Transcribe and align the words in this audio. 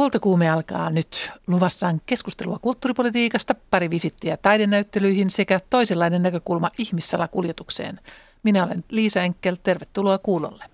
Kultakuume 0.00 0.48
alkaa 0.48 0.90
nyt. 0.90 1.30
Luvassa 1.46 1.88
on 1.88 2.00
keskustelua 2.06 2.58
kulttuuripolitiikasta, 2.58 3.54
pari 3.70 3.90
visittiä 3.90 4.36
taidenäyttelyihin 4.36 5.30
sekä 5.30 5.60
toisenlainen 5.70 6.22
näkökulma 6.22 6.70
ihmissalakuljetukseen. 6.78 8.00
Minä 8.42 8.64
olen 8.64 8.84
Liisa 8.90 9.22
Enkel, 9.22 9.56
tervetuloa 9.62 10.18
kuulolle. 10.18 10.64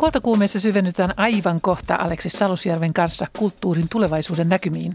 Kultakuumeessa 0.00 0.60
syvennytään 0.60 1.10
aivan 1.16 1.60
kohta 1.60 1.94
Aleksis 2.00 2.32
Salusjärven 2.32 2.94
kanssa 2.94 3.26
kulttuurin 3.38 3.88
tulevaisuuden 3.88 4.48
näkymiin. 4.48 4.92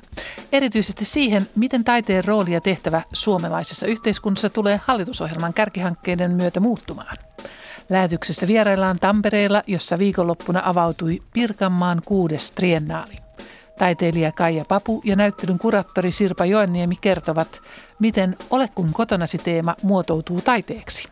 Erityisesti 0.51 1.05
siihen, 1.05 1.47
miten 1.55 1.83
taiteen 1.83 2.25
rooli 2.25 2.51
ja 2.51 2.61
tehtävä 2.61 3.01
suomalaisessa 3.13 3.87
yhteiskunnassa 3.87 4.49
tulee 4.49 4.82
hallitusohjelman 4.86 5.54
kärkihankkeiden 5.54 6.36
myötä 6.36 6.60
muuttumaan. 6.60 7.18
Lähetyksessä 7.89 8.47
vieraillaan 8.47 8.99
Tampereella, 8.99 9.63
jossa 9.68 9.97
viikonloppuna 9.99 10.61
avautui 10.65 11.21
Pirkanmaan 11.33 12.01
kuudes 12.05 12.51
triennaali. 12.51 13.13
Taiteilija 13.77 14.32
Kaija 14.32 14.65
Papu 14.65 15.01
ja 15.04 15.15
näyttelyn 15.15 15.60
kuraattori 15.60 16.11
Sirpa 16.11 16.46
Joenniemi 16.46 16.96
kertovat, 17.01 17.61
miten 17.99 18.35
Ole 18.49 18.69
kun 18.75 18.93
kotonasi 18.93 19.37
teema 19.37 19.75
muotoutuu 19.82 20.41
taiteeksi. 20.41 21.07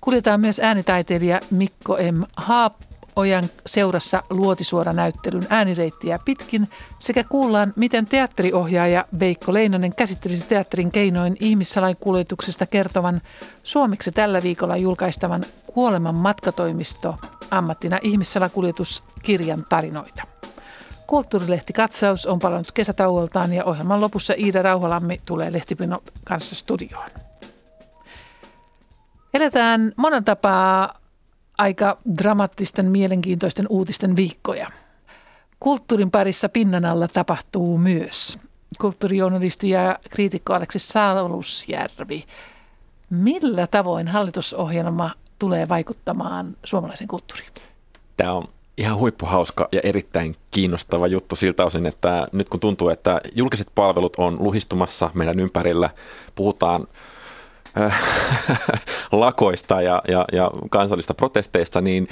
Kuljetaan 0.00 0.40
myös 0.40 0.60
äänitaiteilija 0.60 1.40
Mikko 1.50 1.96
M. 2.12 2.22
Haap 2.36 2.87
Ojan 3.18 3.50
seurassa 3.66 4.22
Luotisuora-näyttelyn 4.30 5.46
äänireittiä 5.50 6.18
pitkin 6.24 6.68
sekä 6.98 7.24
kuullaan, 7.24 7.72
miten 7.76 8.06
teatteriohjaaja 8.06 9.04
Veikko 9.20 9.54
Leinonen 9.54 9.94
käsittelisi 9.94 10.44
teatterin 10.44 10.90
keinoin 10.90 11.36
ihmissalainkuljetuksesta 11.40 12.66
kertovan 12.66 13.20
suomeksi 13.62 14.12
tällä 14.12 14.42
viikolla 14.42 14.76
julkaistavan 14.76 15.44
Kuoleman 15.74 16.14
matkatoimisto 16.14 17.16
ammattina 17.50 17.98
ihmissalakuljetuskirjan 18.02 19.64
tarinoita. 19.68 20.22
Kulttuurilehti 21.06 21.72
Katsaus 21.72 22.26
on 22.26 22.38
palannut 22.38 22.72
kesätauoltaan 22.72 23.52
ja 23.52 23.64
ohjelman 23.64 24.00
lopussa 24.00 24.34
Iida 24.38 24.62
Rauhalammi 24.62 25.20
tulee 25.24 25.52
Lehtipino 25.52 26.02
kanssa 26.24 26.56
studioon. 26.56 27.10
Eletään 29.34 29.92
monen 29.96 30.24
tapaa 30.24 31.07
aika 31.58 31.98
dramaattisten, 32.18 32.86
mielenkiintoisten 32.86 33.66
uutisten 33.68 34.16
viikkoja. 34.16 34.66
Kulttuurin 35.60 36.10
parissa 36.10 36.48
pinnan 36.48 36.84
alla 36.84 37.08
tapahtuu 37.08 37.78
myös. 37.78 38.38
Kulttuurijournalisti 38.80 39.70
ja 39.70 39.98
kriitikko 40.10 40.54
Aleksis 40.54 40.88
Salusjärvi. 40.88 42.24
Millä 43.10 43.66
tavoin 43.66 44.08
hallitusohjelma 44.08 45.10
tulee 45.38 45.68
vaikuttamaan 45.68 46.56
suomalaisen 46.64 47.08
kulttuuriin? 47.08 47.50
Tämä 48.16 48.32
on 48.32 48.48
ihan 48.78 48.98
huippuhauska 48.98 49.68
ja 49.72 49.80
erittäin 49.82 50.36
kiinnostava 50.50 51.06
juttu 51.06 51.36
siltä 51.36 51.64
osin, 51.64 51.86
että 51.86 52.28
nyt 52.32 52.48
kun 52.48 52.60
tuntuu, 52.60 52.88
että 52.88 53.20
julkiset 53.34 53.68
palvelut 53.74 54.16
on 54.16 54.36
luhistumassa 54.38 55.10
meidän 55.14 55.40
ympärillä, 55.40 55.90
puhutaan 56.34 56.86
lakoista 59.12 59.82
ja, 59.82 60.02
ja, 60.08 60.24
ja 60.32 60.50
kansallista 60.70 61.14
protesteista, 61.14 61.80
niin 61.80 62.08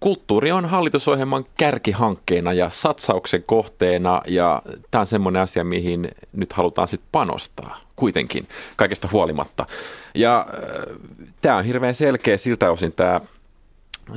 kulttuuri 0.00 0.52
on 0.52 0.66
hallitusohjelman 0.66 1.44
kärkihankkeena 1.56 2.52
ja 2.52 2.70
satsauksen 2.70 3.42
kohteena 3.42 4.20
ja 4.26 4.62
tämä 4.90 5.00
on 5.00 5.06
semmoinen 5.06 5.42
asia, 5.42 5.64
mihin 5.64 6.08
nyt 6.32 6.52
halutaan 6.52 6.88
sitten 6.88 7.08
panostaa 7.12 7.80
kuitenkin 7.96 8.48
kaikesta 8.76 9.08
huolimatta. 9.12 9.66
Ja 10.14 10.46
äh, 10.48 10.96
tämä 11.40 11.56
on 11.56 11.64
hirveän 11.64 11.94
selkeä 11.94 12.36
siltä 12.36 12.70
osin 12.70 12.92
tämä, 12.92 13.20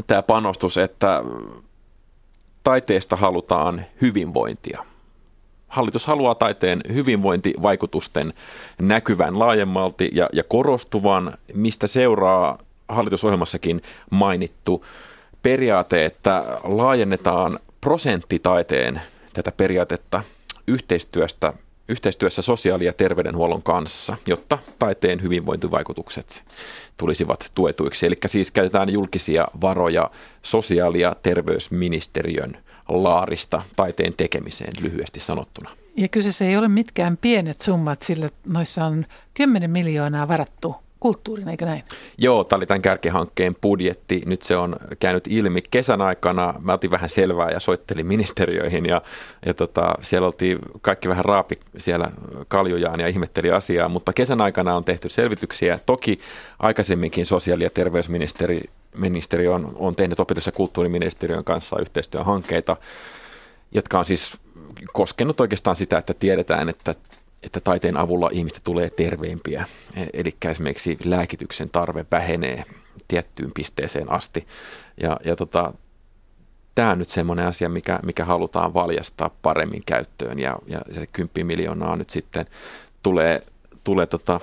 tämä 0.08 0.22
panostus, 0.22 0.78
että 0.78 1.24
taiteesta 2.64 3.16
halutaan 3.16 3.86
hyvinvointia 4.02 4.91
hallitus 5.72 6.08
haluaa 6.08 6.36
taiteen 6.36 6.82
hyvinvointivaikutusten 6.94 8.34
näkyvän 8.82 9.40
laajemmalti 9.40 10.10
ja, 10.14 10.30
ja 10.34 10.44
korostuvan, 10.44 11.38
mistä 11.54 11.88
seuraa 11.88 12.58
hallitusohjelmassakin 12.90 13.82
mainittu 14.10 14.86
periaate, 15.44 16.06
että 16.06 16.46
laajennetaan 16.64 17.60
prosenttitaiteen 17.82 19.02
tätä 19.34 19.52
periaatetta 19.52 20.24
yhteistyöstä, 20.68 21.54
yhteistyössä 21.90 22.42
sosiaali- 22.42 22.86
ja 22.86 22.94
terveydenhuollon 22.94 23.64
kanssa, 23.64 24.18
jotta 24.28 24.58
taiteen 24.80 25.22
hyvinvointivaikutukset 25.22 26.44
tulisivat 26.98 27.52
tuetuiksi. 27.56 28.06
Eli 28.06 28.18
siis 28.26 28.52
käytetään 28.52 28.94
julkisia 28.94 29.48
varoja 29.62 30.12
sosiaali- 30.42 31.00
ja 31.00 31.16
terveysministeriön– 31.24 32.58
laarista 32.92 33.62
taiteen 33.76 34.14
tekemiseen 34.14 34.74
lyhyesti 34.82 35.20
sanottuna. 35.20 35.70
Ja 35.98 36.08
kyseessä 36.08 36.46
ei 36.46 36.58
ole 36.58 36.68
mitkään 36.68 37.18
pienet 37.18 37.62
summat, 37.62 38.02
sillä 38.02 38.30
noissa 38.48 38.86
on 38.86 39.06
10 39.34 39.70
miljoonaa 39.70 40.28
varattu 40.28 40.76
kulttuurin, 41.02 41.50
eikö 41.50 41.66
näin? 41.66 41.84
Joo, 42.18 42.44
tämä 42.44 42.58
oli 42.58 42.66
tämän 42.66 42.82
kärkihankkeen 42.82 43.56
budjetti. 43.62 44.22
Nyt 44.26 44.42
se 44.42 44.58
on 44.58 44.76
käynyt 45.00 45.28
ilmi 45.30 45.62
kesän 45.72 46.02
aikana. 46.02 46.54
Mä 46.60 46.74
otin 46.74 46.92
vähän 46.92 47.10
selvää 47.10 47.50
ja 47.50 47.60
soittelin 47.60 48.08
ministeriöihin 48.08 48.86
ja, 48.86 49.02
ja 49.46 49.54
tota, 49.54 49.96
siellä 50.02 50.26
oltiin 50.26 50.60
kaikki 50.82 51.10
vähän 51.10 51.26
raapi 51.26 51.60
siellä 51.78 52.12
kaljujaan 52.48 53.00
ja 53.00 53.08
ihmetteli 53.08 53.52
asiaa, 53.52 53.90
mutta 53.90 54.14
kesän 54.14 54.42
aikana 54.42 54.76
on 54.76 54.84
tehty 54.84 55.10
selvityksiä. 55.10 55.80
Toki 55.86 56.18
aikaisemminkin 56.60 57.26
sosiaali- 57.26 57.64
ja 57.64 57.70
terveysministeri 57.70 58.62
ministeri 58.96 59.48
on, 59.48 59.76
on 59.76 59.96
tehnyt 59.96 60.20
opetus- 60.20 60.46
ja 60.46 60.52
kulttuuriministeriön 60.52 61.44
kanssa 61.44 61.80
yhteistyöhankkeita, 61.80 62.78
jotka 63.72 64.00
on 64.00 64.06
siis 64.06 64.38
koskenut 64.94 65.42
oikeastaan 65.42 65.76
sitä, 65.76 65.98
että 65.98 66.14
tiedetään, 66.14 66.70
että, 66.70 66.96
että 67.44 67.60
taiteen 67.60 67.98
avulla 67.98 68.30
ihmistä 68.34 68.60
tulee 68.64 68.90
terveempiä. 68.90 69.66
E, 69.96 70.06
eli 70.14 70.36
esimerkiksi 70.50 70.98
lääkityksen 71.04 71.70
tarve 71.70 72.06
vähenee 72.12 72.64
tiettyyn 73.08 73.52
pisteeseen 73.52 74.12
asti. 74.12 74.48
Ja, 75.02 75.18
ja 75.26 75.36
tota, 75.36 75.74
tämä 76.76 76.92
on 76.92 77.00
nyt 77.00 77.10
semmoinen 77.10 77.48
asia, 77.48 77.70
mikä, 77.70 78.00
mikä 78.04 78.26
halutaan 78.26 78.74
valjastaa 78.74 79.36
paremmin 79.42 79.84
käyttöön 79.86 80.40
ja, 80.40 80.58
ja 80.68 80.82
se 80.92 81.08
10 81.08 81.48
miljoonaa 81.48 81.96
nyt 81.96 82.10
sitten 82.10 82.46
tulee, 83.04 83.42
tulee 83.84 84.06
tota, 84.06 84.40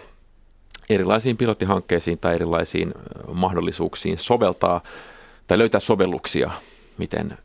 erilaisiin 0.90 1.36
pilottihankkeisiin 1.36 2.18
tai 2.18 2.34
erilaisiin 2.34 2.94
mahdollisuuksiin 3.32 4.18
soveltaa 4.18 4.80
tai 5.46 5.58
löytää 5.58 5.80
sovelluksia, 5.80 6.50
miten 6.98 7.38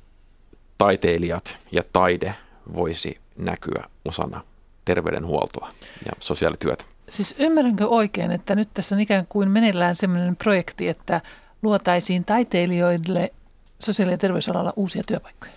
taiteilijat 0.77 1.57
ja 1.71 1.83
taide 1.93 2.35
voisi 2.75 3.17
näkyä 3.37 3.83
osana 4.05 4.43
terveydenhuoltoa 4.85 5.69
ja 6.05 6.11
sosiaalityötä. 6.19 6.83
Siis 7.09 7.35
ymmärränkö 7.39 7.87
oikein, 7.87 8.31
että 8.31 8.55
nyt 8.55 8.69
tässä 8.73 8.95
on 8.95 9.01
ikään 9.01 9.25
kuin 9.29 9.51
meneillään 9.51 9.95
sellainen 9.95 10.35
projekti, 10.35 10.87
että 10.87 11.21
luotaisiin 11.61 12.25
taiteilijoille 12.25 13.33
sosiaali- 13.79 14.11
ja 14.11 14.17
terveysalalla 14.17 14.73
uusia 14.75 15.03
työpaikkoja? 15.07 15.51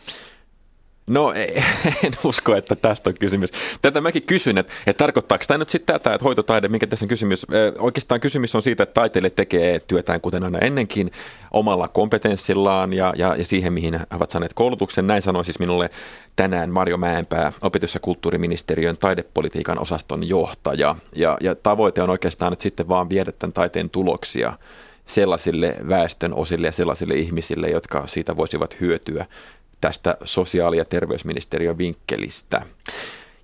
No 1.07 1.33
en 2.05 2.13
usko, 2.25 2.57
että 2.57 2.77
tästä 2.77 3.11
on 3.11 3.15
kysymys. 3.21 3.51
Tätä 3.83 4.01
mäkin 4.01 4.23
kysyn, 4.23 4.59
että, 4.59 4.73
että 4.87 4.99
tarkoittaako 5.05 5.45
tämä 5.49 5.59
nyt 5.59 5.69
sitten 5.69 5.95
tätä, 5.95 6.15
että 6.15 6.25
hoitotaide, 6.25 6.69
mikä 6.69 6.87
tässä 6.87 7.05
on 7.05 7.09
kysymys? 7.09 7.47
Oikeastaan 7.79 8.21
kysymys 8.21 8.55
on 8.55 8.63
siitä, 8.63 8.83
että 8.83 8.95
taiteilija 8.95 9.31
tekee 9.31 9.81
työtään 9.81 10.21
kuten 10.21 10.45
aina 10.45 10.59
ennenkin 10.59 11.11
omalla 11.51 11.89
kompetenssillaan 11.89 12.93
ja, 12.93 13.15
ja, 13.17 13.37
ja 13.37 13.45
siihen, 13.45 13.73
mihin 13.73 13.95
he 13.95 14.01
ovat 14.17 14.31
saaneet 14.31 14.55
koulutuksen. 14.55 15.07
Näin 15.07 15.23
sanoi 15.23 15.45
siis 15.45 15.59
minulle 15.59 15.91
tänään 16.37 16.71
Marjo 16.71 16.97
Mäenpää, 16.97 17.53
opetus- 17.63 17.95
ja 17.95 18.01
kulttuuriministeriön 18.01 18.97
taidepolitiikan 18.97 19.79
osaston 19.79 20.29
johtaja. 20.29 20.97
Ja, 21.15 21.37
ja 21.41 21.55
tavoite 21.55 22.03
on 22.03 22.11
oikeastaan 22.11 22.53
nyt 22.53 22.61
sitten 22.61 22.89
vaan 22.89 23.09
viedä 23.09 23.33
tämän 23.33 23.53
taiteen 23.53 23.91
tuloksia 23.91 24.53
sellaisille 25.07 25.77
väestön 25.89 26.35
osille 26.35 26.67
ja 26.67 26.73
sellaisille 26.73 27.15
ihmisille, 27.15 27.69
jotka 27.69 28.07
siitä 28.07 28.37
voisivat 28.37 28.81
hyötyä 28.81 29.27
tästä 29.81 30.17
sosiaali- 30.25 30.77
ja 30.77 30.85
terveysministeriön 30.85 31.79
vinkkelistä. 31.79 32.63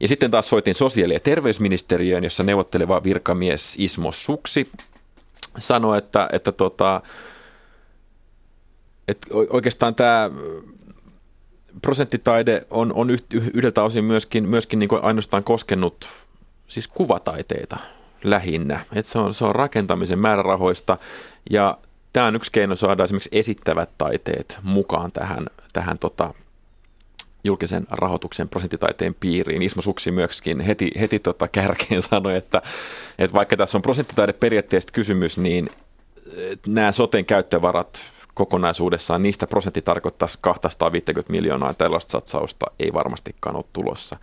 Ja 0.01 0.09
sitten 0.09 0.31
taas 0.31 0.49
soitin 0.49 0.75
sosiaali- 0.75 1.15
ja 1.15 1.21
terveysministeriöön, 1.21 2.25
jossa 2.25 2.43
neuvotteleva 2.43 3.05
virkamies 3.05 3.75
Ismo 3.79 4.13
Suksi 4.13 4.71
sanoi, 5.59 5.99
että, 5.99 6.29
että, 6.33 6.53
tota, 6.53 7.01
että 9.09 9.27
oikeastaan 9.51 9.95
tämä 9.95 10.31
prosenttitaide 11.83 12.67
on, 12.71 12.93
on 12.93 13.11
yhdeltä 13.55 13.83
osin 13.83 14.05
myöskin, 14.05 14.49
myöskin 14.49 14.79
niin 14.79 14.89
kuin 14.89 15.05
ainoastaan 15.05 15.45
koskenut 15.45 16.09
siis 16.69 16.89
kuvataiteita 16.89 17.77
lähinnä. 18.25 18.81
Että 18.93 19.13
se, 19.13 19.19
on, 19.19 19.35
se 19.35 19.45
on 19.45 19.55
rakentamisen 19.55 20.19
määrärahoista 20.19 20.99
ja 21.51 21.79
Tämä 22.13 22.27
on 22.27 22.37
yksi 22.37 22.53
keino 22.53 22.77
saada 22.77 23.05
esimerkiksi 23.05 23.29
esittävät 23.33 23.91
taiteet 23.99 24.59
mukaan 24.63 25.13
tähän, 25.13 25.47
tähän 25.73 25.99
tota, 25.99 26.35
julkisen 27.45 27.87
rahoituksen 27.91 28.49
prosenttitaiteen 28.49 29.15
piiriin. 29.15 29.63
Ismo 29.63 29.83
Suksi 29.83 30.11
myöskin 30.11 30.61
heti, 30.61 30.91
heti 31.01 31.19
tota 31.19 31.49
kärkeen 31.49 32.03
sanoi, 32.11 32.37
että, 32.37 32.63
että 33.19 33.35
vaikka 33.35 33.57
tässä 33.57 33.79
on 33.79 33.83
prosenttitaideperiaatteesta 33.83 34.93
kysymys, 34.93 35.39
niin 35.39 35.71
nämä 36.67 36.93
soten 36.93 37.25
käyttövarat 37.25 38.13
kokonaisuudessaan, 38.35 39.23
niistä 39.23 39.47
prosentti 39.47 39.83
tarkoittaisi 39.83 40.39
250 40.41 41.33
miljoonaa 41.33 41.75
tällaista 41.75 42.11
satsausta, 42.11 42.67
ei 42.79 42.93
varmastikaan 42.93 43.57
ole 43.57 43.65
tulossa. 43.73 44.17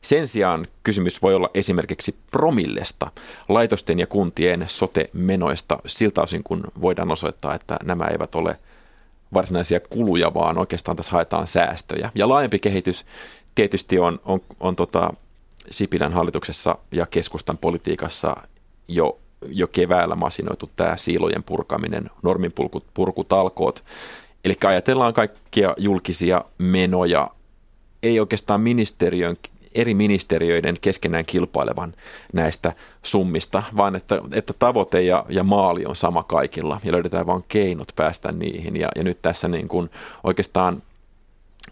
Sen 0.00 0.28
sijaan 0.28 0.66
kysymys 0.82 1.22
voi 1.22 1.34
olla 1.34 1.50
esimerkiksi 1.54 2.16
promillesta, 2.30 3.10
laitosten 3.48 3.98
ja 3.98 4.06
kuntien 4.06 4.64
sote-menoista 4.66 5.78
siltä 5.86 6.22
osin, 6.22 6.42
kun 6.44 6.64
voidaan 6.80 7.12
osoittaa, 7.12 7.54
että 7.54 7.76
nämä 7.84 8.04
eivät 8.04 8.34
ole 8.34 8.56
varsinaisia 9.34 9.80
kuluja, 9.80 10.34
vaan 10.34 10.58
oikeastaan 10.58 10.96
tässä 10.96 11.12
haetaan 11.12 11.46
säästöjä. 11.46 12.10
Ja 12.14 12.28
laajempi 12.28 12.58
kehitys 12.58 13.04
tietysti 13.54 13.98
on, 13.98 14.20
on, 14.24 14.40
on 14.60 14.76
tota 14.76 15.14
Sipilän 15.70 16.12
hallituksessa 16.12 16.78
ja 16.92 17.06
keskustan 17.06 17.58
politiikassa 17.58 18.36
jo 18.88 19.18
jo 19.48 19.66
keväällä 19.66 20.16
masinoitu 20.16 20.70
tämä 20.76 20.96
siilojen 20.96 21.42
purkaminen, 21.42 22.10
norminpurkutalkoot. 22.22 23.82
Eli 24.44 24.56
ajatellaan 24.64 25.12
kaikkia 25.12 25.74
julkisia 25.78 26.44
menoja, 26.58 27.30
ei 28.02 28.20
oikeastaan 28.20 28.60
ministeriön, 28.60 29.36
eri 29.74 29.94
ministeriöiden 29.94 30.76
keskenään 30.80 31.24
kilpailevan 31.24 31.94
näistä 32.32 32.72
summista, 33.02 33.62
vaan 33.76 33.96
että, 33.96 34.20
että 34.32 34.52
tavoite 34.58 35.02
ja, 35.02 35.24
ja 35.28 35.44
maali 35.44 35.86
on 35.86 35.96
sama 35.96 36.22
kaikilla 36.22 36.80
ja 36.84 36.92
löydetään 36.92 37.26
vain 37.26 37.44
keinot 37.48 37.88
päästä 37.96 38.32
niihin. 38.32 38.76
Ja, 38.76 38.88
ja 38.96 39.04
nyt 39.04 39.18
tässä 39.22 39.48
niin 39.48 39.68
kuin 39.68 39.90
oikeastaan 40.24 40.82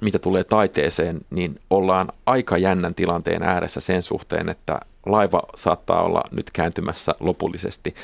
mitä 0.01 0.19
tulee 0.19 0.45
taiteeseen, 0.45 1.21
niin 1.31 1.61
ollaan 1.71 2.09
aika 2.27 2.59
jännän 2.59 2.95
tilanteen 2.95 3.43
ääressä 3.43 3.81
sen 3.81 4.03
suhteen, 4.03 4.49
että 4.49 4.81
laiva 5.07 5.43
saattaa 5.57 6.03
olla 6.03 6.23
nyt 6.31 6.51
kääntymässä 6.53 7.15
lopullisesti. 7.21 7.95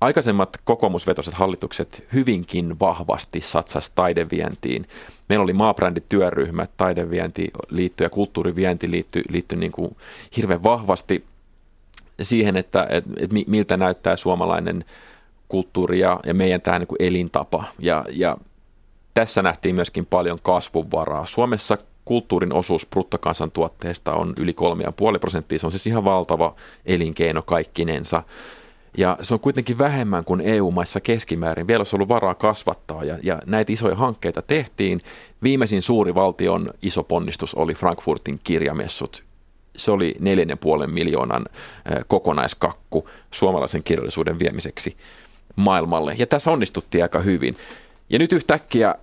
Aikaisemmat 0.00 0.56
kokoomusvetoiset 0.64 1.34
hallitukset 1.34 2.04
hyvinkin 2.12 2.80
vahvasti 2.80 3.40
satsas 3.40 3.90
taidevientiin. 3.90 4.88
Meillä 5.28 5.42
oli 5.42 5.52
maabrändityöryhmä, 5.52 6.66
taidevienti 6.76 7.50
liittyi 7.70 8.04
ja 8.04 8.10
kulttuurivienti 8.10 8.90
liittyi, 8.90 9.22
liittyi 9.28 9.58
niin 9.58 9.96
hirveän 10.36 10.62
vahvasti 10.62 11.24
siihen, 12.22 12.56
että, 12.56 12.86
että, 12.90 13.10
että 13.16 13.36
miltä 13.46 13.76
näyttää 13.76 14.16
suomalainen 14.16 14.84
kulttuuri 15.48 16.00
ja, 16.00 16.20
ja 16.26 16.34
meidän 16.34 16.60
tämä 16.60 16.78
niin 16.78 16.88
elintapa. 16.98 17.64
Ja, 17.78 18.04
ja 18.12 18.36
tässä 19.14 19.42
nähtiin 19.42 19.74
myöskin 19.74 20.06
paljon 20.06 20.38
kasvunvaraa. 20.42 21.26
Suomessa 21.26 21.78
kulttuurin 22.04 22.52
osuus 22.52 22.86
bruttokansantuotteesta 22.86 24.14
on 24.14 24.32
yli 24.38 24.54
3,5 25.12 25.18
prosenttia. 25.20 25.58
Se 25.58 25.66
on 25.66 25.72
siis 25.72 25.86
ihan 25.86 26.04
valtava 26.04 26.54
elinkeino 26.86 27.42
kaikkinensa. 27.42 28.22
Ja 28.96 29.18
se 29.22 29.34
on 29.34 29.40
kuitenkin 29.40 29.78
vähemmän 29.78 30.24
kuin 30.24 30.40
EU-maissa 30.40 31.00
keskimäärin. 31.00 31.66
Vielä 31.66 31.80
olisi 31.80 31.96
ollut 31.96 32.08
varaa 32.08 32.34
kasvattaa 32.34 33.04
ja, 33.04 33.18
ja 33.22 33.42
näitä 33.46 33.72
isoja 33.72 33.94
hankkeita 33.94 34.42
tehtiin. 34.42 35.00
Viimeisin 35.42 35.82
suuri 35.82 36.14
valtion 36.14 36.72
iso 36.82 37.02
ponnistus 37.02 37.54
oli 37.54 37.74
Frankfurtin 37.74 38.40
kirjamessut. 38.44 39.22
Se 39.76 39.90
oli 39.90 40.16
4,5 40.82 40.86
miljoonan 40.86 41.46
kokonaiskakku 42.08 43.08
suomalaisen 43.30 43.82
kirjallisuuden 43.82 44.38
viemiseksi 44.38 44.96
maailmalle. 45.56 46.14
Ja 46.18 46.26
tässä 46.26 46.50
onnistuttiin 46.50 47.04
aika 47.04 47.20
hyvin. 47.20 47.56
Ja 48.10 48.18
nyt 48.18 48.32
yhtäkkiä 48.32 48.94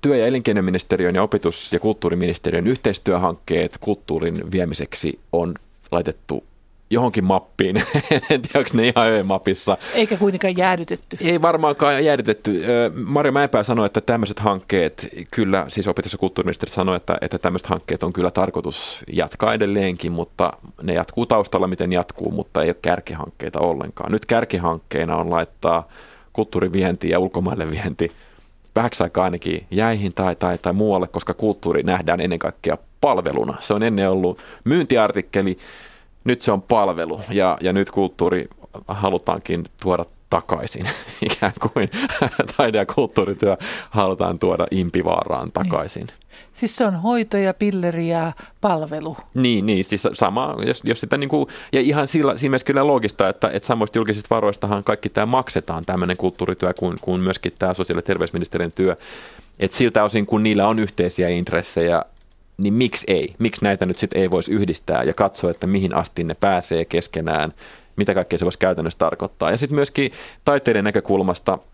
työ- 0.00 0.16
ja 0.16 0.26
elinkeinoministeriön 0.26 1.14
ja 1.14 1.22
opetus- 1.22 1.72
ja 1.72 1.80
kulttuuriministeriön 1.80 2.66
yhteistyöhankkeet 2.66 3.78
kulttuurin 3.80 4.50
viemiseksi 4.50 5.18
on 5.32 5.54
laitettu 5.90 6.44
johonkin 6.90 7.24
mappiin. 7.24 7.76
en 8.30 8.42
tiedä, 8.42 8.58
onko 8.58 8.70
ne 8.72 8.88
ihan 8.88 9.06
ö-mapissa. 9.06 9.78
Eikä 9.94 10.16
kuitenkaan 10.16 10.56
jäädytetty. 10.56 11.16
Ei 11.20 11.42
varmaankaan 11.42 12.04
jäädytetty. 12.04 12.62
Mario 13.04 13.32
Mäenpää 13.32 13.62
sanoi, 13.62 13.86
että 13.86 14.00
tämmöiset 14.00 14.38
hankkeet, 14.38 15.08
kyllä, 15.30 15.64
siis 15.68 15.88
opetus- 15.88 16.12
ja 16.12 16.18
kulttuuriministeri 16.18 16.72
sanoi, 16.72 16.96
että, 16.96 17.18
että 17.20 17.38
tämmöiset 17.38 17.68
hankkeet 17.68 18.02
on 18.02 18.12
kyllä 18.12 18.30
tarkoitus 18.30 19.04
jatkaa 19.12 19.54
edelleenkin, 19.54 20.12
mutta 20.12 20.52
ne 20.82 20.94
jatkuu 20.94 21.26
taustalla, 21.26 21.66
miten 21.66 21.92
jatkuu, 21.92 22.30
mutta 22.30 22.62
ei 22.62 22.68
ole 22.68 22.76
kärkihankkeita 22.82 23.60
ollenkaan. 23.60 24.12
Nyt 24.12 24.26
kärkihankkeena 24.26 25.16
on 25.16 25.30
laittaa 25.30 25.88
kulttuurivienti 26.32 27.10
ja 27.10 27.18
ulkomaille 27.18 27.70
vienti– 27.70 28.12
vähäksi 28.78 29.02
aikaa 29.02 29.24
ainakin 29.24 29.66
jäihin 29.70 30.12
tai, 30.12 30.36
tai, 30.36 30.58
tai 30.58 30.72
muualle, 30.72 31.06
koska 31.06 31.34
kulttuuri 31.34 31.82
nähdään 31.82 32.20
ennen 32.20 32.38
kaikkea 32.38 32.78
palveluna. 33.00 33.54
Se 33.60 33.74
on 33.74 33.82
ennen 33.82 34.10
ollut 34.10 34.38
myyntiartikkeli, 34.64 35.58
nyt 36.24 36.40
se 36.40 36.52
on 36.52 36.62
palvelu 36.62 37.20
ja, 37.30 37.58
ja 37.60 37.72
nyt 37.72 37.90
kulttuuri 37.90 38.48
halutaankin 38.88 39.64
tuoda 39.82 40.04
takaisin, 40.30 40.88
ikään 41.30 41.52
kuin 41.60 41.90
taide- 42.56 42.78
ja 42.78 42.86
kulttuurityö 42.86 43.56
halutaan 43.90 44.38
tuoda 44.38 44.66
impivaaraan 44.70 45.52
takaisin. 45.52 46.06
Niin. 46.06 46.18
Siis 46.54 46.76
se 46.76 46.86
on 46.86 46.96
hoito 46.96 47.36
ja 47.36 47.54
pilleri 47.54 48.08
ja 48.08 48.32
palvelu. 48.60 49.16
Niin, 49.34 49.66
niin 49.66 49.84
siis 49.84 50.08
sama, 50.12 50.56
jos, 50.66 50.80
jos 50.84 51.00
sitä 51.00 51.16
niin 51.16 51.28
kuin, 51.28 51.46
ja 51.72 51.80
ihan 51.80 52.08
sillä, 52.08 52.36
siinä 52.36 52.50
mielessä 52.50 52.66
kyllä 52.66 52.86
logista, 52.86 53.28
että, 53.28 53.50
että 53.52 53.66
samoista 53.66 53.98
julkisista 53.98 54.34
varoistahan 54.34 54.84
kaikki 54.84 55.08
tämä 55.08 55.26
maksetaan, 55.26 55.84
tämmöinen 55.86 56.16
kulttuurityö 56.16 56.74
kuin, 56.74 56.96
kuin 57.00 57.20
myöskin 57.20 57.52
tämä 57.58 57.74
sosiaali- 57.74 57.98
ja 57.98 58.02
terveysministeriön 58.02 58.72
työ. 58.72 58.96
Että 59.58 59.76
siltä 59.76 60.04
osin, 60.04 60.26
kun 60.26 60.42
niillä 60.42 60.68
on 60.68 60.78
yhteisiä 60.78 61.28
intressejä, 61.28 62.04
niin 62.58 62.74
miksi 62.74 63.06
ei? 63.08 63.34
Miksi 63.38 63.64
näitä 63.64 63.86
nyt 63.86 63.98
sitten 63.98 64.22
ei 64.22 64.30
voisi 64.30 64.52
yhdistää 64.52 65.02
ja 65.02 65.14
katsoa, 65.14 65.50
että 65.50 65.66
mihin 65.66 65.94
asti 65.94 66.24
ne 66.24 66.34
pääsee 66.34 66.84
keskenään, 66.84 67.54
mitä 67.96 68.14
kaikkea 68.14 68.38
se 68.38 68.44
voisi 68.44 68.58
käytännössä 68.58 68.98
tarkoittaa. 68.98 69.50
Ja 69.50 69.58
sitten 69.58 69.74
myöskin 69.74 70.12
taiteiden 70.44 70.84
näkökulmasta– 70.84 71.58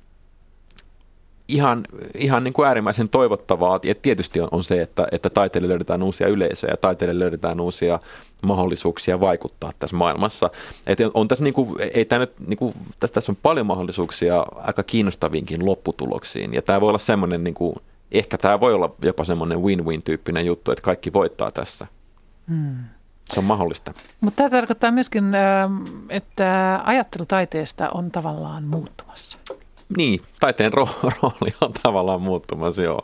ihan, 1.49 1.85
ihan 2.15 2.45
niin 2.45 2.55
kuin 2.55 2.69
äärimmäisen 2.69 3.09
toivottavaa, 3.09 3.81
ja 3.83 3.95
tietysti 3.95 4.41
on, 4.41 4.49
on 4.51 4.65
se, 4.65 4.83
että, 4.83 5.07
että 5.13 5.31
taiteille 5.31 5.69
löydetään 5.69 6.03
uusia 6.03 6.29
yleisöjä 6.29 6.73
ja 6.73 6.77
taiteille 6.77 7.19
löydetään 7.19 7.61
uusia 7.61 8.01
mahdollisuuksia 8.43 9.21
vaikuttaa 9.21 9.73
tässä 9.79 9.97
maailmassa. 9.97 10.51
Et 10.87 10.99
on 11.15 11.29
tässä, 11.29 11.45
niin 11.45 11.55
kuin, 11.55 11.77
ei 11.95 12.05
tämä 12.05 12.19
nyt, 12.19 12.33
niin 12.47 12.57
kuin, 12.57 12.75
tässä, 13.01 13.15
tässä 13.15 13.33
on 13.33 13.37
paljon 13.43 13.67
mahdollisuuksia 13.67 14.47
aika 14.57 14.83
kiinnostaviinkin 14.83 15.67
lopputuloksiin, 15.67 16.55
ja 16.55 16.63
tämä 16.63 16.81
voi 16.81 16.89
olla 16.89 16.99
semmoinen, 16.99 17.45
niin 17.45 17.55
kuin, 17.55 17.77
ehkä 18.13 18.39
tämä 18.39 18.61
voi 18.61 18.75
olla 18.75 18.95
jopa 19.03 19.25
semmoinen 19.25 19.63
win-win-tyyppinen 19.63 20.47
juttu, 20.47 20.73
että 20.73 20.83
kaikki 20.83 21.13
voittaa 21.13 21.51
tässä. 21.51 21.87
Hmm. 22.49 22.77
Se 23.33 23.41
on 23.41 23.45
mahdollista. 23.45 23.95
Mutta 24.21 24.37
tämä 24.37 24.51
tarkoittaa 24.51 24.91
myöskin, 24.91 25.25
että 26.09 26.81
ajattelu 26.85 27.27
taiteesta 27.27 27.91
on 27.91 28.11
tavallaan 28.11 28.65
muuttumassa. 28.65 29.39
Niin, 29.97 30.21
taiteen 30.41 30.73
rooli 31.23 31.55
on 31.61 31.73
tavallaan 31.83 32.23
muuttumassa, 32.23 32.83
joo. 32.83 33.03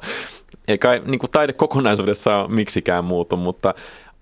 Eikä 0.68 0.88
niin 1.06 1.18
kuin 1.18 1.30
taide 1.30 1.52
kokonaisuudessaan 1.52 2.52
miksikään 2.52 3.04
muutu, 3.04 3.36
mutta 3.36 3.74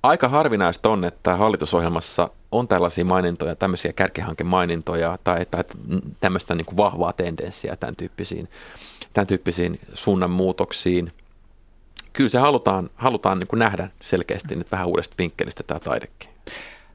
aika 0.02 0.28
harvinaista 0.28 0.88
on, 0.88 1.04
että 1.04 1.36
hallitusohjelmassa 1.36 2.30
on 2.52 2.68
tällaisia 2.68 3.04
mainintoja, 3.04 3.56
tämmöisiä 3.56 3.92
kärkihankemainintoja 3.92 5.18
tai, 5.24 5.46
tai 5.50 5.64
tämmöistä 6.20 6.54
niin 6.54 6.64
kuin 6.64 6.76
vahvaa 6.76 7.12
tendenssiä 7.12 7.76
tämän 7.76 7.96
tyyppisiin, 7.96 8.48
tämän 9.18 9.26
tyyppisiin 9.26 9.80
suunnanmuutoksiin. 9.94 11.12
Kyllä 12.12 12.28
se 12.30 12.38
halutaan, 12.38 12.90
halutaan 12.94 13.38
niin 13.38 13.46
kuin 13.46 13.58
nähdä 13.58 13.90
selkeästi 14.02 14.56
nyt 14.56 14.72
vähän 14.72 14.86
uudesta 14.86 15.14
vinkkelistä 15.18 15.62
tämä 15.62 15.80
taidekin. 15.80 16.30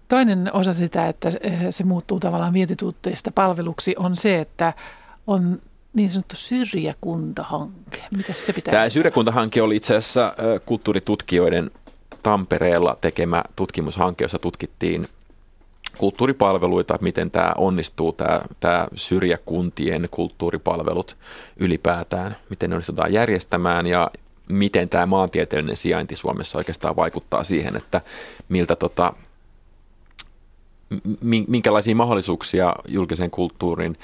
Toinen 0.08 0.54
osa 0.54 0.74
sitä, 0.74 1.08
että 1.08 1.30
se 1.72 1.84
muuttuu 1.84 2.20
tavallaan 2.20 2.54
vientituutteista 2.54 3.32
palveluksi, 3.32 3.96
on 3.98 4.16
se, 4.16 4.40
että 4.40 4.74
on 5.28 5.62
niin 5.94 6.10
sanottu 6.10 6.36
syrjäkuntahanke. 6.36 8.02
Mitä 8.18 8.34
se 8.34 8.54
pitää 8.54 8.72
Tämä 8.72 8.90
syrjäkuntahanke 8.90 9.62
oli 9.62 9.76
itse 9.76 9.96
asiassa 9.96 10.36
kulttuuritutkijoiden 10.66 11.72
Tampereella 12.24 12.98
tekemä 13.02 13.44
tutkimushanke, 13.56 14.24
jossa 14.24 14.40
tutkittiin 14.40 15.08
kulttuuripalveluita, 15.98 16.98
miten 17.02 17.32
tämä 17.32 17.54
onnistuu, 17.58 18.14
tämä, 18.14 18.42
tämä 18.60 18.88
syrjäkuntien 18.96 20.08
kulttuuripalvelut 20.12 21.18
ylipäätään, 21.58 22.36
miten 22.50 22.70
ne 22.70 22.76
onnistutaan 22.76 23.14
järjestämään 23.14 23.88
ja 23.88 24.12
miten 24.50 24.90
tämä 24.90 25.06
maantieteellinen 25.06 25.78
sijainti 25.78 26.16
Suomessa 26.16 26.58
oikeastaan 26.58 26.96
vaikuttaa 26.96 27.44
siihen, 27.44 27.76
että 27.76 28.02
miltä 28.50 28.76
tota, 28.76 29.14
minkälaisia 31.48 31.96
mahdollisuuksia 31.96 32.74
julkisen 32.88 33.32
kulttuurin 33.32 33.98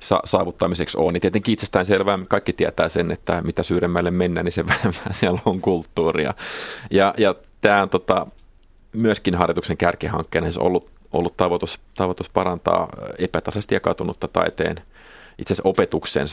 sa- 0.00 0.22
saavuttamiseksi 0.24 0.98
on. 0.98 1.12
Niin 1.12 1.20
tietenkin 1.20 1.52
itsestään 1.52 1.86
selvää, 1.86 2.18
kaikki 2.28 2.52
tietää 2.52 2.88
sen, 2.88 3.10
että 3.10 3.42
mitä 3.42 3.62
syyremmälle 3.62 4.10
mennään, 4.10 4.44
niin 4.44 4.52
se 4.52 4.66
vähemmän 4.74 5.14
siellä 5.14 5.40
on 5.44 5.60
kulttuuria. 5.60 6.34
Ja, 6.90 7.14
ja 7.18 7.34
tämä 7.60 7.82
on 7.82 7.88
tota, 7.88 8.26
myöskin 8.92 9.34
harjoituksen 9.34 9.76
kärkihankkeena 9.76 10.48
ollut, 10.58 10.93
ollut 11.14 11.36
tavoitus, 11.36 11.80
tavoitus 11.94 12.28
parantaa 12.28 12.88
epätasaisesti 13.18 13.74
jakautunutta 13.74 14.28
taiteen 14.28 14.76
itse 15.38 15.54
asiassa 15.54 15.68
opetuksen 15.68 16.26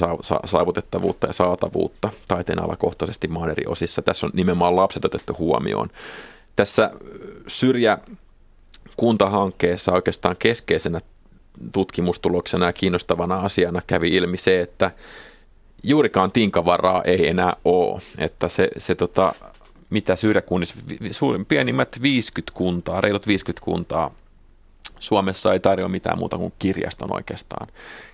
saavutettavuutta 0.45 1.27
ja 1.27 1.33
saatavuutta 1.33 2.09
taiteen 2.27 2.63
alakohtaisesti 2.63 3.27
maan 3.27 3.49
eri 3.49 3.63
osissa. 3.67 4.01
Tässä 4.01 4.25
on 4.25 4.31
nimenomaan 4.35 4.75
lapset 4.75 5.05
otettu 5.05 5.35
huomioon. 5.37 5.89
Tässä 6.55 6.91
syrjä 7.47 7.97
kuntahankkeessa 8.97 9.91
oikeastaan 9.91 10.35
keskeisenä 10.39 11.01
tutkimustuloksena 11.71 12.65
ja 12.65 12.73
kiinnostavana 12.73 13.39
asiana 13.39 13.81
kävi 13.87 14.07
ilmi 14.07 14.37
se, 14.37 14.61
että 14.61 14.91
juurikaan 15.83 16.31
tinkavaraa 16.31 17.01
ei 17.03 17.27
enää 17.27 17.53
ole. 17.65 18.01
Että 18.17 18.47
se, 18.47 18.69
se 18.77 18.95
tota, 18.95 19.33
mitä 19.89 20.15
syrjäkunnissa, 20.15 20.75
suurin 21.11 21.45
pienimmät 21.45 22.01
50 22.01 22.51
kuntaa, 22.55 23.01
reilut 23.01 23.27
50 23.27 23.65
kuntaa 23.65 24.11
Suomessa 25.01 25.53
ei 25.53 25.59
tarjoa 25.59 25.89
mitään 25.89 26.19
muuta 26.19 26.37
kuin 26.37 26.53
kirjaston 26.59 27.15
oikeastaan. 27.15 27.67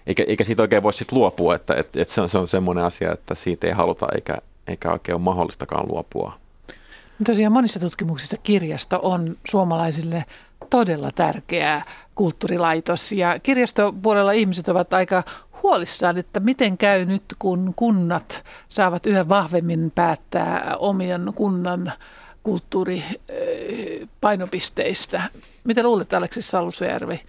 Eikä, 0.08 0.24
eikä 0.28 0.44
siitä 0.44 0.62
oikein 0.62 0.84
voi 0.84 0.94
sitten 0.94 1.18
luopua, 1.18 1.56
että, 1.56 1.74
että, 1.74 2.02
että 2.02 2.14
se, 2.14 2.22
on, 2.22 2.30
se 2.30 2.38
on 2.38 2.48
semmoinen 2.48 2.84
asia, 2.84 3.14
että 3.14 3.36
siitä 3.36 3.68
ei 3.68 3.74
haluta 3.74 4.08
eikä, 4.16 4.38
eikä 4.68 4.92
oikein 4.92 5.16
ole 5.16 5.22
mahdollistakaan 5.22 5.88
luopua. 5.88 6.34
Tosiaan 7.26 7.54
monissa 7.54 7.80
tutkimuksissa 7.80 8.38
kirjasto 8.44 9.00
on 9.04 9.38
suomalaisille 9.50 10.26
todella 10.70 11.12
tärkeä 11.12 11.82
kulttuurilaitos 12.16 13.12
ja 13.12 13.40
kirjastopuolella 13.40 14.32
ihmiset 14.32 14.70
ovat 14.70 14.94
aika 14.94 15.24
huolissaan, 15.64 16.18
että 16.18 16.40
miten 16.40 16.78
käy 16.78 17.06
nyt, 17.06 17.24
kun 17.40 17.74
kunnat 17.76 18.44
saavat 18.70 19.06
yhä 19.06 19.30
vahvemmin 19.30 19.92
päättää 19.96 20.76
omien 20.80 21.32
kunnan 21.36 21.94
kulttuuripainopisteistä. 22.44 25.22
Mitä 25.68 25.84
luulet, 25.84 26.14
Aleksis 26.14 26.48
Salusjärvi, 26.48 27.20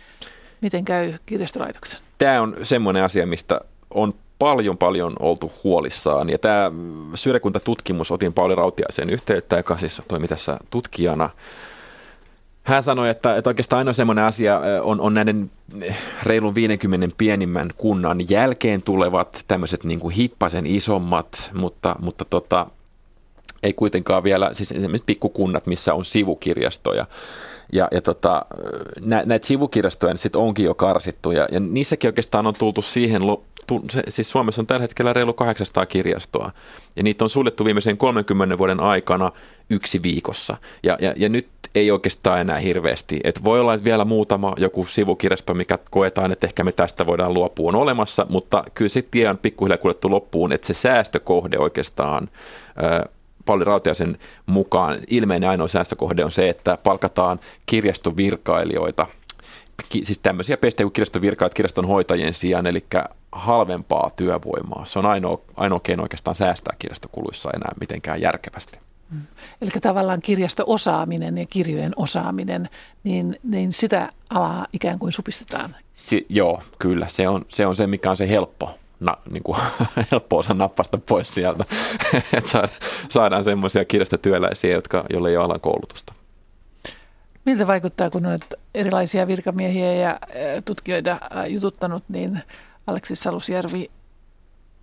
miten 0.60 0.84
käy 0.84 1.14
kirjastolaitoksen? 1.26 2.00
Tämä 2.18 2.42
on 2.42 2.56
semmoinen 2.62 3.04
asia, 3.04 3.26
mistä 3.26 3.60
on 3.94 4.14
paljon 4.38 4.78
paljon 4.78 5.16
oltu 5.20 5.52
huolissaan. 5.64 6.30
Ja 6.30 6.38
tämä 6.38 6.70
syrjäkuntatutkimus, 7.14 8.10
otin 8.10 8.32
Pauli 8.32 8.54
Rautiaisen 8.54 9.10
yhteyttä, 9.10 9.56
joka 9.56 9.76
siis 9.76 10.02
toimi 10.08 10.28
tässä 10.28 10.58
tutkijana. 10.70 11.30
Hän 12.62 12.82
sanoi, 12.82 13.10
että, 13.10 13.36
että 13.36 13.50
oikeastaan 13.50 13.78
ainoa 13.78 13.92
semmoinen 13.92 14.24
asia 14.24 14.60
on, 14.82 15.00
on 15.00 15.14
näiden 15.14 15.50
reilun 16.22 16.54
50 16.54 17.16
pienimmän 17.18 17.70
kunnan 17.76 18.30
jälkeen 18.30 18.82
tulevat 18.82 19.44
tämmöiset 19.48 19.84
niin 19.84 20.00
kuin 20.00 20.14
hippasen 20.14 20.66
isommat, 20.66 21.50
mutta, 21.54 21.96
mutta 21.98 22.24
tota, 22.24 22.66
ei 23.62 23.72
kuitenkaan 23.72 24.24
vielä, 24.24 24.50
siis 24.52 24.72
esimerkiksi 24.72 25.06
pikkukunnat, 25.06 25.66
missä 25.66 25.94
on 25.94 26.04
sivukirjastoja. 26.04 27.06
Ja, 27.72 27.88
ja 27.90 28.00
tota, 28.02 28.46
nä, 29.00 29.22
näitä 29.26 29.46
sivukirjastoja 29.46 30.12
niin 30.12 30.18
sit 30.18 30.36
onkin 30.36 30.64
jo 30.64 30.74
karsittu 30.74 31.30
ja, 31.30 31.48
ja 31.52 31.60
niissäkin 31.60 32.08
oikeastaan 32.08 32.46
on 32.46 32.54
tultu 32.58 32.82
siihen, 32.82 33.22
tu, 33.66 33.84
se, 33.90 34.02
siis 34.08 34.30
Suomessa 34.30 34.62
on 34.62 34.66
tällä 34.66 34.82
hetkellä 34.82 35.12
reilu 35.12 35.32
800 35.32 35.86
kirjastoa 35.86 36.52
ja 36.96 37.02
niitä 37.02 37.24
on 37.24 37.30
suljettu 37.30 37.64
viimeisen 37.64 37.96
30 37.96 38.58
vuoden 38.58 38.80
aikana 38.80 39.32
yksi 39.70 40.02
viikossa. 40.02 40.56
Ja, 40.82 40.98
ja, 41.00 41.14
ja 41.16 41.28
nyt 41.28 41.48
ei 41.74 41.90
oikeastaan 41.90 42.40
enää 42.40 42.58
hirveästi. 42.58 43.20
Et 43.24 43.44
voi 43.44 43.60
olla, 43.60 43.74
että 43.74 43.84
vielä 43.84 44.04
muutama 44.04 44.54
joku 44.56 44.86
sivukirjasto, 44.86 45.54
mikä 45.54 45.78
koetaan, 45.90 46.32
että 46.32 46.46
ehkä 46.46 46.64
me 46.64 46.72
tästä 46.72 47.06
voidaan 47.06 47.34
luopua, 47.34 47.68
on 47.68 47.74
olemassa, 47.74 48.26
mutta 48.28 48.64
kyllä 48.74 48.88
sitten 48.88 49.10
tie 49.10 49.28
on 49.28 49.38
pikkuhiljaa 49.38 49.78
kuljettu 49.78 50.10
loppuun, 50.10 50.52
että 50.52 50.66
se 50.66 50.74
säästökohde 50.74 51.58
oikeastaan 51.58 52.28
Pauli 53.48 53.64
Rautiaisen 53.64 54.18
mukaan 54.46 55.00
ilmeinen 55.06 55.50
ainoa 55.50 55.68
säästökohde 55.68 56.24
on 56.24 56.30
se, 56.30 56.48
että 56.48 56.78
palkataan 56.84 57.40
kirjastovirkailijoita, 57.66 59.06
siis 60.02 60.18
tämmöisiä 60.18 60.56
pestejä 60.56 60.84
kuin 60.84 60.92
kirjastovirkailijat 60.92 61.54
kirjaston 61.54 61.88
hoitajien 61.88 62.34
sijaan, 62.34 62.66
eli 62.66 62.84
halvempaa 63.32 64.10
työvoimaa. 64.16 64.84
Se 64.84 64.98
on 64.98 65.06
ainoa, 65.06 65.40
ainoa 65.56 65.80
keino 65.80 66.02
oikeastaan 66.02 66.36
säästää 66.36 66.76
kirjastokuluissa 66.78 67.50
enää 67.54 67.72
mitenkään 67.80 68.20
järkevästi. 68.20 68.78
Mm. 69.10 69.20
Eli 69.60 69.70
tavallaan 69.70 70.20
kirjasto-osaaminen 70.20 71.38
ja 71.38 71.46
kirjojen 71.46 71.92
osaaminen, 71.96 72.68
niin, 73.04 73.38
niin 73.42 73.72
sitä 73.72 74.12
alaa 74.30 74.66
ikään 74.72 74.98
kuin 74.98 75.12
supistetaan. 75.12 75.76
Si, 75.94 76.26
joo, 76.28 76.62
kyllä. 76.78 77.08
Se 77.08 77.28
on, 77.28 77.44
se 77.48 77.66
on 77.66 77.76
se, 77.76 77.86
mikä 77.86 78.10
on 78.10 78.16
se 78.16 78.28
helppo 78.28 78.78
na, 79.00 79.16
niin 79.30 79.42
kuin, 79.42 79.58
helppo 80.12 80.38
osa 80.38 80.54
nappasta 80.54 80.98
pois 80.98 81.34
sieltä, 81.34 81.64
että 82.36 82.68
saadaan 83.08 83.44
semmoisia 83.44 83.84
kirjastotyöläisiä, 83.84 84.72
jotka, 84.72 85.04
joille 85.10 85.28
ei 85.28 85.36
ole 85.36 85.44
alan 85.44 85.60
koulutusta. 85.60 86.12
Miltä 87.44 87.66
vaikuttaa, 87.66 88.10
kun 88.10 88.26
olet 88.26 88.54
erilaisia 88.74 89.26
virkamiehiä 89.26 89.94
ja 89.94 90.20
tutkijoita 90.64 91.20
jututtanut, 91.48 92.04
niin 92.08 92.40
Aleksis 92.86 93.20
Salusjärvi, 93.20 93.90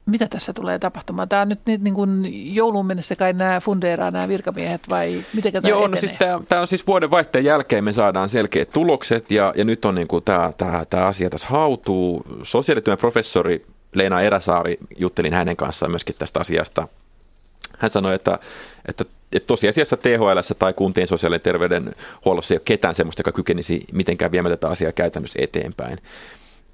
mitä 0.05 0.27
tässä 0.27 0.53
tulee 0.53 0.79
tapahtumaan? 0.79 1.29
Tämä 1.29 1.41
on 1.41 1.50
nyt 1.50 1.60
niin 1.65 1.93
kuin 1.93 2.31
jouluun 2.55 2.86
mennessä 2.86 3.15
kai 3.15 3.34
nämä 3.34 3.60
fundeeraa 3.60 4.12
nämä 4.12 4.27
virkamiehet 4.27 4.81
vai 4.89 5.24
miten 5.34 5.53
tämä 5.53 5.69
Joo, 5.69 5.88
no 5.88 5.98
siis 5.98 6.13
tämä, 6.13 6.39
tämä 6.48 6.62
on 6.62 6.67
siis 6.67 6.88
vuoden 6.88 7.12
vaihteen 7.12 7.45
jälkeen 7.45 7.84
me 7.84 7.91
saadaan 7.91 8.29
selkeät 8.29 8.69
tulokset 8.72 9.31
ja, 9.31 9.53
ja 9.57 9.65
nyt 9.65 9.86
on 9.86 9.95
niin 9.95 10.07
kuin 10.07 10.24
tämä, 10.24 10.51
tämä, 10.57 10.86
tämä 10.86 11.05
asia 11.05 11.29
tässä 11.29 11.48
hautuu. 11.48 12.25
Sosiaalityön 12.43 12.98
professori 12.98 13.65
Leena 13.96 14.22
Eräsaari, 14.22 14.78
juttelin 14.98 15.34
hänen 15.34 15.56
kanssaan 15.56 15.92
myöskin 15.92 16.16
tästä 16.20 16.40
asiasta. 16.40 16.88
Hän 17.78 17.92
sanoi, 17.92 18.16
että, 18.16 18.40
että, 18.88 19.06
että 19.34 19.48
tosiasiassa 19.48 19.98
THL 19.98 20.40
tai 20.60 20.74
kuntien 20.74 21.08
sosiaali- 21.08 21.36
ja 21.36 21.40
terveydenhuollossa 21.40 22.54
ei 22.54 22.56
ole 22.56 22.62
ketään 22.66 22.96
sellaista, 22.96 23.20
joka 23.20 23.32
kykenisi 23.32 23.86
mitenkään 23.92 24.32
viemään 24.32 24.54
tätä 24.54 24.70
asiaa 24.70 24.92
käytännössä 24.92 25.40
eteenpäin. 25.42 25.98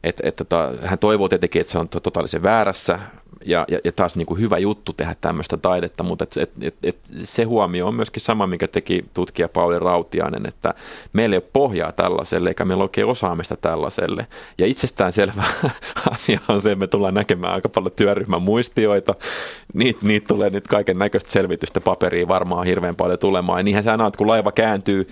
Et, 0.04 0.22
et, 0.24 0.36
tota, 0.36 0.72
hän 0.84 1.00
toivoo 1.00 1.30
tietenkin, 1.30 1.62
että 1.62 1.72
se 1.72 1.78
on 1.78 1.90
totaalisen 1.90 2.44
väärässä 2.44 3.00
ja, 3.46 3.66
ja, 3.68 3.80
ja 3.84 3.92
taas 3.92 4.16
niin 4.16 4.26
kuin 4.26 4.40
hyvä 4.40 4.58
juttu 4.58 4.94
tehdä 4.94 5.16
tämmöistä 5.22 5.58
taidetta, 5.58 6.04
mutta 6.04 6.24
et, 6.24 6.38
et, 6.38 6.52
et, 6.62 6.76
et 6.84 6.98
se 7.24 7.44
huomio 7.44 7.88
on 7.88 7.96
myöskin 7.96 8.22
sama, 8.22 8.48
mikä 8.48 8.68
teki 8.68 9.06
tutkija 9.14 9.50
Pauli 9.50 9.80
Rautiainen, 9.80 10.46
että 10.46 10.74
meillä 11.14 11.34
ei 11.34 11.38
ole 11.38 11.50
pohjaa 11.54 11.92
tällaiselle 11.92 12.50
eikä 12.50 12.66
meillä 12.66 12.82
ole 12.82 12.86
oikein 12.86 13.08
osaamista 13.08 13.58
tällaiselle. 13.58 14.28
Ja 14.58 14.68
itsestäänselvä 14.68 15.44
asia 16.12 16.40
on 16.48 16.62
se, 16.62 16.72
että 16.72 16.80
me 16.80 16.88
tullaan 16.88 17.14
näkemään 17.14 17.54
aika 17.54 17.70
paljon 17.70 17.92
työryhmän 17.96 18.42
muistioita. 18.42 19.16
Niitä 19.74 20.00
niit 20.04 20.28
tulee 20.28 20.50
nyt 20.50 20.68
kaiken 20.68 21.00
näköistä 21.00 21.32
selvitystä 21.32 21.82
paperiin 21.82 22.28
varmaan 22.28 22.66
hirveän 22.66 22.96
paljon 22.96 23.20
tulemaan. 23.20 23.60
Ja 23.60 23.64
niinhän 23.64 23.84
sä 23.84 23.94
että 23.94 24.18
kun 24.18 24.28
laiva 24.28 24.52
kääntyy, 24.52 25.08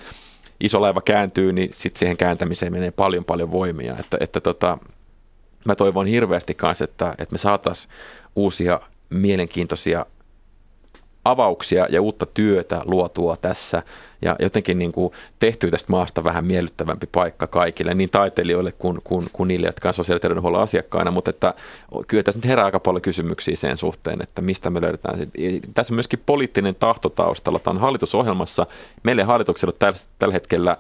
iso 0.59 0.81
laiva 0.81 1.01
kääntyy, 1.01 1.53
niin 1.53 1.69
sitten 1.73 1.99
siihen 1.99 2.17
kääntämiseen 2.17 2.71
menee 2.71 2.91
paljon 2.91 3.25
paljon 3.25 3.51
voimia. 3.51 3.95
Että, 3.99 4.17
että 4.19 4.41
tota, 4.41 4.77
mä 5.65 5.75
toivon 5.75 6.07
hirveästi 6.07 6.53
kanssa, 6.53 6.83
että, 6.83 7.15
että 7.17 7.33
me 7.33 7.37
saataisiin 7.37 7.93
uusia 8.35 8.79
mielenkiintoisia 9.09 10.05
avauksia 11.25 11.87
ja 11.89 12.01
uutta 12.01 12.25
työtä 12.25 12.81
luotua 12.85 13.37
tässä 13.37 13.83
ja 14.21 14.35
jotenkin 14.39 14.79
niin 14.79 14.91
kuin 14.91 15.13
tehty 15.39 15.71
tästä 15.71 15.91
maasta 15.91 16.23
vähän 16.23 16.45
miellyttävämpi 16.45 17.07
paikka 17.11 17.47
kaikille, 17.47 17.93
niin 17.93 18.09
taiteilijoille 18.09 18.71
kuin, 18.71 18.99
kuin, 19.03 19.29
kuin 19.33 19.47
niille, 19.47 19.67
jotka 19.67 19.87
on 19.87 19.93
sosiaali- 19.93 20.17
ja 20.17 20.19
terveydenhuollon 20.19 20.61
asiakkaina, 20.61 21.11
mutta 21.11 21.29
että 21.29 21.53
kyllä 22.07 22.23
tässä 22.23 22.37
nyt 22.37 22.45
herää 22.45 22.65
aika 22.65 22.79
paljon 22.79 23.01
kysymyksiä 23.01 23.55
sen 23.55 23.77
suhteen, 23.77 24.21
että 24.21 24.41
mistä 24.41 24.69
me 24.69 24.81
löydetään. 24.81 25.19
Tässä 25.73 25.93
on 25.93 25.95
myöskin 25.95 26.23
poliittinen 26.25 26.75
tahto 26.75 27.09
taustalla. 27.09 27.59
Tämä 27.59 27.75
on 27.75 27.81
hallitusohjelmassa. 27.81 28.67
Meille 29.03 29.23
hallituksella 29.23 29.73
tällä, 29.79 29.99
tällä 30.19 30.33
hetkellä 30.33 30.77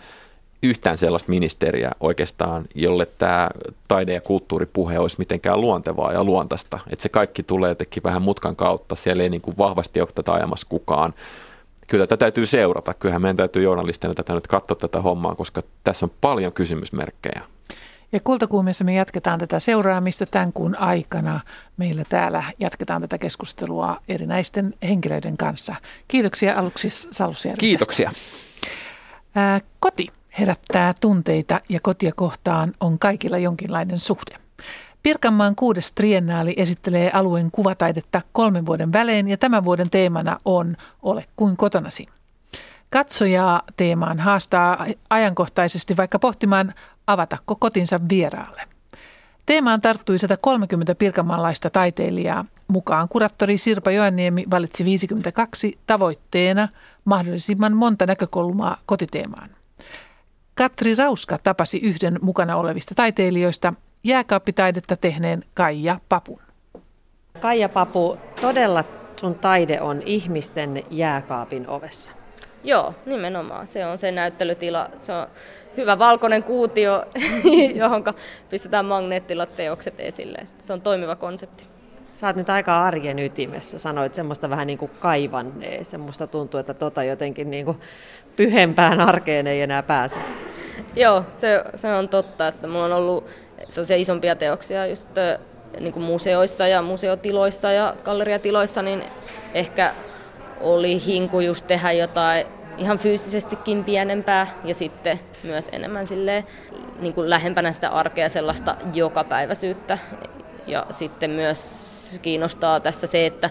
yhtään 0.63 0.97
sellaista 0.97 1.29
ministeriä 1.29 1.91
oikeastaan, 1.99 2.65
jolle 2.75 3.05
tämä 3.05 3.49
taide- 3.87 4.13
ja 4.13 4.21
kulttuuripuhe 4.21 4.99
olisi 4.99 5.15
mitenkään 5.19 5.61
luontevaa 5.61 6.13
ja 6.13 6.23
luontaista. 6.23 6.79
Että 6.89 7.03
se 7.03 7.09
kaikki 7.09 7.43
tulee 7.43 7.69
jotenkin 7.69 8.03
vähän 8.03 8.21
mutkan 8.21 8.55
kautta, 8.55 8.95
siellä 8.95 9.23
ei 9.23 9.29
niin 9.29 9.41
kuin 9.41 9.57
vahvasti 9.57 10.01
ole 10.01 10.09
tätä 10.15 10.33
ajamassa 10.33 10.67
kukaan. 10.69 11.13
Kyllä 11.87 12.07
tätä 12.07 12.17
täytyy 12.17 12.45
seurata, 12.45 12.93
kyllähän 12.93 13.21
meidän 13.21 13.37
täytyy 13.37 13.63
journalistina 13.63 14.13
tätä 14.13 14.33
nyt 14.33 14.47
katsoa 14.47 14.75
tätä 14.75 15.01
hommaa, 15.01 15.35
koska 15.35 15.61
tässä 15.83 16.05
on 16.05 16.11
paljon 16.21 16.53
kysymysmerkkejä. 16.53 17.41
Ja 18.11 18.19
kultakuumissa 18.19 18.83
me 18.83 18.93
jatketaan 18.93 19.39
tätä 19.39 19.59
seuraamista 19.59 20.25
tämän 20.25 20.53
kuun 20.53 20.75
aikana. 20.75 21.39
Meillä 21.77 22.03
täällä 22.09 22.43
jatketaan 22.59 23.01
tätä 23.01 23.17
keskustelua 23.17 23.97
erinäisten 24.07 24.73
henkilöiden 24.83 25.37
kanssa. 25.37 25.75
Kiitoksia 26.07 26.55
aluksi 26.55 26.89
Salusjärvi. 26.89 27.57
Kiitoksia. 27.59 28.11
Ää, 29.35 29.61
koti 29.79 30.07
herättää 30.39 30.93
tunteita 31.01 31.61
ja 31.69 31.79
kotia 31.79 32.11
kohtaan 32.15 32.73
on 32.79 32.99
kaikilla 32.99 33.37
jonkinlainen 33.37 33.99
suhde. 33.99 34.37
Pirkanmaan 35.03 35.55
kuudes 35.55 35.91
triennaali 35.91 36.53
esittelee 36.57 37.11
alueen 37.13 37.51
kuvataidetta 37.51 38.21
kolmen 38.31 38.65
vuoden 38.65 38.93
välein 38.93 39.27
ja 39.27 39.37
tämän 39.37 39.65
vuoden 39.65 39.89
teemana 39.89 40.39
on 40.45 40.75
Ole 41.01 41.25
kuin 41.35 41.57
kotonasi. 41.57 42.07
Katsojaa 42.89 43.61
teemaan 43.77 44.19
haastaa 44.19 44.85
ajankohtaisesti 45.09 45.97
vaikka 45.97 46.19
pohtimaan 46.19 46.73
avatako 47.07 47.55
kotinsa 47.55 47.99
vieraalle. 48.09 48.61
Teemaan 49.45 49.81
tarttui 49.81 50.19
130 50.19 50.95
pirkanmaalaista 50.95 51.69
taiteilijaa. 51.69 52.45
Mukaan 52.67 53.09
kuraattori 53.09 53.57
Sirpa 53.57 53.91
Joenniemi 53.91 54.45
valitsi 54.51 54.85
52 54.85 55.79
tavoitteena 55.87 56.67
mahdollisimman 57.05 57.75
monta 57.75 58.05
näkökulmaa 58.05 58.77
kotiteemaan. 58.85 59.58
Katri 60.59 60.95
Rauska 60.95 61.37
tapasi 61.43 61.79
yhden 61.83 62.19
mukana 62.21 62.57
olevista 62.57 62.95
taiteilijoista 62.95 63.73
jääkaappitaidetta 64.03 64.95
tehneen 64.95 65.43
Kaija 65.53 65.99
Papun. 66.09 66.41
Kaija 67.39 67.69
Papu, 67.69 68.17
todella 68.41 68.83
sun 69.15 69.35
taide 69.35 69.81
on 69.81 70.01
ihmisten 70.05 70.83
jääkaapin 70.89 71.67
ovessa. 71.67 72.13
Joo, 72.63 72.93
nimenomaan. 73.05 73.67
Se 73.67 73.85
on 73.85 73.97
se 73.97 74.11
näyttelytila. 74.11 74.89
Se 74.97 75.13
on 75.13 75.27
hyvä 75.77 75.99
valkoinen 75.99 76.43
kuutio, 76.43 77.05
johon 77.81 78.03
pistetään 78.49 78.85
magneettilateokset 78.85 79.93
esille. 79.97 80.47
Se 80.59 80.73
on 80.73 80.81
toimiva 80.81 81.15
konsepti. 81.15 81.67
Sä 82.15 82.27
oot 82.27 82.35
nyt 82.35 82.49
aika 82.49 82.85
arjen 82.85 83.19
ytimessä, 83.19 83.79
sanoit 83.79 84.15
semmoista 84.15 84.49
vähän 84.49 84.67
niin 84.67 84.79
kuin 84.79 84.91
kaivannee. 84.99 85.83
Semmoista 85.83 86.27
tuntuu, 86.27 86.59
että 86.59 86.73
tota 86.73 87.03
jotenkin 87.03 87.51
niin 87.51 87.65
kuin 87.65 87.77
pyhempään 88.39 89.01
arkeen 89.01 89.47
ei 89.47 89.61
enää 89.61 89.83
pääse. 89.83 90.15
Joo, 90.95 91.25
se, 91.37 91.63
se 91.75 91.93
on 91.93 92.09
totta, 92.09 92.47
että 92.47 92.67
mulla 92.67 92.85
on 92.85 92.91
ollut 92.91 93.27
sellaisia 93.69 93.97
isompia 93.97 94.35
teoksia 94.35 94.87
just 94.87 95.09
niin 95.79 95.93
kuin 95.93 96.03
museoissa 96.03 96.67
ja 96.67 96.81
museotiloissa 96.81 97.71
ja 97.71 97.95
galleriatiloissa, 98.03 98.81
niin 98.81 99.03
ehkä 99.53 99.93
oli 100.61 101.05
hinku 101.05 101.39
just 101.39 101.67
tehdä 101.67 101.91
jotain 101.91 102.45
ihan 102.77 102.99
fyysisestikin 102.99 103.83
pienempää 103.83 104.47
ja 104.63 104.75
sitten 104.75 105.19
myös 105.43 105.69
enemmän 105.71 106.07
silleen, 106.07 106.43
niin 106.99 107.13
kuin 107.13 107.29
lähempänä 107.29 107.71
sitä 107.71 107.89
arkea 107.89 108.29
sellaista 108.29 108.75
jokapäiväisyyttä. 108.93 109.97
Ja 110.67 110.85
sitten 110.89 111.31
myös 111.31 112.19
kiinnostaa 112.21 112.79
tässä 112.79 113.07
se, 113.07 113.25
että, 113.25 113.49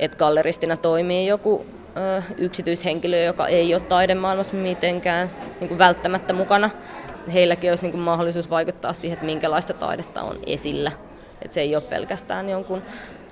että 0.00 0.18
galleristina 0.18 0.76
toimii 0.76 1.26
joku 1.26 1.66
ö, 1.96 2.22
yksityishenkilö, 2.38 3.18
joka 3.18 3.46
ei 3.46 3.74
ole 3.74 3.82
taidemaailmassa 3.82 4.54
mitenkään 4.54 5.30
niin 5.60 5.68
kuin 5.68 5.78
välttämättä 5.78 6.32
mukana. 6.32 6.70
Heilläkin 7.32 7.70
olisi 7.70 7.84
niin 7.84 7.92
kuin 7.92 8.02
mahdollisuus 8.02 8.50
vaikuttaa 8.50 8.92
siihen, 8.92 9.14
että 9.14 9.26
minkälaista 9.26 9.74
taidetta 9.74 10.22
on 10.22 10.38
esillä. 10.46 10.92
Että 11.42 11.54
se 11.54 11.60
ei 11.60 11.76
ole 11.76 11.82
pelkästään 11.82 12.48
jonkun 12.48 12.82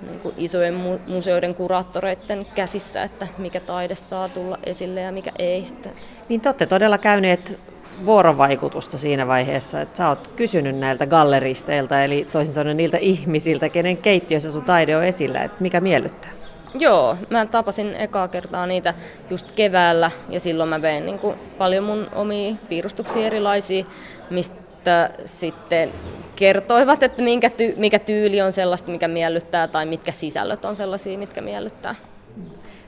niin 0.01 0.19
kuin 0.19 0.35
isojen 0.37 0.73
museoiden 1.07 1.55
kuraattoreiden 1.55 2.45
käsissä, 2.55 3.03
että 3.03 3.27
mikä 3.37 3.59
taide 3.59 3.95
saa 3.95 4.29
tulla 4.29 4.57
esille 4.63 5.01
ja 5.01 5.11
mikä 5.11 5.31
ei. 5.39 5.67
Että... 5.71 5.89
Niin 6.29 6.41
te 6.41 6.49
olette 6.49 6.65
todella 6.65 6.97
käyneet 6.97 7.59
vuorovaikutusta 8.05 8.97
siinä 8.97 9.27
vaiheessa, 9.27 9.81
että 9.81 9.97
sä 9.97 10.09
oot 10.09 10.27
kysynyt 10.27 10.77
näiltä 10.77 11.05
galleristeilta, 11.05 12.03
eli 12.03 12.27
toisin 12.31 12.53
sanoen 12.53 12.77
niiltä 12.77 12.97
ihmisiltä, 12.97 13.69
kenen 13.69 13.97
keittiössä 13.97 14.51
sun 14.51 14.61
taide 14.61 14.97
on 14.97 15.03
esillä, 15.03 15.43
että 15.43 15.57
mikä 15.59 15.81
miellyttää? 15.81 16.38
Joo, 16.73 17.17
mä 17.29 17.45
tapasin 17.45 17.95
ekaa 17.95 18.27
kertaa 18.27 18.65
niitä 18.65 18.93
just 19.29 19.51
keväällä 19.51 20.11
ja 20.29 20.39
silloin 20.39 20.69
mä 20.69 20.81
vein 20.81 21.05
niin 21.05 21.19
kuin 21.19 21.35
paljon 21.57 21.83
mun 21.83 22.07
omia 22.15 22.55
piirustuksia 22.69 23.25
erilaisia, 23.25 23.85
mistä 24.29 25.09
sitten 25.25 25.89
kertoivat, 26.35 27.03
että 27.03 27.21
minkä 27.21 27.47
ty- 27.47 27.73
mikä 27.77 27.99
tyyli 27.99 28.41
on 28.41 28.53
sellaista, 28.53 28.91
mikä 28.91 29.07
miellyttää 29.07 29.67
tai 29.67 29.85
mitkä 29.85 30.11
sisällöt 30.11 30.65
on 30.65 30.75
sellaisia, 30.75 31.17
mitkä 31.17 31.41
miellyttää. 31.41 31.95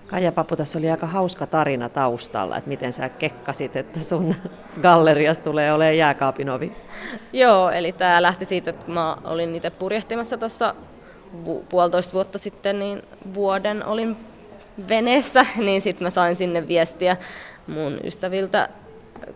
Kaija 0.08 0.32
Papu, 0.32 0.56
tässä 0.56 0.80
oli 0.80 0.92
aika 0.92 1.08
hauska 1.08 1.48
tarina 1.48 1.90
taustalla, 1.90 2.58
että 2.58 2.70
miten 2.70 2.94
sä 2.94 3.10
kekkasit, 3.10 3.76
että 3.76 4.00
sun 4.00 4.36
gallerias 4.82 5.40
tulee 5.40 5.74
olemaan 5.74 5.98
jääkaapin 5.98 6.50
ovi. 6.50 6.72
Joo, 7.34 7.70
eli 7.70 7.92
tämä 7.92 8.22
lähti 8.22 8.46
siitä, 8.46 8.70
että 8.70 8.92
mä 8.92 9.18
olin 9.24 9.56
itse 9.56 9.70
purjehtimassa 9.70 10.38
tuossa 10.38 10.76
puolitoista 11.70 12.14
vuotta 12.14 12.38
sitten, 12.38 12.80
niin 12.80 13.02
vuoden 13.34 13.86
olin 13.86 14.18
veneessä, 14.90 15.46
niin 15.66 15.82
sitten 15.82 16.06
mä 16.06 16.10
sain 16.10 16.36
sinne 16.36 16.68
viestiä 16.68 17.18
mun 17.68 18.00
ystäviltä 18.04 18.70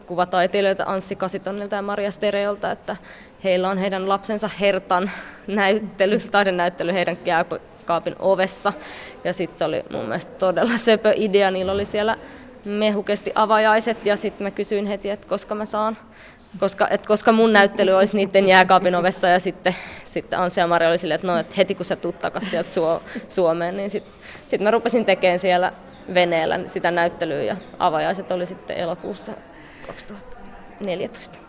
kuvataiteilijoilta 0.05 0.83
Anssi 0.87 1.15
Kasitonilta 1.15 1.75
ja 1.75 1.81
Maria 1.81 2.11
Stereolta, 2.11 2.71
että 2.71 2.95
heillä 3.43 3.69
on 3.69 3.77
heidän 3.77 4.09
lapsensa 4.09 4.49
Hertan 4.59 5.11
näyttely, 5.47 6.19
taidenäyttely 6.19 6.93
heidän 6.93 7.17
jääkaapin 7.25 8.15
ovessa. 8.19 8.73
Ja 9.23 9.33
sitten 9.33 9.57
se 9.57 9.65
oli 9.65 9.83
mun 9.91 10.05
mielestä 10.05 10.31
todella 10.39 10.77
söpö 10.85 11.13
idea. 11.15 11.51
Niillä 11.51 11.71
oli 11.71 11.85
siellä 11.85 12.17
mehukesti 12.65 13.31
avajaiset 13.35 14.05
ja 14.05 14.15
sitten 14.15 14.45
mä 14.45 14.51
kysyin 14.51 14.85
heti, 14.85 15.09
että 15.09 15.27
koska 15.27 15.55
mä 15.55 15.65
saan 15.65 15.97
koska, 16.59 16.87
et 16.89 17.05
koska 17.05 17.31
mun 17.31 17.53
näyttely 17.53 17.91
olisi 17.91 18.17
niiden 18.17 18.47
jääkaapin 18.47 18.95
ovessa 18.95 19.27
ja 19.27 19.39
sitten, 19.39 19.75
sitten 20.05 20.39
Ansi 20.39 20.59
ja 20.59 20.67
Mari 20.67 20.87
oli 20.87 20.97
silleen, 20.97 21.15
että 21.15 21.27
no, 21.27 21.37
et 21.37 21.57
heti 21.57 21.75
kun 21.75 21.85
sä 21.85 21.95
tuut 21.95 22.19
takaisin 22.19 22.49
sieltä 22.49 22.71
Suo, 22.71 23.01
Suomeen, 23.27 23.77
niin 23.77 23.89
sitten 23.89 24.13
sit 24.45 24.61
mä 24.61 24.71
rupesin 24.71 25.05
tekemään 25.05 25.39
siellä 25.39 25.73
veneellä 26.13 26.59
sitä 26.67 26.91
näyttelyä 26.91 27.43
ja 27.43 27.55
avajaiset 27.79 28.31
oli 28.31 28.45
sitten 28.45 28.77
elokuussa 28.77 29.31
2014. 29.87 31.39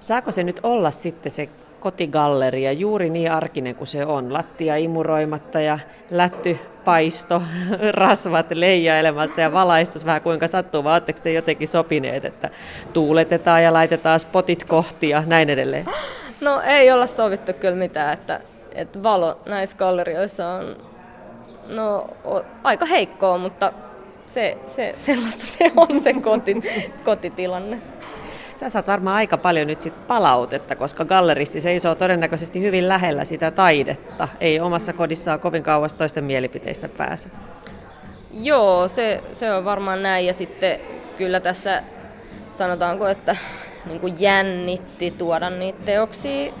Saako 0.00 0.32
se 0.32 0.42
nyt 0.42 0.60
olla 0.62 0.90
sitten 0.90 1.32
se 1.32 1.48
kotigalleria 1.80 2.72
juuri 2.72 3.10
niin 3.10 3.32
arkinen 3.32 3.74
kuin 3.74 3.88
se 3.88 4.06
on. 4.06 4.32
Lattia 4.32 4.76
imuroimatta 4.76 5.60
ja 5.60 5.78
lätty 6.10 6.58
paisto, 6.84 7.42
rasvat 7.90 8.50
leijailemassa 8.50 9.40
ja 9.40 9.52
valaistus 9.52 10.04
vähän 10.04 10.22
kuinka 10.22 10.46
sattuu, 10.46 10.84
vai 10.84 10.92
oletteko 10.92 11.20
te 11.22 11.32
jotenkin 11.32 11.68
sopineet, 11.68 12.24
että 12.24 12.50
tuuletetaan 12.92 13.62
ja 13.62 13.72
laitetaan 13.72 14.20
spotit 14.20 14.64
kohti 14.64 15.08
ja 15.08 15.22
näin 15.26 15.50
edelleen? 15.50 15.86
No 16.40 16.60
ei 16.60 16.92
olla 16.92 17.06
sovittu 17.06 17.52
kyllä 17.52 17.76
mitään, 17.76 18.12
että, 18.12 18.40
että 18.72 19.02
valo 19.02 19.40
näissä 19.46 19.76
gallerioissa 19.76 20.48
on 20.48 20.76
no, 21.68 22.06
aika 22.62 22.86
heikkoa, 22.86 23.38
mutta 23.38 23.72
se, 24.26 24.58
se, 24.66 24.94
sellaista 24.98 25.46
se 25.46 25.72
on 25.76 26.00
se 26.00 26.12
koti, 26.12 26.56
kotitilanne. 27.04 27.78
Sä 28.56 28.70
saat 28.70 28.86
varmaan 28.86 29.16
aika 29.16 29.36
paljon 29.36 29.66
nyt 29.66 29.80
sit 29.80 30.06
palautetta, 30.06 30.76
koska 30.76 31.04
galleristi 31.04 31.60
seisoo 31.60 31.94
todennäköisesti 31.94 32.60
hyvin 32.60 32.88
lähellä 32.88 33.24
sitä 33.24 33.50
taidetta. 33.50 34.28
Ei 34.40 34.60
omassa 34.60 34.92
kodissaan 34.92 35.40
kovin 35.40 35.62
kauas 35.62 35.94
toisten 35.94 36.24
mielipiteistä 36.24 36.88
pääse. 36.88 37.28
Joo, 38.32 38.88
se, 38.88 39.22
se 39.32 39.52
on 39.52 39.64
varmaan 39.64 40.02
näin. 40.02 40.26
Ja 40.26 40.34
sitten 40.34 40.80
kyllä 41.16 41.40
tässä 41.40 41.82
sanotaanko, 42.50 43.08
että 43.08 43.36
niin 43.86 44.00
kuin 44.00 44.16
jännitti 44.18 45.10
tuoda 45.10 45.50
niitä 45.50 45.78
teoksia. 45.84 46.52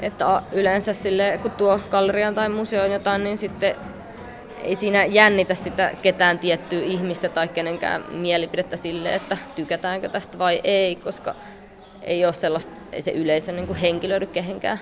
Että 0.00 0.42
yleensä 0.52 0.92
sille, 0.92 1.38
kun 1.42 1.50
tuo 1.50 1.80
gallerian 1.90 2.34
tai 2.34 2.48
museoon 2.48 2.92
jotain, 2.92 3.24
niin 3.24 3.38
sitten 3.38 3.76
ei 4.66 4.76
siinä 4.76 5.04
jännitä 5.04 5.54
sitä 5.54 5.90
ketään 6.02 6.38
tiettyä 6.38 6.82
ihmistä 6.82 7.28
tai 7.28 7.48
kenenkään 7.48 8.04
mielipidettä 8.10 8.76
sille, 8.76 9.14
että 9.14 9.36
tykätäänkö 9.56 10.08
tästä 10.08 10.38
vai 10.38 10.60
ei, 10.64 10.96
koska 10.96 11.34
ei 12.02 12.24
ole 12.24 12.32
sellaista, 12.32 12.72
ei 12.92 13.02
se 13.02 13.10
yleisö 13.10 13.52
niin 13.52 13.66
kuin 13.66 13.78
henkilöidy 13.78 14.26
kehenkään. 14.26 14.78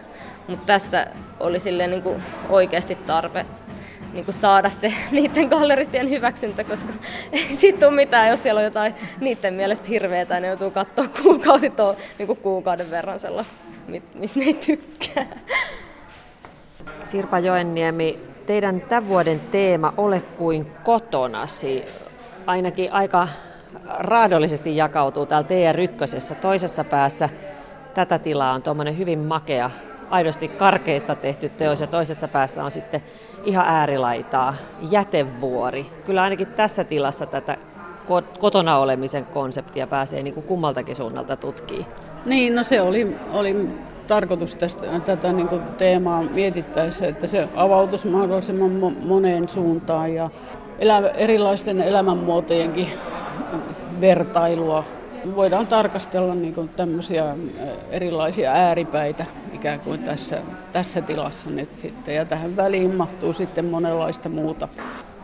Mutta 0.48 0.66
tässä 0.66 1.06
oli 1.40 1.60
sille 1.60 1.86
niin 1.86 2.02
kuin 2.02 2.22
oikeasti 2.48 2.94
tarve 2.94 3.46
niin 4.12 4.24
kuin 4.24 4.34
saada 4.34 4.70
se 4.70 4.92
niiden 5.10 5.48
galleristien 5.48 6.10
hyväksyntä, 6.10 6.64
koska 6.64 6.92
ei 7.32 7.56
siitä 7.56 7.88
ole 7.88 7.94
mitään, 7.94 8.28
jos 8.28 8.42
siellä 8.42 8.58
on 8.58 8.64
jotain 8.64 8.94
niiden 9.20 9.54
mielestä 9.54 9.88
hirveätä, 9.88 10.40
ne 10.40 10.46
joutuu 10.46 10.70
katsoa 10.70 11.08
kuukausit 11.22 11.72
niin 12.18 12.26
kuin 12.26 12.38
kuukauden 12.38 12.90
verran 12.90 13.18
sellaista, 13.18 13.54
mistä 14.14 14.40
ne 14.40 14.46
ei 14.46 14.54
tykkää. 14.54 15.26
Sirpa 17.04 17.38
Joenniemi, 17.38 18.33
teidän 18.46 18.80
tämän 18.80 19.08
vuoden 19.08 19.40
teema 19.40 19.94
Ole 19.96 20.22
kuin 20.36 20.66
kotonasi 20.84 21.84
ainakin 22.46 22.92
aika 22.92 23.28
raadollisesti 23.98 24.76
jakautuu 24.76 25.26
täällä 25.26 25.48
teidän 25.48 25.74
rykkösessä. 25.74 26.34
Toisessa 26.34 26.84
päässä 26.84 27.28
tätä 27.94 28.18
tilaa 28.18 28.52
on 28.52 28.62
tuommoinen 28.62 28.98
hyvin 28.98 29.18
makea, 29.18 29.70
aidosti 30.10 30.48
karkeista 30.48 31.14
tehty 31.14 31.48
teos 31.48 31.80
ja 31.80 31.86
toisessa 31.86 32.28
päässä 32.28 32.64
on 32.64 32.70
sitten 32.70 33.02
ihan 33.44 33.66
äärilaitaa, 33.66 34.54
jätevuori. 34.90 35.86
Kyllä 36.06 36.22
ainakin 36.22 36.46
tässä 36.46 36.84
tilassa 36.84 37.26
tätä 37.26 37.56
kotona 38.38 38.78
olemisen 38.78 39.26
konseptia 39.26 39.86
pääsee 39.86 40.22
niin 40.22 40.34
kuin 40.34 40.46
kummaltakin 40.46 40.96
suunnalta 40.96 41.36
tutkii. 41.36 41.86
Niin, 42.24 42.54
no 42.54 42.64
se 42.64 42.80
oli, 42.80 43.16
oli 43.32 43.68
tarkoitus 44.06 44.56
tästä, 44.56 45.00
tätä 45.00 45.32
niin 45.32 45.48
kuin 45.48 45.62
teemaa 45.78 46.22
mietittäessä, 46.22 47.06
että 47.06 47.26
se 47.26 47.48
avautuisi 47.56 48.08
mahdollisimman 48.08 48.96
moneen 49.00 49.48
suuntaan 49.48 50.14
ja 50.14 50.30
elä, 50.78 50.98
erilaisten 50.98 51.80
elämänmuotojenkin 51.80 52.88
vertailua. 54.00 54.84
Voidaan 55.36 55.66
tarkastella 55.66 56.34
niin 56.34 56.54
kuin 56.54 56.68
tämmöisiä 56.68 57.36
erilaisia 57.90 58.52
ääripäitä 58.52 59.24
ikään 59.52 59.80
kuin 59.80 60.02
tässä, 60.02 60.38
tässä 60.72 61.00
tilassa 61.00 61.50
nyt 61.50 61.68
sitten. 61.76 62.14
Ja 62.14 62.24
tähän 62.24 62.56
väliin 62.56 62.94
mahtuu 62.94 63.32
sitten 63.32 63.64
monenlaista 63.64 64.28
muuta 64.28 64.68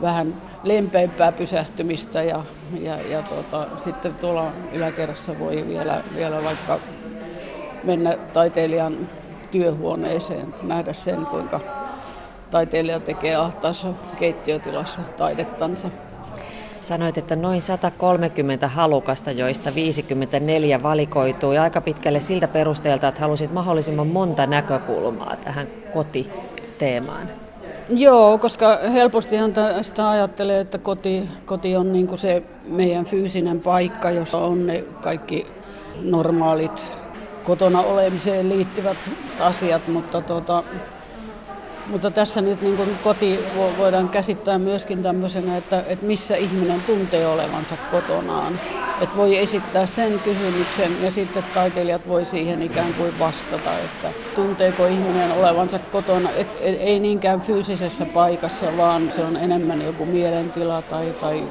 vähän 0.02 0.34
lempeämpää 0.62 1.32
pysähtymistä 1.32 2.22
ja, 2.22 2.44
ja, 2.80 2.96
ja 2.96 3.22
tuota, 3.22 3.66
sitten 3.84 4.14
tuolla 4.14 4.52
yläkerrassa 4.72 5.38
voi 5.38 5.64
vielä, 5.68 6.00
vielä 6.16 6.44
vaikka 6.44 6.78
mennä 7.84 8.16
taiteilijan 8.32 8.96
työhuoneeseen, 9.50 10.54
nähdä 10.62 10.92
sen, 10.92 11.26
kuinka 11.26 11.60
taiteilija 12.50 13.00
tekee 13.00 13.36
ahtaassa 13.36 13.88
keittiötilassa 14.18 15.02
taidettansa. 15.16 15.88
Sanoit, 16.80 17.18
että 17.18 17.36
noin 17.36 17.62
130 17.62 18.68
halukasta, 18.68 19.30
joista 19.30 19.74
54 19.74 20.82
valikoituu 20.82 21.52
ja 21.52 21.62
aika 21.62 21.80
pitkälle 21.80 22.20
siltä 22.20 22.48
perusteelta, 22.48 23.08
että 23.08 23.20
halusit 23.20 23.52
mahdollisimman 23.52 24.06
monta 24.06 24.46
näkökulmaa 24.46 25.36
tähän 25.44 25.66
kotiteemaan. 25.92 27.28
Joo, 27.88 28.38
koska 28.38 28.78
helpostihan 28.92 29.52
sitä 29.82 30.10
ajattelee, 30.10 30.60
että 30.60 30.78
koti, 30.78 31.28
koti 31.46 31.76
on 31.76 31.92
niin 31.92 32.06
kuin 32.06 32.18
se 32.18 32.42
meidän 32.66 33.04
fyysinen 33.04 33.60
paikka, 33.60 34.10
jossa 34.10 34.38
on 34.38 34.66
ne 34.66 34.84
kaikki 35.00 35.46
normaalit 36.02 36.86
kotona 37.50 37.80
olemiseen 37.80 38.48
liittyvät 38.48 38.96
asiat, 39.40 39.88
mutta 39.88 40.22
tuota, 40.22 40.62
mutta 41.86 42.10
tässä 42.10 42.40
nyt 42.40 42.62
niin 42.62 42.76
kuin 42.76 42.88
koti 43.04 43.38
voidaan 43.78 44.08
käsittää 44.08 44.58
myöskin 44.58 45.02
tämmöisenä, 45.02 45.56
että, 45.56 45.84
että 45.86 46.06
missä 46.06 46.36
ihminen 46.36 46.80
tuntee 46.86 47.26
olevansa 47.26 47.76
kotonaan. 47.90 48.60
Että 49.00 49.16
voi 49.16 49.38
esittää 49.38 49.86
sen 49.86 50.18
kysymyksen 50.18 51.02
ja 51.02 51.12
sitten 51.12 51.44
taiteilijat 51.54 52.08
voi 52.08 52.26
siihen 52.26 52.62
ikään 52.62 52.94
kuin 52.94 53.18
vastata, 53.18 53.70
että 53.78 54.08
tunteeko 54.34 54.86
ihminen 54.86 55.32
olevansa 55.32 55.78
kotona. 55.78 56.30
Et, 56.30 56.48
et, 56.60 56.76
ei 56.80 57.00
niinkään 57.00 57.40
fyysisessä 57.40 58.06
paikassa, 58.06 58.76
vaan 58.76 59.12
se 59.16 59.24
on 59.24 59.36
enemmän 59.36 59.82
joku 59.82 60.06
mielentila 60.06 60.82
tai, 60.82 61.14
tai 61.20 61.44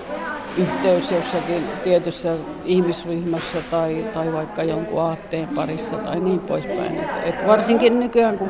yhteys 0.59 1.11
jossakin 1.11 1.63
tietyssä 1.83 2.33
ihmisryhmässä 2.65 3.57
tai, 3.71 4.05
tai 4.13 4.33
vaikka 4.33 4.63
jonkun 4.63 5.01
aatteen 5.01 5.47
parissa 5.47 5.95
tai 5.95 6.19
niin 6.19 6.39
poispäin. 6.39 6.95
Et, 6.97 7.09
et 7.25 7.47
varsinkin 7.47 7.99
nykyään, 7.99 8.37
kun 8.37 8.49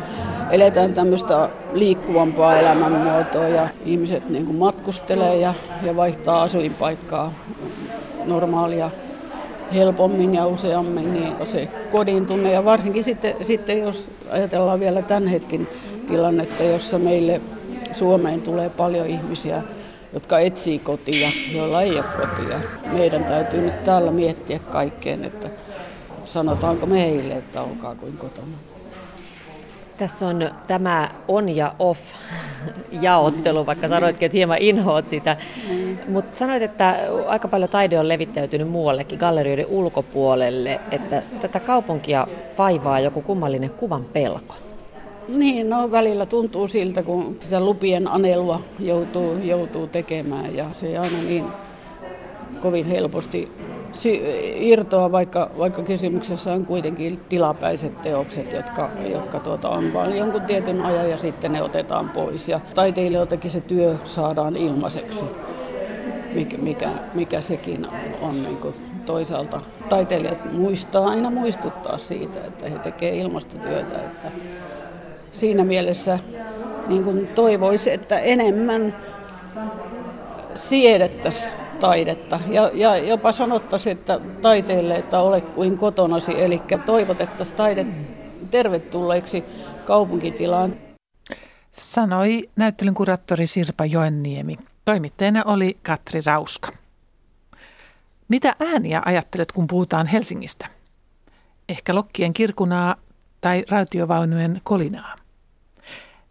eletään 0.51 0.93
tämmöistä 0.93 1.49
liikkuvampaa 1.73 2.59
elämänmuotoa 2.59 3.47
ja 3.47 3.67
ihmiset 3.85 4.29
niin 4.29 4.45
kuin 4.45 4.57
matkustelee 4.57 5.37
ja, 5.37 5.53
ja 5.83 5.95
vaihtaa 5.95 6.41
asuinpaikkaa 6.41 7.33
normaalia 8.25 8.89
helpommin 9.73 10.35
ja 10.35 10.47
useammin, 10.47 11.13
niin 11.13 11.33
se 11.43 11.67
kodin 11.91 12.25
tunne. 12.25 12.51
Ja 12.51 12.65
varsinkin 12.65 13.03
sitten, 13.03 13.35
sitten 13.41 13.79
jos 13.79 14.07
ajatellaan 14.31 14.79
vielä 14.79 15.01
tämän 15.01 15.27
hetken 15.27 15.67
tilannetta, 16.07 16.63
jossa 16.63 16.99
meille 16.99 17.41
Suomeen 17.95 18.41
tulee 18.41 18.69
paljon 18.69 19.07
ihmisiä, 19.07 19.63
jotka 20.13 20.39
etsii 20.39 20.79
kotia, 20.79 21.29
joilla 21.53 21.81
ei 21.81 21.91
ole 21.91 22.03
kotia. 22.03 22.59
Meidän 22.91 23.23
täytyy 23.23 23.61
nyt 23.61 23.83
täällä 23.83 24.11
miettiä 24.11 24.59
kaikkeen, 24.59 25.25
että 25.25 25.49
sanotaanko 26.25 26.85
me 26.85 27.01
heille, 27.01 27.33
että 27.33 27.61
olkaa 27.61 27.95
kuin 27.95 28.17
kotona. 28.17 28.57
Tässä 29.97 30.27
on 30.27 30.49
tämä 30.67 31.11
on 31.27 31.55
ja 31.55 31.75
off 31.79 31.99
jaottelu, 33.01 33.65
vaikka 33.65 33.87
sanoitkin, 33.87 34.25
että 34.25 34.37
hieman 34.37 34.57
inhoat 34.57 35.09
sitä. 35.09 35.37
Mutta 36.07 36.37
sanoit, 36.37 36.63
että 36.63 36.95
aika 37.27 37.47
paljon 37.47 37.69
taide 37.69 37.99
on 37.99 38.07
levittäytynyt 38.07 38.69
muuallekin, 38.69 39.19
gallerioiden 39.19 39.65
ulkopuolelle, 39.65 40.79
että 40.91 41.23
tätä 41.41 41.59
kaupunkia 41.59 42.27
vaivaa 42.57 42.99
joku 42.99 43.21
kummallinen 43.21 43.69
kuvan 43.69 44.03
pelko. 44.03 44.55
Niin, 45.35 45.69
no 45.69 45.91
välillä 45.91 46.25
tuntuu 46.25 46.67
siltä, 46.67 47.03
kun 47.03 47.35
sitä 47.39 47.59
lupien 47.59 48.07
anelua 48.07 48.61
joutuu, 48.79 49.37
joutuu 49.37 49.87
tekemään 49.87 50.55
ja 50.55 50.65
se 50.71 50.87
ei 50.87 50.97
aina 50.97 51.17
niin 51.27 51.45
kovin 52.61 52.85
helposti 52.85 53.51
sy- 53.91 54.21
irtoa, 54.55 55.11
vaikka, 55.11 55.51
vaikka 55.57 55.83
kysymyksessä 55.83 56.53
on 56.53 56.65
kuitenkin 56.65 57.19
tilapäiset 57.29 58.01
teokset, 58.01 58.53
jotka, 58.53 58.89
jotka 59.11 59.39
tuota, 59.39 59.69
on 59.69 59.93
vain 59.93 60.17
jonkun 60.17 60.41
tietyn 60.41 60.81
ajan 60.81 61.09
ja 61.09 61.17
sitten 61.17 61.51
ne 61.51 61.63
otetaan 61.63 62.09
pois. 62.09 62.49
Ja 62.49 62.59
taiteilijoiltakin 62.75 63.51
se 63.51 63.61
työ 63.61 63.95
saadaan 64.03 64.57
ilmaiseksi, 64.57 65.23
mikä, 66.33 66.57
mikä, 66.57 66.89
mikä 67.13 67.41
sekin 67.41 67.87
on 68.21 68.43
niin 68.43 68.57
kuin 68.57 68.75
toisaalta. 69.05 69.61
Taiteilijat 69.89 70.53
muistaa 70.53 71.09
aina 71.09 71.29
muistuttaa 71.29 71.97
siitä, 71.97 72.39
että 72.45 72.69
he 72.69 72.79
tekevät 72.79 73.15
ilmastotyötä. 73.15 73.95
Että 73.95 74.31
siinä 75.31 75.63
mielessä 75.63 76.19
niin 76.87 77.03
kuin 77.03 77.27
toivoisi, 77.27 77.91
että 77.91 78.19
enemmän 78.19 78.95
siedettäisiin 80.55 81.51
taidetta. 81.79 82.39
Ja, 82.47 82.71
ja 82.73 82.97
jopa 82.97 83.31
sanottaisiin, 83.31 83.97
että 83.97 84.19
taiteelle, 84.41 84.95
että 84.95 85.19
ole 85.19 85.41
kuin 85.41 85.77
kotonasi, 85.77 86.41
eli 86.41 86.61
toivotettaisiin 86.85 87.57
taide 87.57 87.85
tervetulleeksi 88.51 89.43
kaupunkitilaan. 89.85 90.73
Sanoi 91.73 92.49
näyttelyn 92.55 92.93
kuraattori 92.93 93.47
Sirpa 93.47 93.85
Joenniemi. 93.85 94.55
Toimittajana 94.85 95.43
oli 95.45 95.77
Katri 95.83 96.21
Rauska. 96.25 96.71
Mitä 98.27 98.55
ääniä 98.59 99.01
ajattelet, 99.05 99.51
kun 99.51 99.67
puhutaan 99.67 100.07
Helsingistä? 100.07 100.67
Ehkä 101.69 101.95
lokkien 101.95 102.33
kirkunaa 102.33 102.95
tai 103.41 103.63
rautiovaunujen 103.69 104.61
kolinaa. 104.63 105.18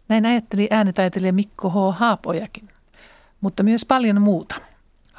Näin 0.09 0.25
ajatteli 0.25 0.67
äänitaiteilija 0.71 1.33
Mikko 1.33 1.69
H. 1.69 1.97
Haapojakin, 1.97 2.67
mutta 3.41 3.63
myös 3.63 3.85
paljon 3.85 4.21
muuta– 4.21 4.55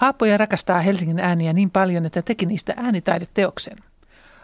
Haapoja 0.00 0.36
rakastaa 0.36 0.80
Helsingin 0.80 1.20
ääniä 1.20 1.52
niin 1.52 1.70
paljon, 1.70 2.06
että 2.06 2.22
teki 2.22 2.46
niistä 2.46 2.74
äänitaideteoksen. 2.76 3.76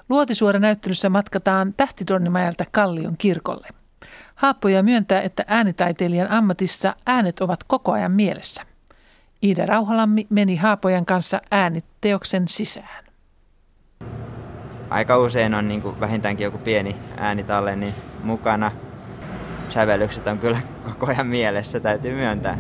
Luotisuora-näyttelyssä 0.09 1.09
matkataan 1.09 1.74
Tähtitornimäeltä 1.76 2.64
Kallion 2.72 3.16
kirkolle. 3.16 3.68
Haapoja 4.35 4.82
myöntää, 4.82 5.20
että 5.22 5.44
äänitaiteilijan 5.46 6.30
ammatissa 6.30 6.94
äänet 7.06 7.40
ovat 7.40 7.64
koko 7.64 7.92
ajan 7.92 8.12
mielessä. 8.12 8.62
Iida 9.42 9.66
Rauhalammi 9.66 10.26
meni 10.30 10.56
Haapojan 10.56 11.06
kanssa 11.06 11.40
ääniteoksen 11.50 12.48
sisään. 12.48 13.04
Aika 14.90 15.18
usein 15.18 15.54
on 15.54 15.68
niin 15.68 16.00
vähintäänkin 16.00 16.44
joku 16.44 16.59
pieni 16.59 16.96
äänitalle 17.16 17.76
niin 17.76 17.94
mukana. 18.22 18.72
Sävellykset 19.70 20.26
on 20.26 20.38
kyllä 20.38 20.59
koko 20.85 21.07
ajan 21.07 21.26
mielessä, 21.26 21.81
täytyy 21.81 22.14
myöntää. 22.14 22.59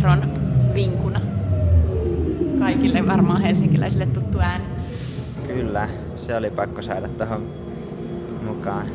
metron 0.00 0.34
vinkuna. 0.74 1.20
Kaikille 2.58 3.06
varmaan 3.06 3.42
helsinkiläisille 3.42 4.06
tuttu 4.06 4.38
ääni. 4.38 4.64
Kyllä, 5.46 5.88
se 6.16 6.36
oli 6.36 6.50
pakko 6.50 6.82
saada 6.82 7.08
tuohon 7.08 7.42
mukaan. 8.42 8.86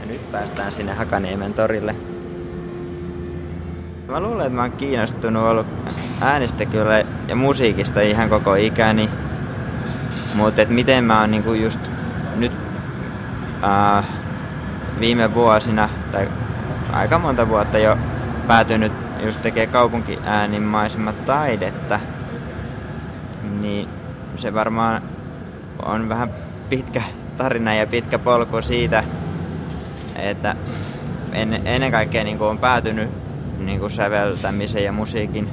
Ja 0.00 0.06
nyt 0.06 0.32
päästään 0.32 0.72
sinne 0.72 0.92
Hakaniemen 0.92 1.54
torille. 1.54 2.11
Mä 4.12 4.20
luulen, 4.20 4.46
että 4.46 4.56
mä 4.56 4.62
oon 4.62 4.72
kiinnostunut 4.72 5.42
ollut 5.42 5.66
äänistä 6.20 6.64
kyllä 6.64 7.02
ja 7.28 7.36
musiikista 7.36 8.00
ihan 8.00 8.28
koko 8.28 8.54
ikäni. 8.54 9.10
Mutta 10.34 10.62
miten 10.68 11.04
mä 11.04 11.20
oon 11.20 11.30
niinku 11.30 11.52
just 11.52 11.80
nyt 12.36 12.52
äh, 13.64 14.04
viime 15.00 15.34
vuosina, 15.34 15.88
tai 16.12 16.28
aika 16.92 17.18
monta 17.18 17.48
vuotta 17.48 17.78
jo 17.78 17.98
päätynyt 18.46 18.92
just 19.24 19.42
tekee 19.42 19.66
kaupunkiäänimaisemmat 19.66 21.24
taidetta, 21.24 22.00
niin 23.60 23.88
se 24.36 24.54
varmaan 24.54 25.02
on 25.82 26.08
vähän 26.08 26.30
pitkä 26.70 27.02
tarina 27.36 27.74
ja 27.74 27.86
pitkä 27.86 28.18
polku 28.18 28.62
siitä, 28.62 29.04
että 30.16 30.56
en, 31.32 31.66
ennen 31.66 31.92
kaikkea 31.92 32.24
niin 32.24 32.40
on 32.40 32.58
päätynyt 32.58 33.21
niin 33.66 33.80
kuin 33.80 33.90
säveltämisen 33.90 34.84
ja 34.84 34.92
musiikin 34.92 35.48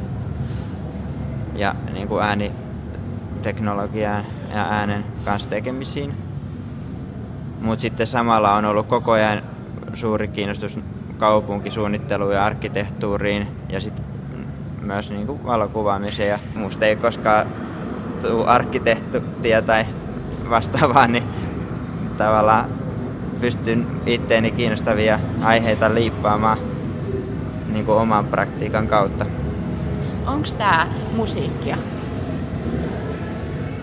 ja 1.56 1.76
niin 1.93 2.08
kuin 2.08 2.24
ääniteknologiaan 2.24 4.26
ja 4.54 4.65
äänen 4.69 5.06
kanssa 5.26 5.50
tekemisiin. 5.50 6.13
Mutta 7.62 7.82
sitten 7.82 8.08
samalla 8.08 8.56
on 8.56 8.65
ollut 8.65 8.88
koko 8.88 9.12
ajan 9.12 9.41
suuri 9.93 10.28
kiinnostus 10.28 10.80
kaupunkisuunnitteluun 11.17 12.34
ja 12.34 12.45
arkkitehtuuriin 12.45 13.48
ja 13.69 13.82
sitten 13.82 14.06
myös 14.82 15.12
niin 15.12 15.28
kuin 15.28 15.43
valokuvaamiseen. 15.43 16.30
Ja 16.30 16.39
musta 16.56 16.86
ei 16.86 16.95
koskaan 16.95 17.48
tule 18.22 18.48
arkkitehtuuria 18.48 19.62
tai 19.62 19.86
vastaavaa, 20.50 21.08
niin 21.08 21.24
tavallaan 22.17 22.69
pystyn 23.41 23.88
itteeni 24.06 24.52
kiinnostavia 24.52 25.19
aiheita 25.43 25.93
liippaamaan 25.93 26.68
niin 27.73 27.86
kuin 27.86 27.97
oman 27.97 28.27
praktiikan 28.27 28.88
kautta. 28.88 29.25
Onko 30.25 30.47
tämä 30.58 30.88
musiikkia? 31.15 31.77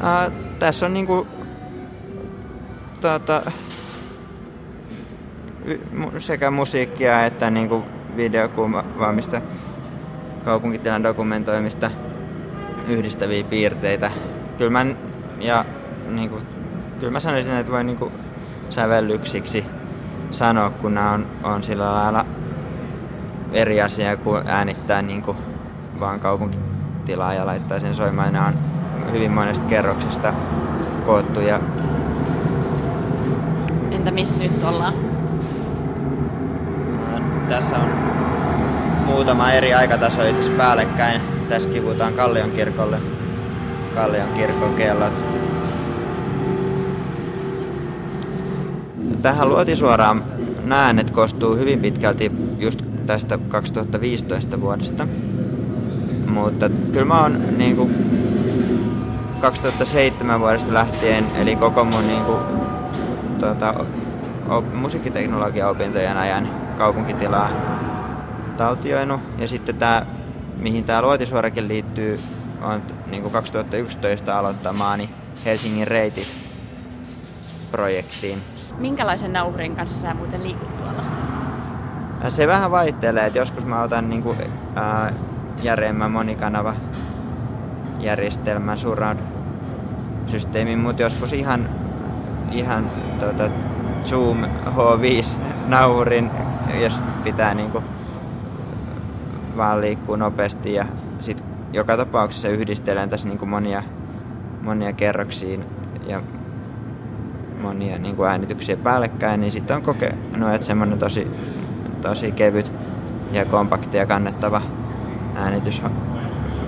Äh, 0.05 0.33
tässä 0.59 0.87
on 0.87 0.94
niin 0.94 1.07
kuin, 1.07 1.29
tuota, 3.01 3.42
sekä 6.18 6.51
musiikkia 6.51 7.27
että 7.27 7.51
niin 7.51 7.68
kuin 7.68 7.85
videokuvaamista, 8.16 9.40
kaupunkitilan 10.44 11.03
dokumentoimista, 11.03 11.90
yhdistäviä 12.88 13.44
piirteitä. 13.44 14.11
Kyllä 14.59 14.70
mä, 14.70 14.87
ja 15.40 15.64
niin 16.09 16.31
kuin 16.31 16.42
kyllä 17.01 17.12
mä 17.12 17.20
sanoisin, 17.20 17.55
että 17.55 17.72
voi 17.72 17.85
niinku 17.85 18.12
sävellyksiksi 18.70 19.64
sanoa, 20.31 20.70
kun 20.70 20.94
nämä 20.94 21.12
on, 21.12 21.27
on 21.42 21.62
sillä 21.62 21.94
lailla 21.94 22.27
eri 23.57 23.83
asia 23.83 24.16
kuin 24.16 24.42
äänittää 24.47 25.03
niinku 25.03 25.37
vaan 26.01 26.21
kaupunkitilaa 26.21 27.35
ja 27.35 27.47
laittaa 27.47 27.81
sen 27.81 27.95
soimaan. 27.95 28.33
Nämä 28.33 28.47
on 28.47 28.55
hyvin 29.12 29.31
monesta 29.31 29.64
kerroksesta 29.64 30.35
koottu 31.07 31.40
ja 31.40 31.61
Entä 33.90 34.11
missä 34.11 34.42
nyt 34.42 34.64
ollaan? 34.64 34.95
Tässä 37.49 37.77
on 37.77 37.88
muutama 39.07 39.53
eri 39.53 39.75
aikataso 39.75 40.27
itse 40.29 40.51
päällekkäin. 40.51 41.21
Tässä 41.49 41.69
kivutaan 41.69 42.12
Kallion 42.12 42.51
kirkolle. 42.51 42.99
Kallion 43.95 44.29
kirkon 44.29 44.75
kellot. 44.75 45.25
Tähän 49.23 49.49
luotisuoraan 49.49 50.25
nämä 50.64 50.85
äänet 50.85 51.11
koostuu 51.11 51.57
hyvin 51.57 51.81
pitkälti 51.81 52.33
just 52.59 52.96
tästä 53.07 53.38
2015 53.49 54.61
vuodesta. 54.61 55.07
Mutta 56.29 56.71
kyllä 56.92 57.05
mä 57.05 57.23
oon 57.23 57.59
niinku 57.59 57.90
2007 59.40 60.40
vuodesta 60.40 60.75
lähtien, 60.75 61.25
eli 61.37 61.57
koko 61.57 61.85
mun 61.85 62.07
niinku, 62.07 62.37
tota, 63.40 63.75
op, 64.49 64.75
musiikkiteknologian 64.75 65.71
opintojen 65.71 66.16
ajan 66.16 66.49
kaupunkitilaa 66.79 67.51
taltioinut. 68.57 69.21
Ja 69.38 69.49
sitten 69.49 69.77
tämä, 69.77 70.07
mihin 70.57 70.85
tämä 70.85 71.03
luotisuorakin 71.03 71.69
liittyy, 71.69 72.21
on 72.62 72.83
niin 73.07 73.23
kuin 73.23 73.33
2011 73.33 74.38
aloittamaani 74.38 75.11
Helsingin 75.45 75.88
reitit 75.88 76.29
projektiin. 77.71 78.42
Minkälaisen 78.79 79.33
nauhurin 79.33 79.77
kanssa 79.77 80.03
sä 80.03 80.14
muuten 80.14 80.42
liikut? 80.42 80.86
Se 82.29 82.47
vähän 82.47 82.71
vaihtelee, 82.71 83.27
että 83.27 83.39
joskus 83.39 83.67
mä 83.67 83.83
otan 83.83 84.09
niin 84.09 84.23
kuin, 84.23 84.39
ää, 84.75 85.12
järeemmän 85.62 86.11
monikanava 86.11 86.75
järjestelmän 88.01 88.79
surround 88.79 89.19
systeemin, 90.27 90.79
mutta 90.79 91.03
joskus 91.03 91.33
ihan, 91.33 91.69
ihan 92.53 92.91
tota, 93.21 93.51
Zoom 94.05 94.45
H5 94.45 95.39
nauhurin, 95.67 96.31
jos 96.81 97.01
pitää 97.25 97.55
niinku 97.55 97.83
vaan 99.57 99.81
liikkuu 99.81 100.17
nopeasti 100.17 100.75
ja 100.75 100.85
sit 101.21 101.45
joka 101.73 101.97
tapauksessa 101.97 102.49
yhdistelen 102.49 103.11
tässä 103.11 103.29
niinku 103.29 103.47
monia, 103.47 103.83
monia 104.62 104.93
kerroksiin 104.93 105.65
ja 106.07 106.23
monia 107.62 107.99
niinku 107.99 108.25
äänityksiä 108.25 108.77
päällekkäin, 108.77 109.41
niin 109.41 109.53
sitten 109.53 109.77
on 109.77 109.83
kokenut, 109.83 110.55
että 110.55 110.67
semmoinen 110.67 110.99
tosi, 110.99 111.31
tosi 112.03 112.33
kevyt 112.33 112.73
ja 113.33 113.45
kompakti 113.45 113.97
ja 113.97 114.07
kannettava 114.07 114.63
äänitys 115.37 115.83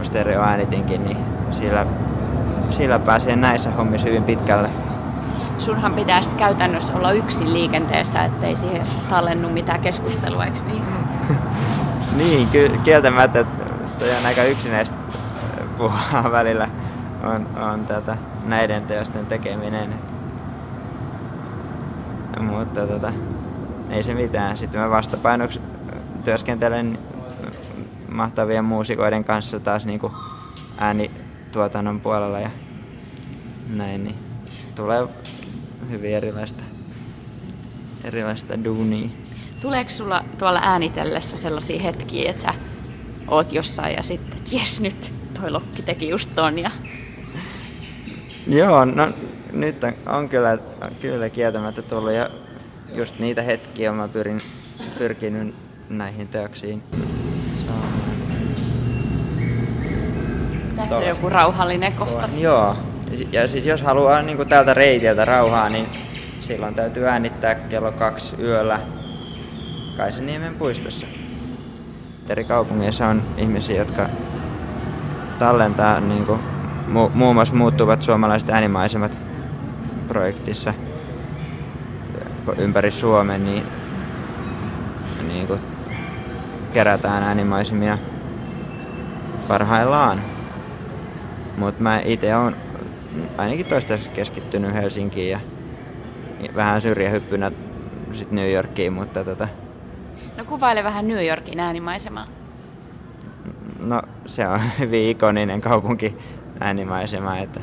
stereoäänitinkin, 0.02 1.04
niin 1.04 1.18
sillä, 1.50 1.86
sillä 2.70 2.98
pääsee 2.98 3.36
näissä 3.36 3.70
hommissa 3.70 4.08
hyvin 4.08 4.24
pitkälle 4.24 4.68
sunhan 5.58 5.94
pitää 5.94 6.22
sitten 6.22 6.38
käytännössä 6.38 6.94
olla 6.94 7.12
yksin 7.12 7.52
liikenteessä, 7.52 8.24
ettei 8.24 8.56
siihen 8.56 8.86
tallennu 9.08 9.48
mitään 9.48 9.80
keskustelua, 9.80 10.44
eikö 10.44 10.58
niin? 10.66 10.82
niin, 12.18 12.48
ky- 12.48 12.80
kieltämättä, 12.84 13.40
että 13.40 13.64
toi 13.98 14.10
on 14.10 14.26
aika 14.26 14.42
yksinäistä 14.42 14.96
puhua 15.76 16.00
välillä 16.32 16.68
on, 17.22 17.46
on 17.62 17.86
tätä, 17.86 18.16
näiden 18.44 18.82
teosten 18.82 19.26
tekeminen. 19.26 19.94
Mutta 22.40 22.86
tota, 22.86 23.12
ei 23.90 24.02
se 24.02 24.14
mitään. 24.14 24.56
Sitten 24.56 24.80
mä 24.80 24.90
vastapainoksi 24.90 25.60
työskentelen 26.24 26.98
mahtavien 28.08 28.64
muusikoiden 28.64 29.24
kanssa 29.24 29.60
taas 29.60 29.86
niinku 29.86 30.12
äänituotannon 30.78 32.00
puolella 32.00 32.40
ja 32.40 32.50
näin, 33.68 34.04
niin 34.04 34.16
tulee 34.74 35.08
hyvin 35.90 36.14
erilaista, 36.14 36.62
erilaista 38.04 38.64
duunia. 38.64 39.08
Tuleeko 39.60 39.90
sulla 39.90 40.24
tuolla 40.38 40.60
äänitellessä 40.62 41.36
sellaisia 41.36 41.82
hetkiä, 41.82 42.30
että 42.30 42.42
sä 42.42 42.54
oot 43.28 43.52
jossain 43.52 43.94
ja 43.94 44.02
sitten, 44.02 44.38
että 44.38 44.56
jes 44.56 44.80
nyt, 44.80 45.12
toi 45.40 45.50
Lokki 45.50 45.82
teki 45.82 46.08
just 46.08 46.34
ton 46.34 46.58
ja... 46.58 46.70
Joo, 48.46 48.84
no 48.84 49.08
nyt 49.52 49.84
on, 49.84 49.92
on 50.06 50.28
kyllä, 50.28 50.58
kyllä 51.00 51.30
kieltämättä 51.30 51.82
tullut 51.82 52.12
ja 52.12 52.30
just 52.94 53.18
niitä 53.18 53.42
hetkiä 53.42 53.92
mä 53.92 54.08
pyrin, 54.08 54.40
pyrkinyt 54.98 55.54
näihin 55.88 56.28
teoksiin 56.28 56.82
Tässä 60.76 60.96
on 60.96 61.06
joku 61.06 61.28
rauhallinen 61.28 61.92
kohta. 61.92 62.28
Joo, 62.36 62.76
ja 63.32 63.48
siis 63.48 63.66
jos 63.66 63.82
haluaa 63.82 64.22
niin 64.22 64.36
kuin 64.36 64.48
täältä 64.48 64.74
reitiltä 64.74 65.24
rauhaa, 65.24 65.68
niin 65.68 65.86
silloin 66.32 66.74
täytyy 66.74 67.06
äänittää 67.06 67.54
kello 67.54 67.92
kaksi 67.92 68.34
yöllä 68.42 68.80
Kaisaniemen 69.96 70.54
puistossa. 70.54 71.06
Eri 72.28 72.44
kaupungeissa 72.44 73.06
on 73.06 73.22
ihmisiä, 73.36 73.76
jotka 73.76 74.08
tallentaa 75.38 76.00
niin 76.00 76.26
kuin, 76.26 76.40
mu- 76.88 77.10
muun 77.14 77.34
muassa 77.34 77.54
muuttuvat 77.54 78.02
suomalaiset 78.02 78.50
äänimaisemat 78.50 79.18
projektissa 80.08 80.74
ympäri 82.58 82.90
Suomen, 82.90 83.44
niin, 83.44 83.64
niin 85.28 85.46
kuin, 85.46 85.60
kerätään 86.72 87.22
äänimaisemia 87.22 87.98
parhaillaan. 89.48 90.22
Mutta 91.56 91.82
mä 91.82 92.00
itse 92.04 92.36
olen 92.36 92.56
ainakin 93.38 93.66
toistaiseksi 93.66 94.10
keskittynyt 94.10 94.74
Helsinkiin 94.74 95.30
ja 95.30 95.40
vähän 96.54 96.80
syrjähyppynä 96.80 97.52
sitten 98.12 98.36
New 98.36 98.52
Yorkiin, 98.52 98.92
mutta 98.92 99.24
tota... 99.24 99.48
No 100.36 100.44
kuvaile 100.44 100.84
vähän 100.84 101.08
New 101.08 101.26
Yorkin 101.26 101.60
äänimaisemaa. 101.60 102.26
No 103.86 104.02
se 104.26 104.48
on 104.48 104.60
hyvin 104.78 105.08
ikoninen 105.10 105.60
kaupunki 105.60 106.16
äänimaisema, 106.60 107.38
että, 107.38 107.60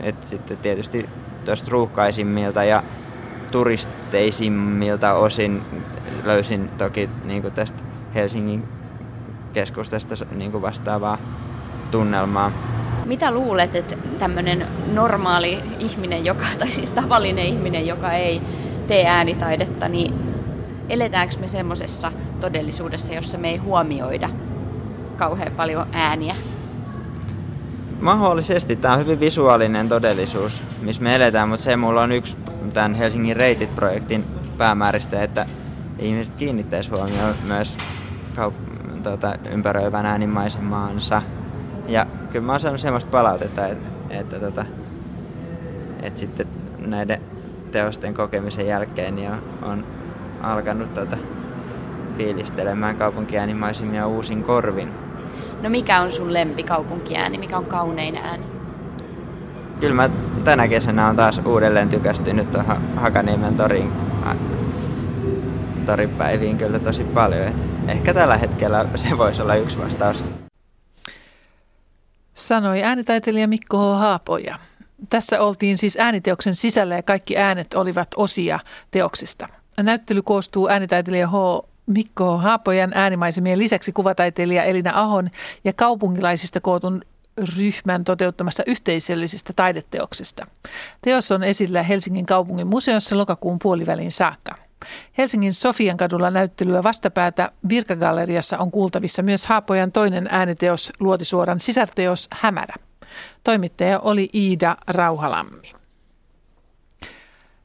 että 0.00 0.26
sitten 0.26 0.56
tietysti 0.56 1.08
tuosta 1.44 1.70
ruuhkaisimmilta 1.70 2.64
ja 2.64 2.82
turisteisimmilta 3.50 5.14
osin 5.14 5.62
löysin 6.24 6.68
toki 6.68 7.10
niin 7.24 7.42
tästä 7.42 7.82
Helsingin 8.14 8.64
keskustasta 9.52 10.14
niin 10.34 10.62
vastaavaa 10.62 11.18
tunnelmaa. 11.90 12.52
Mitä 13.04 13.30
luulet, 13.30 13.74
että 13.74 13.96
tämmöinen 14.18 14.66
normaali 14.92 15.62
ihminen, 15.78 16.24
joka, 16.24 16.44
tai 16.58 16.70
siis 16.70 16.90
tavallinen 16.90 17.46
ihminen, 17.46 17.86
joka 17.86 18.12
ei 18.12 18.40
tee 18.86 19.06
äänitaidetta, 19.06 19.88
niin 19.88 20.14
eletäänkö 20.88 21.34
me 21.38 21.46
semmoisessa 21.46 22.12
todellisuudessa, 22.40 23.14
jossa 23.14 23.38
me 23.38 23.48
ei 23.50 23.56
huomioida 23.56 24.30
kauhean 25.16 25.52
paljon 25.52 25.86
ääniä? 25.92 26.34
Mahdollisesti. 28.00 28.76
Tämä 28.76 28.94
on 28.94 29.00
hyvin 29.00 29.20
visuaalinen 29.20 29.88
todellisuus, 29.88 30.64
missä 30.82 31.02
me 31.02 31.14
eletään, 31.14 31.48
mutta 31.48 31.64
se 31.64 31.76
mulla 31.76 32.02
on 32.02 32.12
yksi 32.12 32.38
tämän 32.72 32.94
Helsingin 32.94 33.36
Reitit-projektin 33.36 34.24
päämääristä, 34.58 35.22
että 35.22 35.46
ihmiset 35.98 36.34
kiinnittäisi 36.34 36.90
huomioon 36.90 37.34
myös 37.46 37.76
kaup- 38.36 39.02
tuota, 39.02 39.34
ympäröivän 39.50 40.06
äänimaisemaansa. 40.06 41.22
Ja 41.88 42.06
kyllä 42.32 42.46
mä 42.46 42.52
oon 42.52 42.60
saanut 42.60 42.80
semmoista 42.80 43.10
palautetta, 43.10 43.66
että, 43.66 43.88
että, 44.10 44.40
tota, 44.40 44.64
että 46.02 46.20
sitten 46.20 46.46
näiden 46.78 47.20
teosten 47.72 48.14
kokemisen 48.14 48.66
jälkeen 48.66 49.16
niin 49.16 49.30
on, 49.30 49.42
on 49.62 49.84
alkanut 50.42 50.94
tota, 50.94 51.16
fiilistelemään 52.16 52.96
kaupunkiäänimaisemia 52.96 54.06
uusin 54.06 54.44
korvin. 54.44 55.07
No 55.62 55.70
mikä 55.70 56.00
on 56.00 56.12
sun 56.12 56.32
lempikaupunkiääni? 56.32 57.38
Mikä 57.38 57.56
on 57.58 57.66
kaunein 57.66 58.16
ääni? 58.16 58.46
Kyllä 59.80 59.94
mä 59.94 60.10
tänä 60.44 60.68
kesänä 60.68 61.08
on 61.08 61.16
taas 61.16 61.40
uudelleen 61.44 61.88
tykästynyt 61.88 62.50
tuohon 62.50 62.96
Hakaniemen 62.96 63.56
torin, 63.56 63.92
toripäiviin 65.86 66.58
kyllä 66.58 66.78
tosi 66.78 67.04
paljon. 67.04 67.42
Et 67.42 67.56
ehkä 67.88 68.14
tällä 68.14 68.36
hetkellä 68.36 68.86
se 68.94 69.18
voisi 69.18 69.42
olla 69.42 69.54
yksi 69.54 69.78
vastaus 69.78 70.24
sanoi 72.38 72.82
äänitaiteilija 72.82 73.48
Mikko 73.48 73.78
H. 73.78 73.98
Haapoja. 73.98 74.58
Tässä 75.10 75.40
oltiin 75.40 75.76
siis 75.76 75.96
ääniteoksen 75.96 76.54
sisällä 76.54 76.94
ja 76.94 77.02
kaikki 77.02 77.36
äänet 77.36 77.74
olivat 77.74 78.08
osia 78.16 78.60
teoksesta. 78.90 79.48
Näyttely 79.82 80.22
koostuu 80.22 80.68
äänitaiteilija 80.68 81.28
H. 81.28 81.32
Mikko 81.88 82.38
Haapojan 82.38 82.92
äänimaisemien 82.94 83.58
lisäksi 83.58 83.92
kuvataiteilija 83.92 84.62
Elina 84.62 84.92
Ahon 84.94 85.30
ja 85.64 85.72
kaupunkilaisista 85.72 86.60
kootun 86.60 87.02
ryhmän 87.56 88.04
toteuttamasta 88.04 88.62
yhteisöllisestä 88.66 89.52
taideteoksesta. 89.56 90.46
Teos 91.02 91.32
on 91.32 91.42
esillä 91.42 91.82
Helsingin 91.82 92.26
kaupungin 92.26 92.66
museossa 92.66 93.18
lokakuun 93.18 93.58
puoliväliin 93.58 94.12
saakka. 94.12 94.54
Helsingin 95.18 95.52
Sofian 95.52 95.96
kadulla 95.96 96.30
näyttelyä 96.30 96.82
vastapäätä 96.82 97.52
Virkagalleriassa 97.68 98.58
on 98.58 98.70
kuultavissa 98.70 99.22
myös 99.22 99.46
Haapojan 99.46 99.92
toinen 99.92 100.28
ääniteos 100.30 100.92
Luotisuoran 101.00 101.60
sisarteos 101.60 102.28
Hämärä. 102.32 102.74
Toimittaja 103.44 103.98
oli 103.98 104.28
Iida 104.34 104.76
Rauhalammi. 104.86 105.72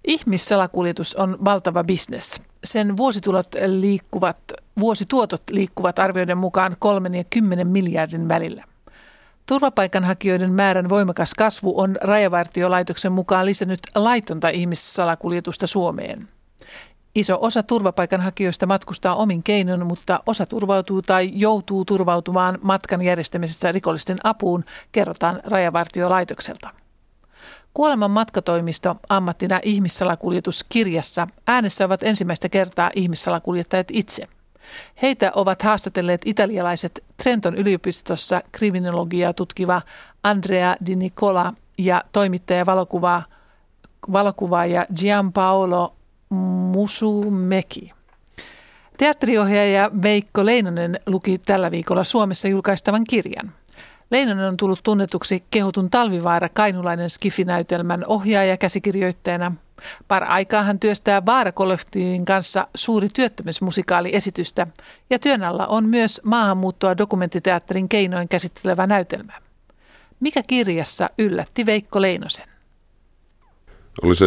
Ihmissalakuljetus 0.08 1.16
on 1.16 1.38
valtava 1.46 1.84
bisnes. 1.84 2.42
Sen 2.64 2.98
vuositulot 2.98 3.48
liikkuvat, 3.66 4.40
vuosituotot 4.80 5.44
liikkuvat 5.52 6.00
arvioiden 6.00 6.38
mukaan 6.38 6.76
3 6.80 7.18
ja 7.18 7.24
10 7.24 7.68
miljardin 7.68 8.28
välillä. 8.28 8.64
Turvapaikanhakijoiden 9.46 10.54
määrän 10.54 10.90
voimakas 10.90 11.34
kasvu 11.34 11.80
on 11.82 11.98
Rajavartiolaitoksen 12.02 13.12
mukaan 13.12 13.46
lisännyt 13.46 13.80
laitonta 13.96 14.50
ihmissalakuljetusta 14.50 15.68
Suomeen. 15.68 16.28
Iso 17.16 17.38
osa 17.42 17.64
turvapaikanhakijoista 17.64 18.66
matkustaa 18.66 19.16
omin 19.16 19.44
keinon, 19.44 19.88
mutta 19.88 20.20
osa 20.26 20.46
turvautuu 20.46 21.02
tai 21.02 21.32
joutuu 21.34 21.86
turvautumaan 21.86 22.60
matkan 22.62 23.02
järjestämisestä 23.02 23.72
rikollisten 23.72 24.18
apuun, 24.24 24.64
kerrotaan 24.92 25.40
Rajavartiolaitokselta. 25.44 26.83
Kuoleman 27.74 28.12
matkatoimisto 28.12 28.96
ammattina 29.10 29.60
ihmissalakuljetuskirjassa 29.64 31.28
äänessä 31.48 31.86
ovat 31.86 32.04
ensimmäistä 32.04 32.50
kertaa 32.50 32.92
ihmissalakuljettajat 32.96 33.88
itse. 33.92 34.28
Heitä 35.02 35.32
ovat 35.36 35.62
haastatelleet 35.62 36.22
italialaiset 36.26 37.04
Trenton 37.24 37.56
yliopistossa 37.56 38.42
kriminologiaa 38.52 39.34
tutkiva 39.34 39.82
Andrea 40.24 40.76
Di 40.86 40.96
Nicola 40.96 41.54
ja 41.78 42.04
toimittaja 42.12 42.66
valokuvaa, 42.66 43.24
valokuvaaja 44.12 44.86
Gianpaolo 45.00 45.96
Musumeki. 46.30 47.92
Teatteriohjaaja 48.98 49.92
Veikko 50.02 50.46
Leinonen 50.46 51.00
luki 51.06 51.38
tällä 51.38 51.72
viikolla 51.72 52.04
Suomessa 52.04 52.48
julkaistavan 52.48 53.04
kirjan. 53.04 53.54
Leinonen 54.14 54.46
on 54.46 54.58
tullut 54.58 54.80
tunnetuksi 54.84 55.44
kehutun 55.52 55.90
Talvivaara 55.90 56.50
kainulainen 56.50 57.10
skifinäytelmän 57.10 58.04
ohjaaja 58.08 58.58
käsikirjoittajana. 58.58 59.56
Par 60.08 60.24
aikaa 60.24 60.64
hän 60.64 60.80
työstää 60.80 61.26
vaara 61.26 61.52
kanssa 62.26 62.68
suuri 62.76 63.08
työttömyysmusikaaliesitystä 63.14 64.68
ja 65.10 65.20
työn 65.20 65.44
alla 65.44 65.68
on 65.68 65.86
myös 65.86 66.22
maahanmuuttoa 66.24 66.98
dokumenttiteatterin 66.98 67.90
keinoin 67.90 68.30
käsittelevä 68.30 68.88
näytelmä. 68.88 69.34
Mikä 70.20 70.44
kirjassa 70.48 71.10
yllätti 71.18 71.66
Veikko 71.66 72.02
Leinosen? 72.02 72.48
Oli 74.04 74.16
se 74.16 74.26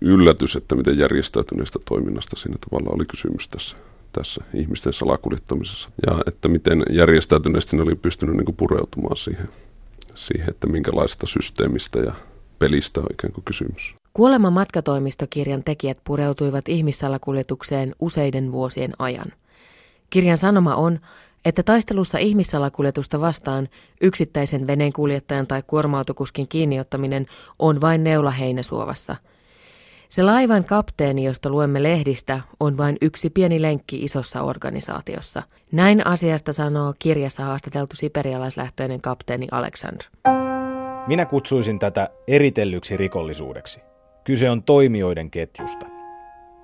yllätys, 0.00 0.56
että 0.56 0.74
miten 0.74 0.98
järjestäytyneestä 0.98 1.78
toiminnasta 1.88 2.36
siinä 2.36 2.56
tavalla 2.70 2.94
oli 2.94 3.04
kysymys 3.06 3.48
tässä, 3.48 3.76
tässä 4.14 4.44
ihmisten 4.54 4.92
salakuljettamisessa. 4.92 5.90
Ja 6.06 6.20
että 6.26 6.48
miten 6.48 6.82
järjestäytyneesti 6.90 7.76
ne 7.76 7.82
oli 7.82 7.94
pystynyt 7.94 8.36
niin 8.36 8.44
kuin 8.44 8.56
pureutumaan 8.56 9.16
siihen, 9.16 9.48
siihen, 10.14 10.50
että 10.50 10.66
minkälaista 10.66 11.26
systeemistä 11.26 11.98
ja 11.98 12.14
pelistä 12.58 13.00
on 13.00 13.06
ikään 13.12 13.32
kuin 13.32 13.44
kysymys. 13.44 13.94
Kuolema 14.12 14.50
matkatoimistokirjan 14.50 15.64
tekijät 15.64 15.98
pureutuivat 16.04 16.68
ihmissalakuljetukseen 16.68 17.94
useiden 18.00 18.52
vuosien 18.52 18.92
ajan. 18.98 19.32
Kirjan 20.10 20.38
sanoma 20.38 20.74
on, 20.74 21.00
että 21.44 21.62
taistelussa 21.62 22.18
ihmissalakuljetusta 22.18 23.20
vastaan 23.20 23.68
yksittäisen 24.00 24.66
veneenkuljettajan 24.66 25.46
tai 25.46 25.62
kuorma-autokuskin 25.66 26.48
kiinniottaminen 26.48 27.26
on 27.58 27.80
vain 27.80 28.04
neula 28.04 28.30
heinäsuovassa– 28.30 29.16
se 30.14 30.22
laivan 30.22 30.64
kapteeni, 30.64 31.24
josta 31.24 31.50
luemme 31.50 31.82
lehdistä, 31.82 32.40
on 32.60 32.76
vain 32.76 32.96
yksi 33.02 33.30
pieni 33.30 33.62
lenkki 33.62 34.02
isossa 34.02 34.42
organisaatiossa. 34.42 35.42
Näin 35.72 36.06
asiasta 36.06 36.52
sanoo 36.52 36.94
kirjassa 36.98 37.44
haastateltu 37.44 37.96
siperialaislähtöinen 37.96 39.00
kapteeni 39.00 39.46
Aleksandr. 39.50 40.04
Minä 41.06 41.26
kutsuisin 41.26 41.78
tätä 41.78 42.08
eritellyksi 42.28 42.96
rikollisuudeksi. 42.96 43.80
Kyse 44.24 44.50
on 44.50 44.62
toimijoiden 44.62 45.30
ketjusta. 45.30 45.86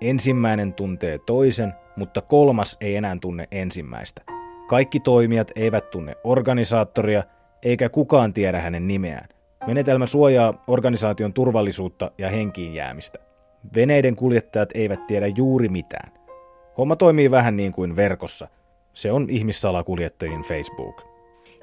Ensimmäinen 0.00 0.74
tuntee 0.74 1.18
toisen, 1.18 1.72
mutta 1.96 2.20
kolmas 2.20 2.76
ei 2.80 2.96
enää 2.96 3.16
tunne 3.20 3.48
ensimmäistä. 3.50 4.22
Kaikki 4.68 5.00
toimijat 5.00 5.50
eivät 5.56 5.90
tunne 5.90 6.14
organisaattoria, 6.24 7.22
eikä 7.62 7.88
kukaan 7.88 8.32
tiedä 8.32 8.60
hänen 8.60 8.86
nimeään. 8.86 9.28
Menetelmä 9.66 10.06
suojaa 10.06 10.64
organisaation 10.66 11.32
turvallisuutta 11.32 12.10
ja 12.18 12.28
henkiin 12.28 12.74
jäämistä. 12.74 13.29
Veneiden 13.74 14.16
kuljettajat 14.16 14.68
eivät 14.74 15.06
tiedä 15.06 15.26
juuri 15.26 15.68
mitään. 15.68 16.12
Homma 16.78 16.96
toimii 16.96 17.30
vähän 17.30 17.56
niin 17.56 17.72
kuin 17.72 17.96
verkossa. 17.96 18.48
Se 18.92 19.12
on 19.12 19.26
ihmissalakuljettajien 19.30 20.42
Facebook. 20.42 21.02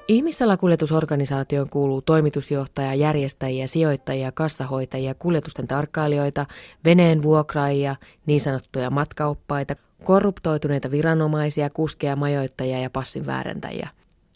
Ihmissalakuljetusorganisaatioon 0.08 1.70
kuuluu 1.70 2.02
toimitusjohtaja, 2.02 2.94
järjestäjiä, 2.94 3.68
sijoittajia, 3.68 4.32
kassahoitajia, 4.32 5.16
kuljetusten 5.16 5.68
tarkkailijoita, 5.68 6.46
veneen 6.86 7.24
vuokraajia, 7.24 7.96
niin 8.26 8.42
sanottuja 8.42 8.90
matkaoppaita, 8.90 9.76
korruptoituneita 10.04 10.92
viranomaisia, 10.92 11.70
kuskeja, 11.70 12.16
majoittajia 12.16 12.80
ja 12.80 12.90
passin 12.90 13.26
väärentäjiä. 13.26 13.90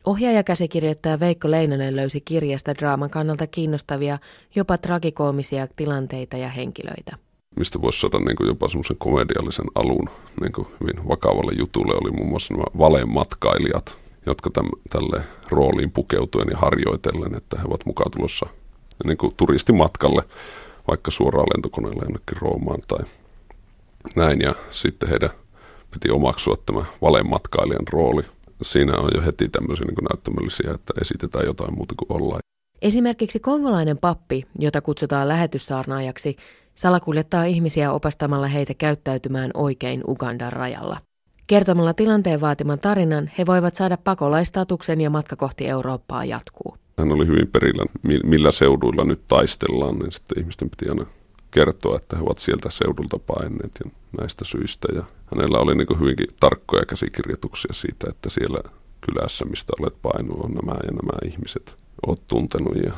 Ohjaajakäsikirjoittaja 0.05 1.19
Veikko 1.19 1.51
Leinonen 1.51 1.95
löysi 1.95 2.21
kirjasta 2.21 2.75
draaman 2.75 3.09
kannalta 3.09 3.47
kiinnostavia, 3.47 4.17
jopa 4.55 4.77
tragikoomisia 4.77 5.67
tilanteita 5.75 6.37
ja 6.37 6.49
henkilöitä 6.49 7.17
mistä 7.55 7.81
voisi 7.81 7.99
saada 7.99 8.19
niin 8.19 8.35
kuin 8.35 8.47
jopa 8.47 8.67
semmoisen 8.67 8.97
komediallisen 8.97 9.65
alun 9.75 10.09
niin 10.41 10.51
kuin 10.51 10.67
hyvin 10.79 11.07
vakavalle 11.07 11.51
jutulle, 11.57 11.93
oli 12.01 12.11
muun 12.11 12.29
muassa 12.29 12.53
nämä 12.53 12.63
valematkailijat, 12.77 13.97
jotka 14.25 14.49
täm, 14.49 14.69
tälle 14.89 15.23
rooliin 15.49 15.91
pukeutuen 15.91 16.47
ja 16.51 16.57
harjoitellen, 16.57 17.35
että 17.35 17.57
he 17.57 17.63
ovat 17.67 17.85
mukaan 17.85 18.11
tulossa 18.11 18.45
niin 19.05 19.17
kuin 19.17 19.31
turistimatkalle, 19.37 20.23
vaikka 20.87 21.11
suoraan 21.11 21.47
lentokoneella 21.55 22.03
jonnekin 22.03 22.41
Roomaan 22.41 22.81
tai 22.87 22.99
näin. 24.15 24.41
Ja 24.41 24.55
sitten 24.71 25.09
heidän 25.09 25.29
piti 25.91 26.09
omaksua 26.09 26.57
tämä 26.65 26.85
valematkailijan 27.01 27.87
rooli. 27.91 28.23
Siinä 28.61 28.97
on 28.97 29.09
jo 29.15 29.21
heti 29.21 29.49
tämmöisiä 29.49 29.85
niin 29.85 30.07
näyttämöllisiä, 30.11 30.71
että 30.73 30.93
esitetään 31.01 31.45
jotain 31.45 31.75
muuta 31.75 31.95
kuin 31.97 32.21
ollaan. 32.21 32.39
Esimerkiksi 32.81 33.39
kongolainen 33.39 33.97
pappi, 33.97 34.45
jota 34.59 34.81
kutsutaan 34.81 35.27
lähetyssaarnaajaksi, 35.27 36.37
Salakuljettaa 36.81 37.43
ihmisiä 37.45 37.91
opastamalla 37.91 38.47
heitä 38.47 38.73
käyttäytymään 38.73 39.51
oikein 39.53 40.01
Ugandan 40.07 40.53
rajalla. 40.53 40.97
Kertomalla 41.47 41.93
tilanteen 41.93 42.41
vaatiman 42.41 42.79
tarinan 42.79 43.31
he 43.37 43.45
voivat 43.45 43.75
saada 43.75 43.97
pakolaistatuksen 43.97 45.01
ja 45.01 45.09
matka 45.09 45.35
kohti 45.35 45.67
Eurooppaa 45.67 46.25
jatkuu. 46.25 46.77
Hän 46.97 47.11
oli 47.11 47.27
hyvin 47.27 47.47
perillä, 47.47 47.85
millä 48.23 48.51
seuduilla 48.51 49.03
nyt 49.03 49.21
taistellaan, 49.27 49.99
niin 49.99 50.11
sitten 50.11 50.39
ihmisten 50.39 50.69
piti 50.69 50.89
aina 50.89 51.05
kertoa, 51.51 51.95
että 51.95 52.17
he 52.17 52.23
ovat 52.23 52.37
sieltä 52.37 52.69
seudulta 52.69 53.19
paineet 53.19 53.71
ja 53.85 53.91
näistä 54.19 54.45
syistä. 54.45 54.87
Ja 54.95 55.03
hänellä 55.35 55.59
oli 55.59 55.75
niin 55.75 55.99
hyvinkin 55.99 56.27
tarkkoja 56.39 56.85
käsikirjoituksia 56.85 57.73
siitä, 57.73 58.07
että 58.09 58.29
siellä 58.29 58.59
kylässä, 59.01 59.45
mistä 59.45 59.73
olet 59.79 60.01
painunut, 60.01 60.45
on 60.45 60.51
nämä 60.51 60.71
ja 60.71 60.91
nämä 60.91 61.31
ihmiset 61.31 61.77
olet 62.07 62.27
tuntenut. 62.27 62.75
Ja 62.75 62.91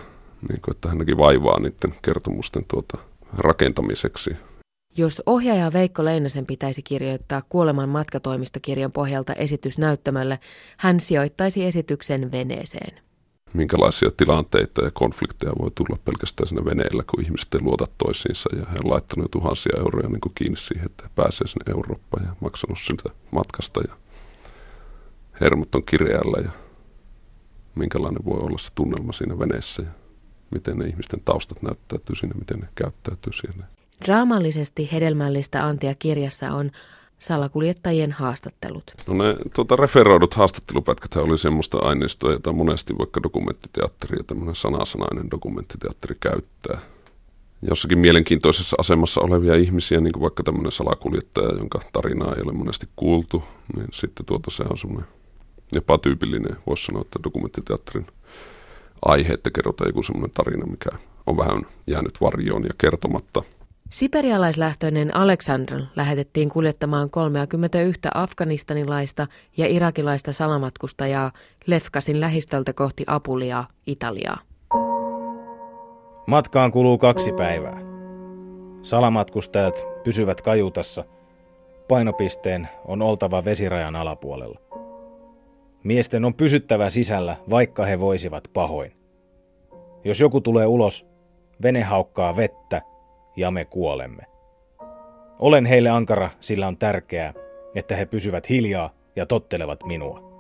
niin 0.50 0.62
kuin, 0.62 0.76
että 0.76 0.89
hänkin 0.89 1.17
vaivaa 1.17 1.60
niiden 1.60 1.93
kertomusten 2.02 2.65
tuota 2.67 2.98
rakentamiseksi. 3.38 4.36
Jos 4.98 5.22
ohjaaja 5.26 5.74
Veikko 5.74 6.06
Leinosen 6.06 6.46
pitäisi 6.46 6.82
kirjoittaa 6.82 7.41
kuoleman 7.50 7.89
matkatoimistokirjan 7.89 8.91
pohjalta 8.91 9.34
esitys 9.34 9.78
näyttämölle, 9.78 10.39
hän 10.78 11.00
sijoittaisi 11.00 11.65
esityksen 11.65 12.32
veneeseen. 12.32 13.00
Minkälaisia 13.54 14.12
tilanteita 14.17 14.84
ja 14.84 14.91
konflikteja 14.93 15.54
voi 15.60 15.72
tulla 15.76 16.00
pelkästään 16.06 16.48
sinne 16.48 16.65
veneellä, 16.65 17.04
kun 17.10 17.24
ihmiset 17.24 17.56
ei 17.56 17.62
luota 17.62 17.88
toisiinsa 17.98 18.50
ja 18.56 18.65
he 18.72 18.78
on 18.84 18.91
laittanut 18.91 19.32
tuhansia 19.32 19.78
euroja 19.78 20.10
niin 20.10 20.22
kuin 20.22 20.34
kiinni 20.36 20.58
siihen, 20.58 20.86
että 20.86 21.10
pääsee 21.15 21.48
sinne 21.48 21.72
Eurooppaan 21.72 22.26
ja 22.26 22.36
maksanut 22.39 22.80
sitä 22.80 23.10
matkasta 23.32 23.82
ja 23.88 23.96
hermot 25.41 25.76
on 25.76 25.86
kireällä 25.86 26.41
ja 26.43 26.52
minkälainen 27.76 28.26
voi 28.26 28.39
olla 28.39 28.58
se 28.58 28.69
tunnelma 28.76 29.13
siinä 29.13 29.39
veneessä 29.39 29.84
ja 29.84 30.03
miten 30.54 30.78
ne 30.78 30.86
ihmisten 30.86 31.20
taustat 31.26 31.62
näyttäytyy 31.62 32.16
siinä, 32.16 32.34
miten 32.39 32.60
ne 32.60 32.68
käyttäytyy 32.76 33.34
siellä. 33.34 33.66
Draamallisesti 34.06 34.89
hedelmällistä 34.91 35.66
antia 35.66 35.95
kirjassa 35.95 36.51
on 36.51 36.72
salakuljettajien 37.20 38.12
haastattelut. 38.12 38.84
No 39.08 39.14
ne 39.14 39.36
tuota, 39.56 39.76
referoidut 39.76 40.34
haastattelupätkät 40.34 41.16
oli 41.16 41.38
semmoista 41.38 41.78
aineistoa, 41.78 42.32
jota 42.32 42.51
monesti 42.51 42.97
vaikka 42.97 43.24
dokumenttiteatteri 43.24 44.18
ja 44.18 44.24
tämmöinen 44.24 44.56
sanasanainen 44.56 45.32
dokumenttiteatteri 45.32 46.16
käyttää. 46.20 46.80
Jossakin 47.62 47.99
mielenkiintoisessa 47.99 48.76
asemassa 48.80 49.22
olevia 49.22 49.56
ihmisiä, 49.56 50.01
niin 50.01 50.14
kuin 50.14 50.22
vaikka 50.22 50.43
tämmöinen 50.43 50.72
salakuljettaja, 50.72 51.58
jonka 51.58 51.80
tarinaa 51.93 52.36
ei 52.36 52.41
ole 52.45 52.54
monesti 52.54 52.88
kuultu, 52.95 53.43
niin 53.76 53.88
sitten 53.93 54.26
tuota 54.26 54.51
se 54.51 54.64
on 54.70 54.78
semmoinen 54.78 55.10
jopa 55.72 55.97
tyypillinen, 55.97 56.58
voisi 56.68 56.86
sanoa, 56.86 57.01
että 57.01 57.20
dokumenttiteatterin 57.24 58.06
aihe, 59.06 59.34
että 59.34 59.51
kerrotaan 59.51 59.89
joku 59.89 60.04
semmoinen 60.04 60.32
tarina, 60.34 60.66
mikä 60.66 60.89
on 61.28 61.38
vähän 61.38 61.66
jäänyt 61.88 62.22
varjoon 62.22 62.64
ja 62.64 62.74
kertomatta. 62.78 63.41
Siperialaislähtöinen 63.89 65.16
Aleksandr 65.16 65.82
lähetettiin 65.95 66.49
kuljettamaan 66.49 67.10
31 67.10 67.99
afganistanilaista 68.14 69.28
ja 69.58 69.68
irakilaista 69.68 70.34
salamatkustajaa 70.34 71.32
Lefkasin 71.66 72.20
lähistöltä 72.20 72.74
kohti 72.74 73.04
Apuliaa, 73.08 73.68
Italiaa. 73.88 74.38
Matkaan 76.28 76.72
kuluu 76.72 76.97
kaksi 76.97 77.32
päivää. 77.32 77.82
Salamatkustajat 78.82 79.86
pysyvät 80.04 80.41
kajutassa. 80.41 81.04
Painopisteen 81.88 82.70
on 82.86 83.01
oltava 83.01 83.45
vesirajan 83.45 83.95
alapuolella. 83.95 84.60
Miesten 85.84 86.26
on 86.26 86.34
pysyttävä 86.34 86.90
sisällä, 86.90 87.38
vaikka 87.50 87.86
he 87.86 88.00
voisivat 88.00 88.44
pahoin. 88.54 88.92
Jos 90.04 90.20
joku 90.20 90.42
tulee 90.42 90.66
ulos, 90.66 91.08
vene 91.64 91.82
haukkaa 91.82 92.36
vettä 92.36 92.82
ja 93.36 93.52
me 93.52 93.66
kuolemme. 93.66 94.24
Olen 95.40 95.66
heille 95.66 95.90
ankara, 95.90 96.30
sillä 96.40 96.68
on 96.68 96.78
tärkeää, 96.78 97.34
että 97.76 97.96
he 97.96 98.06
pysyvät 98.06 98.50
hiljaa 98.50 98.94
ja 99.16 99.26
tottelevat 99.26 99.84
minua. 99.86 100.34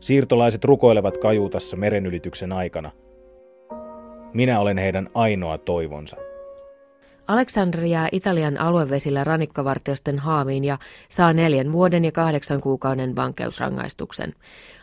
Siirtolaiset 0.00 0.64
rukoilevat 0.64 1.18
kajuutassa 1.18 1.76
merenylityksen 1.76 2.52
aikana. 2.52 2.90
Minä 4.34 4.60
olen 4.60 4.78
heidän 4.78 5.08
ainoa 5.14 5.58
toivonsa. 5.58 6.16
Aleksandr 7.30 7.84
jää 7.84 8.08
Italian 8.12 8.60
aluevesillä 8.60 9.24
ranikkavartiosten 9.24 10.18
haaviin 10.18 10.64
ja 10.64 10.78
saa 11.08 11.32
neljän 11.32 11.72
vuoden 11.72 12.04
ja 12.04 12.12
kahdeksan 12.12 12.60
kuukauden 12.60 13.16
vankeusrangaistuksen. 13.16 14.34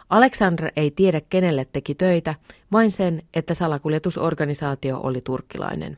Aleksandr 0.09 0.67
ei 0.75 0.91
tiedä 0.91 1.21
kenelle 1.29 1.67
teki 1.73 1.95
töitä, 1.95 2.35
vain 2.71 2.91
sen, 2.91 3.21
että 3.33 3.53
salakuljetusorganisaatio 3.53 4.99
oli 5.03 5.21
turkkilainen. 5.21 5.97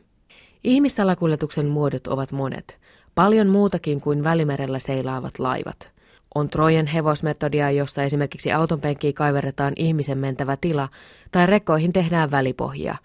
Ihmissalakuljetuksen 0.64 1.66
muodot 1.66 2.08
ovat 2.08 2.32
monet, 2.32 2.78
paljon 3.16 3.48
muutakin 3.48 4.02
kuin 4.02 4.24
välimerellä 4.24 4.80
seilaavat 4.80 5.40
laivat. 5.40 5.92
On 6.36 6.50
Trojan 6.50 6.88
hevosmetodia, 6.88 7.72
jossa 7.72 8.04
esimerkiksi 8.04 8.52
autonpenkkiin 8.52 9.14
kaiverretaan 9.14 9.74
ihmisen 9.76 10.18
mentävä 10.18 10.58
tila, 10.62 10.90
tai 11.32 11.48
rekkoihin 11.48 11.94
tehdään 11.94 12.32
välipohjia. 12.32 12.96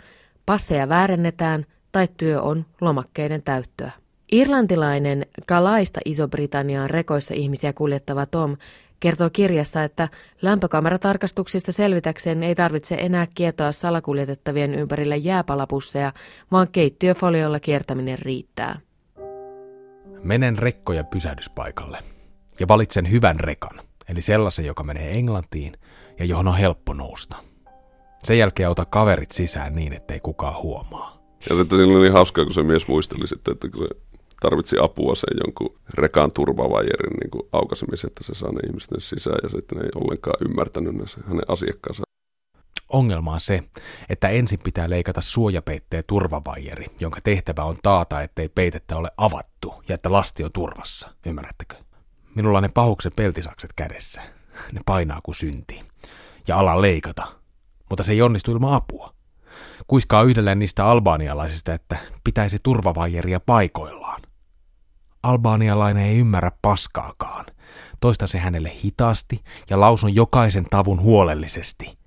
Passeja 0.47 0.89
väärennetään, 0.89 1.67
tai 1.95 2.09
työ 2.17 2.43
on 2.43 2.67
lomakkeiden 2.81 3.43
täyttöä. 3.43 3.91
Irlantilainen 4.33 5.27
Kalaista 5.47 6.01
Iso-Britanniaan 6.05 6.91
rekoissa 6.91 7.35
ihmisiä 7.35 7.73
kuljettava 7.73 8.27
Tom 8.27 8.57
kertoo 9.01 9.31
kirjassa, 9.31 9.85
että 9.85 10.09
lämpökameratarkastuksista 10.43 11.73
selvitäkseen 11.73 12.43
ei 12.43 12.55
tarvitse 12.55 12.95
enää 12.95 13.27
kietoa 13.35 13.73
salakuljetettavien 13.73 14.75
ympärille 14.75 15.17
jääpalapusseja, 15.17 16.13
vaan 16.53 16.69
keittiöfoliolla 16.73 17.61
kiertäminen 17.61 18.19
riittää. 18.19 18.81
Menen 20.23 20.59
rekkoja 20.59 21.05
pysähdyspaikalle 21.05 21.99
ja 22.61 22.69
valitsen 22.69 23.11
hyvän 23.11 23.41
rekan, 23.41 23.81
eli 24.09 24.21
sellaisen, 24.21 24.65
joka 24.65 24.83
menee 24.83 25.13
Englantiin 25.13 25.73
ja 26.19 26.25
johon 26.25 26.49
on 26.49 26.57
helppo 26.57 26.93
nousta. 26.93 27.37
Sen 28.25 28.39
jälkeen 28.39 28.69
auta 28.69 28.85
kaverit 28.85 29.33
sisään 29.33 29.75
niin, 29.75 29.93
ettei 29.93 30.21
kukaan 30.21 30.63
huomaa. 30.63 31.14
Ja 31.51 31.57
sitten 31.57 31.79
siinä 31.79 31.93
oli 31.93 32.03
niin 32.03 32.13
hauskaa, 32.13 32.45
kun 32.45 32.55
se 32.55 32.63
mies 32.63 32.89
muisteli 32.89 33.27
sitten, 33.27 33.53
että 33.53 33.69
kun 33.69 33.83
se 33.83 33.89
tarvitsi 34.41 34.77
apua 34.81 35.15
sen 35.15 35.37
jonkun 35.47 35.79
rekan 35.95 36.31
turvavajerin 36.35 37.17
niin 37.23 37.31
kuin 37.31 37.49
aukaisemiseen, 37.53 38.09
että 38.09 38.25
se 38.25 38.35
saa 38.35 38.53
ne 38.53 38.61
ihmiset 38.67 38.91
sisään 38.99 39.39
ja 39.43 39.49
sitten 39.49 39.79
ei 39.79 39.89
ollenkaan 39.95 40.37
ymmärtänyt 40.49 40.95
ne 40.95 41.05
hänen 41.27 41.43
asiakkaansa. 41.49 42.03
Ongelma 42.89 43.33
on 43.33 43.41
se, 43.41 43.63
että 44.09 44.29
ensin 44.29 44.61
pitää 44.65 44.91
leikata 44.91 45.21
suojapeitteen 45.21 46.05
turvavajeri, 46.07 46.87
jonka 47.01 47.21
tehtävä 47.25 47.65
on 47.65 47.77
taata, 47.83 48.23
ettei 48.23 48.49
peitettä 48.49 48.97
ole 48.97 49.11
avattu 49.17 49.75
ja 49.89 49.95
että 49.95 50.13
lasti 50.13 50.45
on 50.45 50.53
turvassa. 50.53 51.09
Ymmärrättekö? 51.27 51.75
Minulla 52.35 52.59
on 52.59 52.63
ne 52.63 52.69
pahuksen 52.69 53.13
peltisakset 53.17 53.71
kädessä. 53.77 54.23
Ne 54.73 54.81
painaa 54.87 55.21
kuin 55.23 55.35
synti. 55.35 55.83
Ja 56.49 56.59
ala 56.59 56.81
leikata. 56.81 57.27
Mutta 57.91 58.03
se 58.03 58.13
ei 58.13 58.23
onnistu 58.23 58.53
ilman 58.53 58.73
apua. 58.73 59.14
Kuiskaa 59.87 60.23
yhdelleen 60.23 60.59
niistä 60.59 60.87
albaanialaisista, 60.87 61.75
että 61.75 61.97
pitäisi 62.25 62.59
turvavajeria 62.63 63.41
paikoillaan. 63.41 64.23
Albaanialainen 65.23 66.07
ei 66.07 66.19
ymmärrä 66.19 66.53
paskaakaan. 66.63 67.47
Toistan 68.01 68.29
se 68.29 68.39
hänelle 68.39 68.73
hitaasti 68.85 69.45
ja 69.71 69.81
lausun 69.81 70.15
jokaisen 70.15 70.67
tavun 70.71 71.01
huolellisesti. 71.01 71.99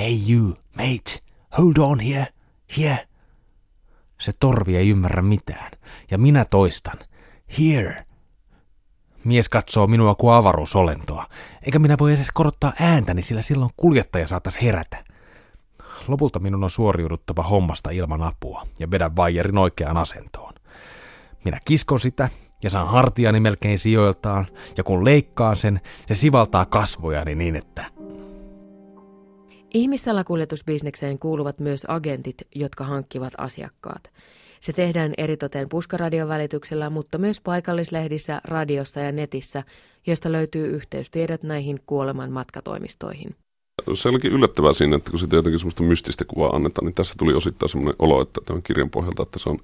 Hey 0.00 0.18
you, 0.30 0.56
mate, 0.76 1.18
hold 1.58 1.76
on 1.78 2.00
here, 2.00 2.26
here. 2.78 3.08
Se 4.20 4.32
torvi 4.40 4.76
ei 4.76 4.88
ymmärrä 4.88 5.22
mitään, 5.22 5.70
ja 6.10 6.18
minä 6.18 6.44
toistan. 6.44 6.98
Here. 7.58 8.02
Mies 9.24 9.48
katsoo 9.48 9.86
minua 9.86 10.14
kuin 10.14 10.34
avaruusolentoa, 10.34 11.26
eikä 11.62 11.78
minä 11.78 11.96
voi 12.00 12.12
edes 12.14 12.30
korottaa 12.34 12.72
ääntäni, 12.80 13.22
sillä 13.22 13.42
silloin 13.42 13.70
kuljettaja 13.76 14.26
saattaisi 14.26 14.62
herätä. 14.62 15.04
Lopulta 16.08 16.38
minun 16.38 16.64
on 16.64 16.70
suoriuduttava 16.70 17.42
hommasta 17.42 17.90
ilman 17.90 18.22
apua 18.22 18.66
ja 18.78 18.90
vedän 18.90 19.16
vaijerin 19.16 19.58
oikeaan 19.58 19.96
asentoon. 19.96 20.52
Minä 21.44 21.60
kiskon 21.64 22.00
sitä 22.00 22.28
ja 22.62 22.70
saan 22.70 22.88
hartiani 22.88 23.40
melkein 23.40 23.78
sijoiltaan, 23.78 24.46
ja 24.76 24.84
kun 24.84 25.04
leikkaan 25.04 25.56
sen, 25.56 25.80
se 26.06 26.14
sivaltaa 26.14 26.66
kasvojani 26.66 27.34
niin, 27.34 27.56
että... 27.56 27.84
Ihmissalakuljetusbisnekseen 29.74 31.18
kuuluvat 31.18 31.60
myös 31.60 31.84
agentit, 31.88 32.36
jotka 32.54 32.84
hankkivat 32.84 33.32
asiakkaat. 33.38 34.12
Se 34.60 34.72
tehdään 34.72 35.14
eritoten 35.18 35.68
puskaradion 35.68 36.28
välityksellä, 36.28 36.90
mutta 36.90 37.18
myös 37.18 37.40
paikallislehdissä, 37.40 38.40
radiossa 38.44 39.00
ja 39.00 39.12
netissä, 39.12 39.62
josta 40.06 40.32
löytyy 40.32 40.66
yhteystiedot 40.66 41.42
näihin 41.42 41.80
kuoleman 41.86 42.32
matkatoimistoihin. 42.32 43.36
Se 43.94 44.08
olikin 44.08 44.32
yllättävää 44.32 44.72
siinä, 44.72 44.96
että 44.96 45.10
kun 45.10 45.20
se 45.20 45.26
jotenkin 45.32 45.58
semmoista 45.58 45.82
mystistä 45.82 46.24
kuvaa 46.24 46.50
annetaan, 46.50 46.84
niin 46.84 46.94
tässä 46.94 47.14
tuli 47.18 47.34
osittain 47.34 47.70
semmoinen 47.70 47.96
olo, 47.98 48.22
että 48.22 48.40
tämän 48.44 48.62
kirjan 48.62 48.90
pohjalta, 48.90 49.22
että 49.22 49.38
se 49.38 49.48
on 49.48 49.58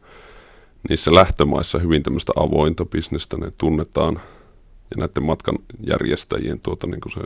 niissä 0.88 1.14
lähtömaissa 1.14 1.78
hyvin 1.78 2.02
tämmöistä 2.02 2.32
avointa 2.36 2.84
bisnestä, 2.84 3.36
ne 3.36 3.52
tunnetaan 3.58 4.14
ja 4.90 4.96
näiden 4.96 5.22
matkan 5.22 5.58
järjestäjien 5.86 6.60
tuota, 6.60 6.86
niin 6.86 7.00
kuin 7.00 7.12
se 7.12 7.20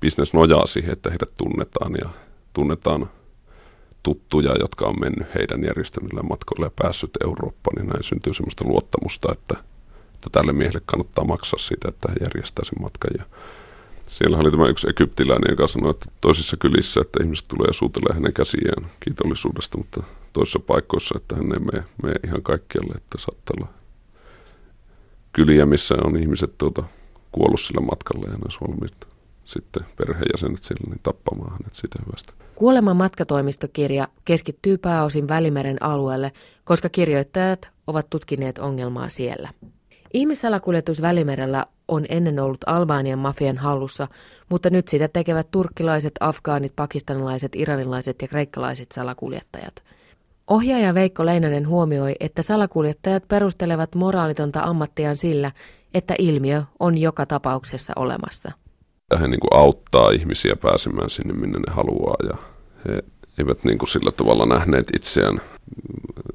bisnes 0.00 0.32
nojaa 0.32 0.66
siihen, 0.66 0.92
että 0.92 1.10
heidät 1.10 1.30
tunnetaan 1.38 1.94
ja 2.00 2.08
tunnetaan 2.52 3.10
tuttuja, 4.02 4.56
jotka 4.60 4.86
on 4.86 5.00
mennyt 5.00 5.34
heidän 5.34 5.64
järjestämillä 5.64 6.22
matkoilla 6.22 6.66
ja 6.66 6.72
päässyt 6.82 7.10
Eurooppaan, 7.24 7.76
niin 7.76 7.88
näin 7.88 8.04
syntyy 8.04 8.34
semmoista 8.34 8.64
luottamusta, 8.64 9.32
että, 9.32 9.56
että 10.14 10.30
tälle 10.32 10.52
miehelle 10.52 10.80
kannattaa 10.86 11.24
maksaa 11.24 11.58
siitä, 11.58 11.88
että 11.88 12.08
he 12.12 12.16
järjestää 12.20 12.64
sen 12.64 12.82
matkan. 12.82 13.10
Ja 13.18 13.24
siellä 14.12 14.38
oli 14.38 14.50
tämä 14.50 14.68
yksi 14.68 14.90
egyptiläinen, 14.90 15.50
joka 15.50 15.68
sanoi, 15.68 15.90
että 15.90 16.06
toisissa 16.20 16.56
kylissä, 16.56 17.00
että 17.00 17.22
ihmiset 17.22 17.48
tulee 17.48 17.66
ja 17.66 17.72
suutelee 17.72 18.14
hänen 18.14 18.32
käsiään 18.32 18.86
kiitollisuudesta, 19.00 19.78
mutta 19.78 20.02
toisissa 20.32 20.58
paikoissa, 20.58 21.14
että 21.16 21.36
hän 21.36 21.52
ei 21.52 21.58
mene, 21.58 21.84
mene 22.02 22.14
ihan 22.26 22.42
kaikkialle, 22.42 22.94
että 22.96 23.18
saattaa 23.18 23.54
olla 23.58 23.68
kyliä, 25.32 25.66
missä 25.66 25.94
on 26.04 26.16
ihmiset 26.16 26.58
tuota, 26.58 26.84
kuollut 27.32 27.60
sillä 27.60 27.80
matkalla 27.80 28.26
ja 28.26 28.32
ne 28.32 28.38
olisi 28.44 28.58
valmiit 28.60 29.06
sitten 29.44 29.82
perheenjäsenet 29.96 30.62
sillä 30.62 30.90
niin 30.90 31.00
tappamaan 31.02 31.50
hänet 31.50 31.72
siitä 31.72 31.98
hyvästä. 32.06 32.32
Kuoleman 32.54 32.96
matkatoimistokirja 32.96 34.08
keskittyy 34.24 34.78
pääosin 34.78 35.28
Välimeren 35.28 35.82
alueelle, 35.82 36.32
koska 36.64 36.88
kirjoittajat 36.88 37.70
ovat 37.86 38.10
tutkineet 38.10 38.58
ongelmaa 38.58 39.08
siellä. 39.08 39.52
Ihmissalakuljetus 40.14 41.02
Välimerellä 41.02 41.66
on 41.88 42.06
ennen 42.08 42.38
ollut 42.38 42.60
Albanian 42.66 43.18
mafian 43.18 43.56
hallussa, 43.56 44.08
mutta 44.48 44.70
nyt 44.70 44.88
sitä 44.88 45.08
tekevät 45.08 45.50
turkkilaiset, 45.50 46.12
afgaanit, 46.20 46.72
pakistanilaiset, 46.76 47.52
iranilaiset 47.54 48.22
ja 48.22 48.28
kreikkalaiset 48.28 48.92
salakuljettajat. 48.92 49.82
Ohjaaja 50.50 50.94
Veikko 50.94 51.26
Leinonen 51.26 51.68
huomioi, 51.68 52.14
että 52.20 52.42
salakuljettajat 52.42 53.28
perustelevat 53.28 53.94
moraalitonta 53.94 54.60
ammattiaan 54.60 55.16
sillä, 55.16 55.52
että 55.94 56.14
ilmiö 56.18 56.62
on 56.80 56.98
joka 56.98 57.26
tapauksessa 57.26 57.92
olemassa. 57.96 58.52
He 59.20 59.28
niin 59.28 59.40
kuin 59.40 59.60
auttaa 59.60 60.10
ihmisiä 60.10 60.56
pääsemään 60.56 61.10
sinne, 61.10 61.34
minne 61.34 61.58
ne 61.58 61.72
haluaa 61.72 62.16
ja 62.28 62.36
he 62.88 63.02
eivät 63.38 63.64
niin 63.64 63.78
kuin 63.78 63.88
sillä 63.88 64.12
tavalla 64.12 64.46
nähneet 64.46 64.86
itseään 64.96 65.40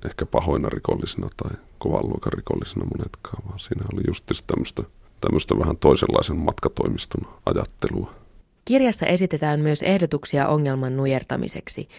ehkä 0.08 0.26
pahoina 0.26 0.70
rikollisina 0.70 1.28
tai 1.38 1.58
kovan 1.78 2.08
luokan 2.08 2.34
rikollisina 2.34 2.86
monetkaan, 2.98 3.44
vaan 3.48 3.60
siinä 3.60 3.86
oli 3.94 4.02
just 4.08 4.32
tämmöistä, 4.48 4.84
tämmöistä 5.22 5.60
vähän 5.60 5.78
toisenlaisen 5.78 6.38
matkatoimiston 6.38 7.28
ajattelua. 7.46 8.12
Kirjassa 8.66 9.06
esitetään 9.06 9.60
myös 9.60 9.84
ehdotuksia 9.84 10.48
ongelman 10.48 10.98
nujertamiseksi. 10.98 11.90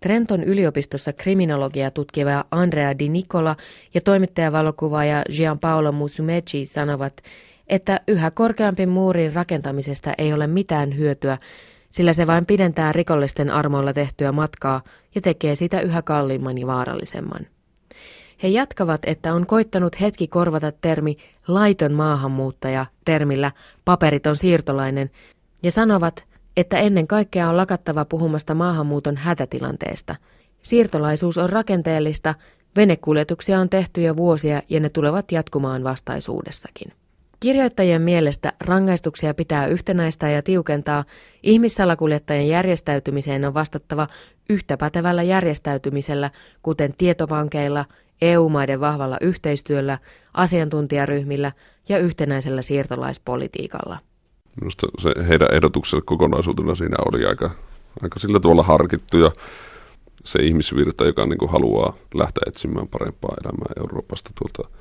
Trenton 0.00 0.44
yliopistossa 0.44 1.12
kriminologia 1.12 1.90
tutkiva 1.90 2.44
Andrea 2.50 2.98
Di 2.98 3.08
Nicola 3.08 3.56
ja 3.94 4.00
toimittajavalokuvaaja 4.00 5.22
Gianpaolo 5.36 5.92
Musumeci 5.92 6.66
sanovat, 6.66 7.22
että 7.68 8.00
yhä 8.08 8.30
korkeampi 8.30 8.86
muurin 8.86 9.32
rakentamisesta 9.32 10.12
ei 10.18 10.32
ole 10.32 10.46
mitään 10.46 10.96
hyötyä, 10.96 11.38
sillä 11.88 12.12
se 12.12 12.26
vain 12.26 12.46
pidentää 12.46 12.92
rikollisten 12.92 13.50
armoilla 13.50 13.92
tehtyä 13.92 14.32
matkaa 14.32 14.82
ja 15.14 15.20
tekee 15.20 15.54
sitä 15.54 15.80
yhä 15.80 16.02
kalliimman 16.02 16.58
ja 16.58 16.66
vaarallisemman. 16.66 17.46
He 18.42 18.48
jatkavat, 18.48 19.00
että 19.06 19.34
on 19.34 19.46
koittanut 19.46 20.00
hetki 20.00 20.26
korvata 20.26 20.72
termi 20.72 21.16
laiton 21.48 21.92
maahanmuuttaja 21.92 22.86
termillä 23.04 23.52
paperiton 23.84 24.36
siirtolainen 24.36 25.10
ja 25.62 25.70
sanovat, 25.70 26.26
että 26.56 26.78
ennen 26.78 27.06
kaikkea 27.06 27.48
on 27.48 27.56
lakattava 27.56 28.04
puhumasta 28.04 28.54
maahanmuuton 28.54 29.16
hätätilanteesta. 29.16 30.16
Siirtolaisuus 30.62 31.38
on 31.38 31.50
rakenteellista, 31.50 32.34
venekuljetuksia 32.76 33.60
on 33.60 33.68
tehty 33.68 34.02
jo 34.02 34.16
vuosia 34.16 34.62
ja 34.68 34.80
ne 34.80 34.88
tulevat 34.88 35.32
jatkumaan 35.32 35.84
vastaisuudessakin. 35.84 36.92
Kirjoittajien 37.40 38.02
mielestä 38.02 38.52
rangaistuksia 38.60 39.34
pitää 39.34 39.66
yhtenäistää 39.66 40.30
ja 40.30 40.42
tiukentaa. 40.42 41.04
Ihmissalakuljettajien 41.42 42.48
järjestäytymiseen 42.48 43.44
on 43.44 43.54
vastattava 43.54 44.06
yhtä 44.50 44.76
pätevällä 44.76 45.22
järjestäytymisellä, 45.22 46.30
kuten 46.62 46.94
tietopankeilla, 46.98 47.84
EU-maiden 48.22 48.80
vahvalla 48.80 49.16
yhteistyöllä, 49.20 49.98
asiantuntijaryhmillä 50.34 51.52
ja 51.88 51.98
yhtenäisellä 51.98 52.62
siirtolaispolitiikalla. 52.62 53.98
Minusta 54.60 54.86
se 54.98 55.14
heidän 55.28 55.48
ehdotuksensa 55.54 56.04
kokonaisuutena 56.06 56.74
siinä 56.74 56.96
oli 57.12 57.26
aika, 57.26 57.50
aika 58.02 58.18
sillä 58.18 58.40
tavalla 58.40 58.62
harkittu 58.62 59.18
ja 59.18 59.32
se 60.24 60.38
ihmisvirta, 60.42 61.06
joka 61.06 61.26
niin 61.26 61.38
kuin 61.38 61.50
haluaa 61.50 61.94
lähteä 62.14 62.42
etsimään 62.46 62.88
parempaa 62.88 63.36
elämää 63.44 63.72
Euroopasta 63.76 64.30
tuolta 64.38 64.78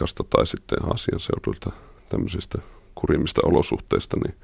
Afrikasta 0.00 0.24
tai 0.24 0.46
sitten 0.46 0.78
Aasian 0.84 1.20
seudulta 1.20 1.70
tämmöisistä 2.08 2.58
kurimmista 2.94 3.40
olosuhteista, 3.44 4.16
niin 4.24 4.34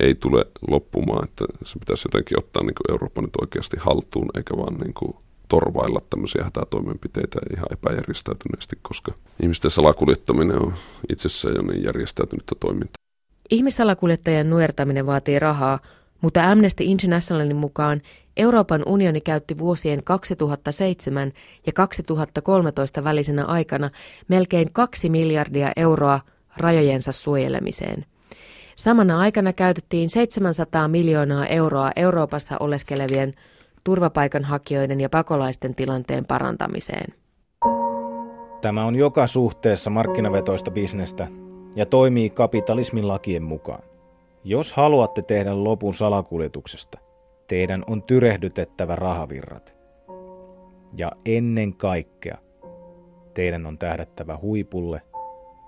ei 0.00 0.14
tule 0.14 0.46
loppumaan, 0.68 1.24
että 1.24 1.44
se 1.64 1.78
pitäisi 1.78 2.08
jotenkin 2.08 2.38
ottaa 2.38 2.62
niin 2.62 2.74
kuin 2.74 2.90
Eurooppa 2.90 3.22
nyt 3.22 3.36
oikeasti 3.40 3.76
haltuun, 3.80 4.30
eikä 4.36 4.56
vaan 4.56 4.74
niin 4.74 4.94
kuin 4.94 5.16
torvailla 5.48 6.00
tämmöisiä 6.10 6.44
hätätoimenpiteitä 6.44 7.38
ihan 7.54 7.66
epäjärjestäytyneesti, 7.72 8.76
koska 8.82 9.12
ihmisten 9.42 9.70
salakuljettaminen 9.70 10.62
on 10.62 10.74
itsessään 11.12 11.54
jo 11.54 11.62
niin 11.62 11.84
järjestäytynyttä 11.84 12.54
toimintaa. 12.60 13.02
Ihmissalakuljettajien 13.50 14.50
nuertaminen 14.50 15.06
vaatii 15.06 15.38
rahaa, 15.38 15.78
mutta 16.20 16.50
Amnesty 16.50 16.84
Internationalin 16.84 17.56
mukaan 17.56 18.02
Euroopan 18.36 18.82
unioni 18.86 19.20
käytti 19.20 19.58
vuosien 19.58 20.04
2007 20.04 21.32
ja 21.66 21.72
2013 21.72 23.04
välisenä 23.04 23.44
aikana 23.44 23.90
melkein 24.28 24.72
2 24.72 25.10
miljardia 25.10 25.72
euroa 25.76 26.20
rajojensa 26.56 27.12
suojelemiseen. 27.12 28.04
Samana 28.76 29.20
aikana 29.20 29.52
käytettiin 29.52 30.10
700 30.10 30.88
miljoonaa 30.88 31.46
euroa 31.46 31.90
Euroopassa 31.96 32.56
oleskelevien 32.60 33.34
turvapaikanhakijoiden 33.84 35.00
ja 35.00 35.08
pakolaisten 35.08 35.74
tilanteen 35.74 36.26
parantamiseen. 36.26 37.14
Tämä 38.60 38.84
on 38.84 38.94
joka 38.94 39.26
suhteessa 39.26 39.90
markkinavetoista 39.90 40.70
bisnestä 40.70 41.28
ja 41.76 41.86
toimii 41.86 42.30
kapitalismin 42.30 43.08
lakien 43.08 43.42
mukaan. 43.42 43.82
Jos 44.44 44.72
haluatte 44.72 45.22
tehdä 45.22 45.64
lopun 45.64 45.94
salakuljetuksesta, 45.94 46.98
teidän 47.52 47.84
on 47.86 48.02
tyrehdytettävä 48.02 48.96
rahavirrat. 48.96 49.74
Ja 50.96 51.12
ennen 51.26 51.74
kaikkea 51.74 52.38
teidän 53.34 53.66
on 53.66 53.78
tähdättävä 53.78 54.38
huipulle 54.42 55.02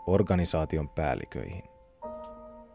organisaation 0.06 0.88
päälliköihin. 0.88 1.62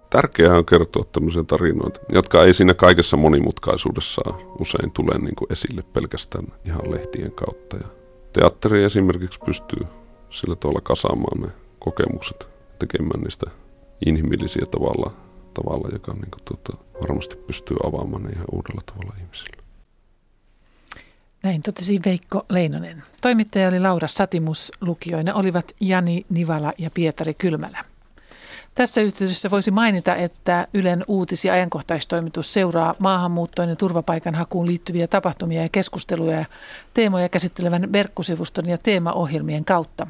Tärkeää 0.10 0.58
on 0.58 0.66
kertoa 0.66 1.04
tämmöisiä 1.12 1.44
tarinoita, 1.44 2.00
jotka 2.12 2.44
ei 2.44 2.54
siinä 2.54 2.74
kaikessa 2.74 3.18
monimutkaisuudessa 3.18 4.22
usein 4.60 4.92
tule 4.92 5.18
niin 5.18 5.36
kuin 5.36 5.52
esille 5.52 5.84
pelkästään 5.94 6.46
ihan 6.66 6.92
lehtien 6.92 7.32
kautta. 7.32 7.78
Ja 7.78 7.88
teatteri 8.34 8.84
esimerkiksi 8.84 9.40
pystyy 9.46 9.88
sillä 10.30 10.56
tavalla 10.56 10.82
kasaamaan 10.84 11.42
ne 11.42 11.48
kokemukset, 11.80 12.50
tekemään 12.80 13.22
niistä 13.22 13.46
inhimillisiä 14.06 14.66
tavalla, 14.72 15.14
tavalla 15.54 15.90
joka 15.94 16.14
niin 16.14 16.32
kuin, 16.32 16.46
tuota, 16.46 16.84
varmasti 17.02 17.36
pystyy 17.36 17.78
avaamaan 17.84 18.24
ne 18.24 18.30
ihan 18.30 18.46
uudella 18.52 18.82
tavalla 18.86 19.14
ihmisille. 19.20 19.64
Näin 21.44 21.62
totesi 21.62 22.00
Veikko 22.06 22.46
Leinonen. 22.50 23.04
Toimittaja 23.22 23.68
oli 23.68 23.80
Laura 23.80 24.08
Satimus, 24.08 24.72
lukijoina 24.82 25.34
olivat 25.34 25.72
Jani 25.80 26.26
Nivala 26.30 26.74
ja 26.78 26.90
Pietari 26.94 27.34
Kylmälä. 27.34 27.86
Tässä 28.76 29.02
yhteydessä 29.02 29.50
voisi 29.50 29.72
mainita, 29.72 30.16
että 30.16 30.68
Ylen 30.74 31.04
uutis- 31.08 31.46
ja 31.46 31.54
ajankohtaistoimitus 31.54 32.54
seuraa 32.54 32.96
maahanmuuttoon 33.00 33.70
ja 33.70 33.76
turvapaikanhakuun 33.76 34.68
liittyviä 34.68 35.08
tapahtumia 35.08 35.62
ja 35.62 35.70
keskusteluja 35.70 36.38
ja 36.38 36.46
teemoja 36.94 37.30
käsittelevän 37.30 37.94
verkkosivuston 37.94 38.66
ja 38.66 38.78
teemaohjelmien 38.78 39.66
kautta. 39.66 40.08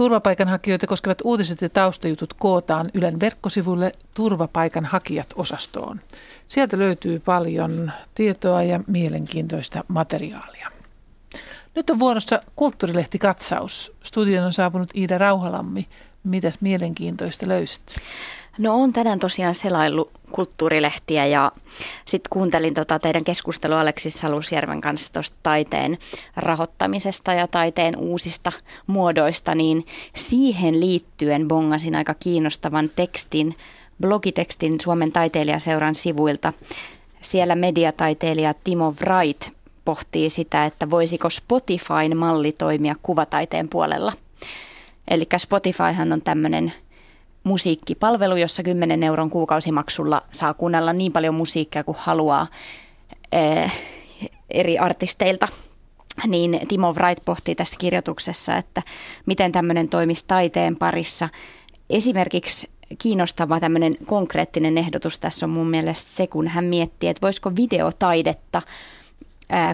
Turvapaikanhakijoita 0.00 0.86
koskevat 0.86 1.18
uutiset 1.24 1.62
ja 1.62 1.68
taustajutut 1.68 2.34
kootaan 2.34 2.90
Ylen 2.94 3.20
verkkosivuille 3.20 3.92
turvapaikanhakijat-osastoon. 4.14 6.00
Sieltä 6.48 6.78
löytyy 6.78 7.18
paljon 7.18 7.92
tietoa 8.14 8.62
ja 8.62 8.80
mielenkiintoista 8.86 9.84
materiaalia. 9.88 10.68
Nyt 11.74 11.90
on 11.90 11.98
vuorossa 11.98 12.42
kulttuurilehti 12.56 13.18
Katsaus. 13.18 13.92
Studion 14.02 14.44
on 14.44 14.52
saapunut 14.52 14.90
Iida 14.96 15.18
Rauhalammi. 15.18 15.88
Mitäs 16.24 16.60
mielenkiintoista 16.60 17.48
löysit? 17.48 17.96
No 18.58 18.74
on 18.74 18.92
tänään 18.92 19.18
tosiaan 19.18 19.54
selaillut 19.54 20.19
kulttuurilehtiä 20.30 21.26
ja 21.26 21.52
sitten 22.04 22.30
kuuntelin 22.30 22.74
tota 22.74 22.98
teidän 22.98 23.24
keskustelua 23.24 23.80
Aleksis 23.80 24.18
Salusjärven 24.18 24.80
kanssa 24.80 25.12
tuosta 25.12 25.36
taiteen 25.42 25.98
rahoittamisesta 26.36 27.32
ja 27.32 27.46
taiteen 27.46 27.96
uusista 27.96 28.52
muodoista, 28.86 29.54
niin 29.54 29.86
siihen 30.16 30.80
liittyen 30.80 31.48
bongasin 31.48 31.94
aika 31.94 32.14
kiinnostavan 32.14 32.90
tekstin, 32.96 33.56
blogitekstin 34.00 34.80
Suomen 34.80 35.12
taiteilijaseuran 35.12 35.94
sivuilta. 35.94 36.52
Siellä 37.20 37.56
mediataiteilija 37.56 38.54
Timo 38.64 38.94
Wright 39.00 39.48
pohtii 39.84 40.30
sitä, 40.30 40.64
että 40.64 40.90
voisiko 40.90 41.30
Spotifyn 41.30 42.16
malli 42.16 42.52
toimia 42.52 42.94
kuvataiteen 43.02 43.68
puolella. 43.68 44.12
Eli 45.08 45.26
Spotifyhan 45.38 46.12
on 46.12 46.22
tämmöinen 46.22 46.72
musiikkipalvelu, 47.44 48.36
jossa 48.36 48.62
10 48.62 49.02
euron 49.02 49.30
kuukausimaksulla 49.30 50.22
saa 50.30 50.54
kuunnella 50.54 50.92
niin 50.92 51.12
paljon 51.12 51.34
musiikkia 51.34 51.84
kuin 51.84 51.96
haluaa 52.00 52.46
eh, 53.32 53.72
eri 54.50 54.78
artisteilta. 54.78 55.48
Niin 56.26 56.60
Timo 56.68 56.92
Wright 56.92 57.24
pohtii 57.24 57.54
tässä 57.54 57.76
kirjoituksessa, 57.78 58.56
että 58.56 58.82
miten 59.26 59.52
tämmöinen 59.52 59.88
toimisi 59.88 60.24
taiteen 60.26 60.76
parissa. 60.76 61.28
Esimerkiksi 61.90 62.70
kiinnostava 62.98 63.60
tämmöinen 63.60 63.96
konkreettinen 64.06 64.78
ehdotus 64.78 65.18
tässä 65.18 65.46
on 65.46 65.50
mun 65.50 65.70
mielestä 65.70 66.10
se, 66.10 66.26
kun 66.26 66.48
hän 66.48 66.64
miettii, 66.64 67.08
että 67.08 67.22
voisiko 67.22 67.52
videotaidetta– 67.56 68.62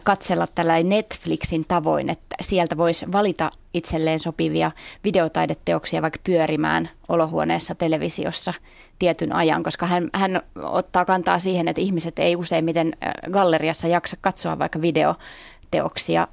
katsella 0.04 0.46
tällainen 0.46 0.88
Netflixin 0.88 1.64
tavoin, 1.68 2.10
että 2.10 2.36
sieltä 2.40 2.76
voisi 2.76 3.12
valita 3.12 3.50
itselleen 3.74 4.20
sopivia 4.20 4.70
videotaideteoksia 5.04 6.02
vaikka 6.02 6.20
pyörimään 6.24 6.88
olohuoneessa 7.08 7.74
televisiossa 7.74 8.54
tietyn 8.98 9.34
ajan, 9.34 9.62
koska 9.62 9.86
hän, 9.86 10.08
hän 10.14 10.42
ottaa 10.62 11.04
kantaa 11.04 11.38
siihen, 11.38 11.68
että 11.68 11.82
ihmiset 11.82 12.18
ei 12.18 12.36
useimmiten 12.36 12.96
galleriassa 13.30 13.88
jaksa 13.88 14.16
katsoa 14.20 14.58
vaikka 14.58 14.80
videoteoksia 14.80 16.28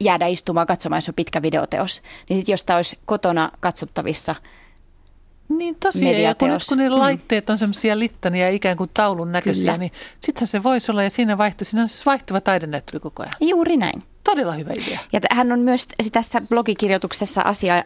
jäädä 0.00 0.26
istumaan 0.26 0.66
katsomaan, 0.66 0.96
jos 0.98 1.08
on 1.08 1.14
pitkä 1.14 1.42
videoteos. 1.42 2.02
Niin 2.28 2.38
sitten 2.38 2.52
jos 2.52 2.64
tämä 2.64 2.76
olisi 2.76 2.98
kotona 3.06 3.50
katsottavissa– 3.60 4.34
niin 5.48 5.76
tosiaan, 5.80 6.22
ja 6.22 6.34
kun 6.34 6.48
nyt 6.48 6.62
kun 6.68 6.78
ne 6.78 6.88
mm. 6.88 6.98
laitteet 6.98 7.50
on 7.50 7.58
semmoisia 7.58 7.98
littania 7.98 8.50
ikään 8.50 8.76
kuin 8.76 8.90
taulun 8.94 9.32
näköisiä, 9.32 9.64
Kyllä. 9.64 9.78
niin 9.78 9.92
sittenhän 10.20 10.46
se 10.46 10.62
voisi 10.62 10.90
olla, 10.90 11.02
ja 11.02 11.10
siinä 11.10 11.38
vaihtuu, 11.38 11.64
siinä 11.64 11.82
on 11.82 11.88
siis 11.88 12.06
vaihtuva 12.06 12.40
taidenäyttely 12.40 13.00
koko 13.00 13.22
ajan. 13.22 13.32
Juuri 13.40 13.76
näin. 13.76 14.00
Todella 14.24 14.52
hyvä 14.52 14.72
idea. 14.72 14.98
Ja 15.12 15.20
hän 15.30 15.52
on 15.52 15.60
myös 15.60 15.88
tässä 16.12 16.40
blogikirjoituksessa 16.48 17.42
asia 17.42 17.84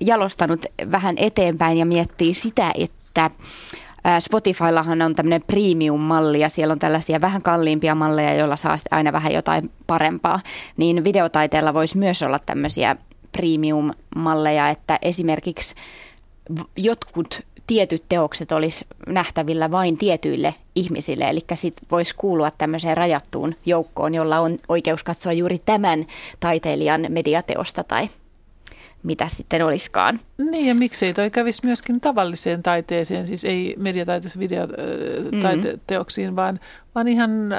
jalostanut 0.00 0.66
vähän 0.90 1.14
eteenpäin 1.18 1.78
ja 1.78 1.86
miettii 1.86 2.34
sitä, 2.34 2.72
että 2.74 3.30
Spotifyllahan 4.20 5.02
on 5.02 5.14
tämmöinen 5.14 5.42
premium-malli 5.42 6.40
ja 6.40 6.48
siellä 6.48 6.72
on 6.72 6.78
tällaisia 6.78 7.20
vähän 7.20 7.42
kalliimpia 7.42 7.94
malleja, 7.94 8.34
joilla 8.34 8.56
saa 8.56 8.76
aina 8.90 9.12
vähän 9.12 9.32
jotain 9.32 9.70
parempaa. 9.86 10.40
Niin 10.76 11.04
videotaiteella 11.04 11.74
voisi 11.74 11.98
myös 11.98 12.22
olla 12.22 12.38
tämmöisiä 12.38 12.96
premium-malleja, 13.32 14.68
että 14.68 14.98
esimerkiksi 15.02 15.74
jotkut 16.76 17.40
tietyt 17.66 18.04
teokset 18.08 18.52
olisi 18.52 18.86
nähtävillä 19.06 19.70
vain 19.70 19.98
tietyille 19.98 20.54
ihmisille, 20.74 21.24
eli 21.24 21.40
sitten 21.54 21.86
voisi 21.90 22.14
kuulua 22.14 22.50
tämmöiseen 22.50 22.96
rajattuun 22.96 23.54
joukkoon, 23.66 24.14
jolla 24.14 24.40
on 24.40 24.58
oikeus 24.68 25.02
katsoa 25.02 25.32
juuri 25.32 25.58
tämän 25.66 26.06
taiteilijan 26.40 27.06
mediateosta 27.08 27.84
tai 27.84 28.08
mitä 29.02 29.28
sitten 29.28 29.64
olisikaan. 29.64 30.20
Niin 30.50 30.66
ja 30.66 30.74
miksei 30.74 31.14
toi 31.14 31.30
kävisi 31.30 31.60
myöskin 31.64 32.00
tavalliseen 32.00 32.62
taiteeseen, 32.62 33.26
siis 33.26 33.44
ei 33.44 33.74
mediataiteessa 33.78 34.38
videoteoksiin, 34.38 36.30
mm. 36.30 36.36
vaan, 36.36 36.60
vaan 36.94 37.08
ihan 37.08 37.52
äh, 37.52 37.58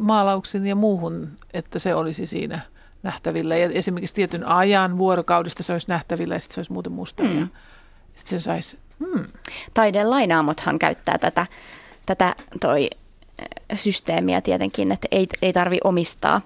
maalauksiin 0.00 0.66
ja 0.66 0.74
muuhun, 0.74 1.28
että 1.54 1.78
se 1.78 1.94
olisi 1.94 2.26
siinä 2.26 2.60
nähtävillä. 3.02 3.56
Ja 3.56 3.70
esimerkiksi 3.70 4.14
tietyn 4.14 4.46
ajan 4.46 4.98
vuorokaudesta 4.98 5.62
se 5.62 5.72
olisi 5.72 5.88
nähtävillä 5.88 6.34
ja 6.34 6.40
sitten 6.40 6.54
se 6.54 6.60
olisi 6.60 6.72
muuten 6.72 6.92
musta 6.92 7.22
mm. 7.22 7.38
ja 7.38 7.46
sitten 8.16 8.40
saisi... 8.40 8.78
Hmm. 8.98 9.24
Taiden 9.74 10.10
lainaamothan 10.10 10.78
käyttää 10.78 11.18
tätä, 11.18 11.46
tätä 12.06 12.34
toi 12.60 12.90
systeemiä 13.74 14.40
tietenkin, 14.40 14.92
että 14.92 15.08
ei, 15.10 15.26
ei 15.42 15.52
tarvi 15.52 15.78
omistaa 15.84 16.40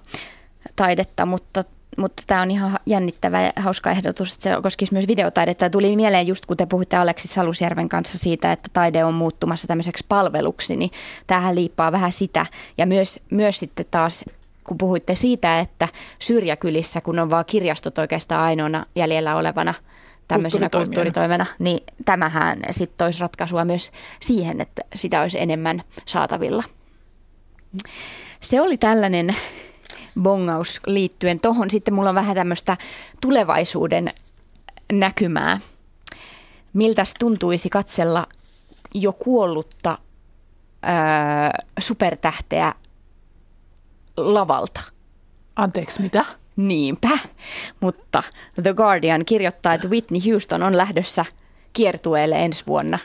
taidetta, 0.75 1.25
mutta 1.25 1.63
mutta 1.97 2.23
tämä 2.27 2.41
on 2.41 2.51
ihan 2.51 2.79
jännittävä 2.85 3.41
ja 3.41 3.51
hauska 3.55 3.91
ehdotus, 3.91 4.33
että 4.33 4.43
se 4.43 4.61
koskisi 4.63 4.93
myös 4.93 5.07
videotaidetta. 5.07 5.69
Tuli 5.69 5.95
mieleen 5.95 6.27
just 6.27 6.45
kun 6.45 6.57
te 6.57 6.65
puhutte 6.65 6.97
Aleksi 6.97 7.27
Salusjärven 7.27 7.89
kanssa 7.89 8.17
siitä, 8.17 8.51
että 8.51 8.69
taide 8.73 9.05
on 9.05 9.13
muuttumassa 9.13 9.67
tämmöiseksi 9.67 10.05
palveluksi, 10.07 10.75
niin 10.75 10.91
tämähän 11.27 11.55
liippaa 11.55 11.91
vähän 11.91 12.11
sitä. 12.11 12.45
Ja 12.77 12.85
myös, 12.85 13.19
myös 13.29 13.59
sitten 13.59 13.85
taas 13.91 14.25
kun 14.63 14.77
puhuitte 14.77 15.15
siitä, 15.15 15.59
että 15.59 15.87
syrjäkylissä, 16.19 17.01
kun 17.01 17.19
on 17.19 17.29
vaan 17.29 17.45
kirjastot 17.45 17.97
oikeastaan 17.97 18.41
ainoana 18.41 18.85
jäljellä 18.95 19.35
olevana 19.35 19.73
tämmöisenä 20.35 20.69
kulttuuritoimena, 20.69 21.45
niin 21.59 21.83
tämähän 22.05 22.59
sitten 22.71 22.97
toisi 22.97 23.21
ratkaisua 23.21 23.65
myös 23.65 23.91
siihen, 24.21 24.61
että 24.61 24.81
sitä 24.95 25.21
olisi 25.21 25.41
enemmän 25.41 25.83
saatavilla. 26.05 26.63
Se 28.41 28.61
oli 28.61 28.77
tällainen 28.77 29.35
bongaus 30.21 30.81
liittyen 30.85 31.41
tuohon. 31.41 31.71
Sitten 31.71 31.93
mulla 31.93 32.09
on 32.09 32.15
vähän 32.15 32.35
tämmöistä 32.35 32.77
tulevaisuuden 33.21 34.13
näkymää. 34.91 35.59
Miltä 36.73 37.03
tuntuisi 37.19 37.69
katsella 37.69 38.27
jo 38.93 39.13
kuollutta 39.13 39.97
ää, 40.81 41.51
supertähteä 41.79 42.73
lavalta? 44.17 44.81
Anteeksi, 45.55 46.01
mitä? 46.01 46.25
Niinpä, 46.67 47.17
mutta 47.79 48.23
The 48.63 48.73
Guardian 48.73 49.25
kirjoittaa, 49.25 49.73
että 49.73 49.87
Whitney 49.87 50.21
Houston 50.31 50.63
on 50.63 50.77
lähdössä 50.77 51.25
kiertueelle 51.73 52.35
ensi 52.45 52.63
vuonna. 52.67 52.99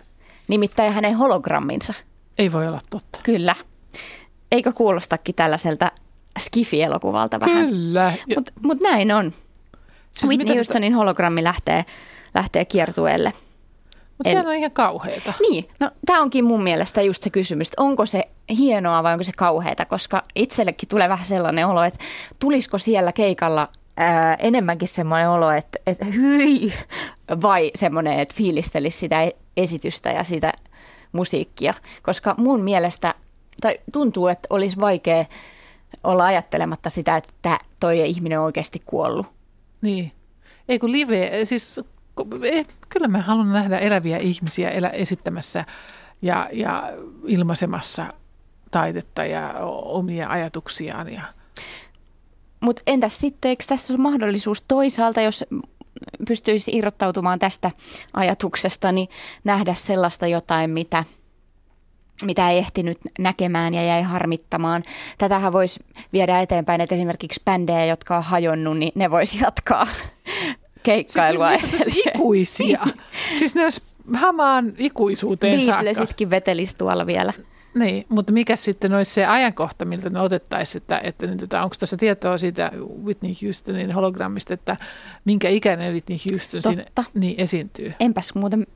Nimittäin 0.49 0.93
hänen 0.93 1.17
hologramminsa. 1.17 1.95
Ei 2.39 2.53
voi 2.53 2.69
olla 2.69 2.81
totta. 2.91 3.19
Kyllä. 3.23 3.55
Eikö 4.53 4.73
kuulostakin 4.73 5.35
tällaiselta 5.35 5.93
Skifi-elokuvalta 6.39 7.41
vähän. 7.41 7.69
Kyllä. 7.69 8.13
Mutta 8.35 8.53
mut 8.63 8.81
näin 8.81 9.13
on. 9.13 9.33
Siis 10.13 10.31
Whitney 10.31 10.57
Houstonin 10.57 10.91
sitä... 10.91 10.97
hologrammi 10.97 11.45
lähtee, 11.45 11.85
lähtee 12.35 12.65
kiertueelle. 12.65 13.33
Mutta 14.19 14.31
sehän 14.31 14.47
on 14.47 14.55
ihan 14.55 14.71
kauheita. 14.71 15.33
Niin, 15.51 15.69
no 15.81 15.91
tämä 16.07 16.23
onkin 16.23 16.45
mun 16.45 16.63
mielestä 16.63 17.03
just 17.03 17.23
se 17.23 17.31
kysymys, 17.31 17.69
että 17.69 17.83
onko 17.83 18.07
se 18.07 18.23
hienoa 18.59 19.03
vai 19.03 19.13
onko 19.13 19.23
se 19.23 19.33
kauheita, 19.37 19.85
koska 19.85 20.23
itsellekin 20.35 20.89
tulee 20.89 21.09
vähän 21.09 21.27
sellainen 21.27 21.67
olo, 21.67 21.83
että 21.83 21.99
tulisiko 22.39 22.79
siellä 22.79 23.13
keikalla 23.13 23.69
ää, 23.97 24.35
enemmänkin 24.35 24.89
semmoinen 24.89 25.31
olo, 25.31 25.51
että, 25.51 25.79
että 25.87 26.05
hyi, 26.05 26.73
vai 27.43 27.71
semmoinen, 27.75 28.21
että 28.21 28.35
fiilistelisi 28.35 28.99
sitä 28.99 29.31
esitystä 29.57 30.11
ja 30.11 30.25
sitä 30.25 30.53
musiikkia, 31.13 31.75
koska 32.03 32.35
mun 32.39 32.61
mielestä, 32.61 33.15
tai 33.61 33.79
tuntuu, 33.93 34.29
että 34.29 34.47
olisi 34.51 34.81
vaikea 34.81 35.25
olla 36.05 36.25
ajattelematta 36.25 36.91
sitä, 36.91 37.17
että 37.17 37.59
toi 37.81 38.09
ihminen 38.09 38.39
on 38.39 38.45
oikeasti 38.45 38.83
kuollut. 38.87 39.27
Niin. 39.81 40.13
Ei 40.69 40.79
kun 40.79 40.93
live, 40.93 41.31
siis 41.45 41.81
kyllä 42.89 43.09
mä 43.09 43.23
haluan 43.23 43.53
nähdä 43.53 43.79
eläviä 43.79 44.19
ihmisiä 44.19 44.71
elä, 44.71 44.89
esittämässä 44.89 45.65
ja, 46.23 46.49
ja 46.53 46.93
ilmaisemassa 47.27 48.07
taidetta 48.71 49.25
ja 49.25 49.55
omia 49.85 50.29
ajatuksiaan. 50.29 51.13
Ja... 51.13 51.23
Mutta 52.61 52.83
entäs 52.87 53.19
sitten, 53.19 53.49
eikö 53.49 53.65
tässä 53.69 53.95
ole 53.95 54.03
mahdollisuus 54.03 54.65
toisaalta, 54.69 55.21
jos 55.21 55.45
pystyisi 56.29 56.71
irrottautumaan 56.77 57.39
tästä 57.39 57.71
ajatuksesta, 58.15 58.93
niin 58.93 59.09
nähdä 59.45 59.75
sellaista 59.75 60.27
jotain, 60.27 60.71
mitä– 60.71 61.05
mitä 62.25 62.51
ei 62.51 62.59
ehtinyt 62.59 62.99
näkemään 63.19 63.75
ja 63.75 63.83
jäi 63.83 64.03
harmittamaan. 64.03 64.83
Tätähän 65.19 65.53
voisi 65.53 65.81
viedä 66.13 66.41
eteenpäin, 66.41 66.81
että 66.81 66.95
esimerkiksi 66.95 67.41
bändejä, 67.45 67.85
jotka 67.85 68.17
on 68.17 68.23
hajonnut, 68.23 68.79
niin 68.79 68.93
ne 68.95 69.11
voisi 69.11 69.39
jatkaa 69.43 69.87
keikkailua. 70.87 71.57
Siis, 71.57 71.71
siis 71.71 72.07
ikuisia. 72.07 72.87
siis 73.39 73.55
ne 73.55 73.65
olisi 73.65 73.83
hamaan 74.15 74.73
ikuisuuteen 74.79 75.63
saakka. 75.63 75.83
Beatlesitkin 75.83 76.31
vetelisi 76.31 76.77
tuolla 76.79 77.07
vielä. 77.07 77.33
Niin, 77.75 78.07
mutta 78.09 78.33
mikä 78.33 78.57
sitten 78.57 78.95
olisi 78.95 79.13
se 79.13 79.27
ajankohta, 79.27 79.85
miltä 79.85 80.11
ne 80.11 80.21
otettaisiin, 80.21 80.83
että, 80.83 81.01
että, 81.05 81.27
että 81.27 81.37
tota, 81.37 81.63
onko 81.63 81.77
tuossa 81.79 81.97
tietoa 81.97 82.39
siitä 82.39 82.71
Whitney 83.05 83.33
Houstonin 83.43 83.93
hologrammista, 83.93 84.55
että 84.55 84.77
minkä 85.25 85.49
ikäinen 85.49 85.93
Whitney 85.93 86.19
Houston 86.31 86.63
Totta. 86.63 87.03
siinä 87.03 87.11
niin 87.15 87.41
esiintyy? 87.41 87.93
Enpäs 88.01 88.35
muuten 88.35 88.67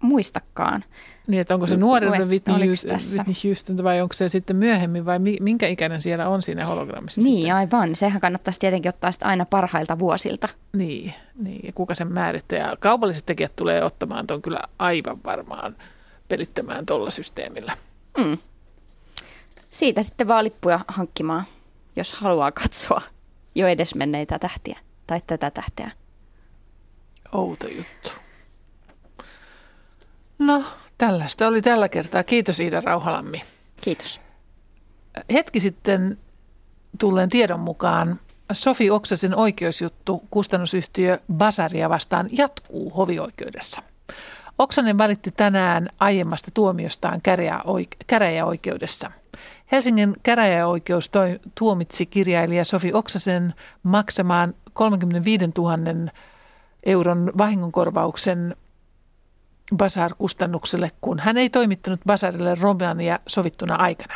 muistakaan. 0.00 0.84
Niin, 1.28 1.40
että 1.40 1.54
onko 1.54 1.66
se 1.66 1.76
nuorempi 1.76 2.18
Whitney, 2.18 2.58
Whitney 2.58 3.34
Houston 3.44 3.84
vai 3.84 4.00
onko 4.00 4.12
se 4.12 4.28
sitten 4.28 4.56
myöhemmin 4.56 5.06
vai 5.06 5.18
minkä 5.40 5.66
ikäinen 5.66 6.02
siellä 6.02 6.28
on 6.28 6.42
siinä 6.42 6.66
hologrammissa? 6.66 7.20
Niin, 7.20 7.36
sitten? 7.36 7.54
aivan. 7.54 7.96
Sehän 7.96 8.20
kannattaisi 8.20 8.60
tietenkin 8.60 8.88
ottaa 8.88 9.12
sitä 9.12 9.26
aina 9.26 9.46
parhailta 9.50 9.98
vuosilta. 9.98 10.48
Niin, 10.72 11.14
niin, 11.34 11.60
ja 11.66 11.72
kuka 11.72 11.94
sen 11.94 12.12
määrittää. 12.12 12.58
Ja 12.58 12.76
kaupalliset 12.80 13.26
tekijät 13.26 13.56
tulee 13.56 13.84
ottamaan 13.84 14.26
tuon 14.26 14.42
kyllä 14.42 14.60
aivan 14.78 15.20
varmaan 15.24 15.76
pelittämään 16.28 16.86
tuolla 16.86 17.10
systeemillä. 17.10 17.72
Mm. 18.18 18.38
Siitä 19.70 20.02
sitten 20.02 20.28
vaan 20.28 20.44
lippuja 20.44 20.80
hankkimaan, 20.88 21.44
jos 21.96 22.12
haluaa 22.12 22.52
katsoa 22.52 23.02
jo 23.54 23.68
edesmenneitä 23.68 24.38
tähtiä 24.38 24.78
tai 25.06 25.20
tätä 25.26 25.50
tähteä. 25.50 25.90
Outo 27.32 27.68
juttu. 27.68 28.10
No, 30.38 30.64
tällaista 30.98 31.46
oli 31.46 31.62
tällä 31.62 31.88
kertaa. 31.88 32.24
Kiitos 32.24 32.60
Iida 32.60 32.80
Rauhalammi. 32.80 33.42
Kiitos. 33.82 34.20
Hetki 35.32 35.60
sitten 35.60 36.18
tulleen 36.98 37.28
tiedon 37.28 37.60
mukaan 37.60 38.20
Sofi 38.52 38.90
Oksasen 38.90 39.36
oikeusjuttu 39.36 40.22
kustannusyhtiö 40.30 41.18
Basaria 41.32 41.88
vastaan 41.88 42.28
jatkuu 42.32 42.90
hovioikeudessa. 42.90 43.82
Oksanen 44.58 44.98
valitti 44.98 45.30
tänään 45.30 45.88
aiemmasta 46.00 46.50
tuomiostaan 46.50 47.20
käräjäoikeudessa. 48.06 49.10
Helsingin 49.72 50.16
käräjäoikeus 50.22 51.08
toi, 51.08 51.40
tuomitsi 51.54 52.06
kirjailija 52.06 52.64
Sofi 52.64 52.92
Oksasen 52.92 53.54
maksamaan 53.82 54.54
35 54.72 55.44
000 55.58 55.76
euron 56.86 57.32
vahingonkorvauksen 57.38 58.56
Basar-kustannukselle, 59.76 60.90
kun 61.00 61.18
hän 61.18 61.36
ei 61.36 61.50
toimittanut 61.50 62.00
Basarille 62.06 62.54
romaania 62.54 63.18
sovittuna 63.26 63.74
aikana. 63.74 64.14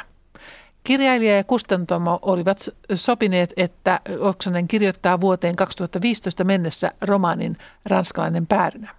Kirjailija 0.84 1.36
ja 1.36 1.44
kustantomo 1.44 2.18
olivat 2.22 2.68
sopineet, 2.94 3.52
että 3.56 4.00
Oksanen 4.20 4.68
kirjoittaa 4.68 5.20
vuoteen 5.20 5.56
2015 5.56 6.44
mennessä 6.44 6.92
romaanin 7.00 7.56
Ranskalainen 7.84 8.46
päärynä. 8.46 8.94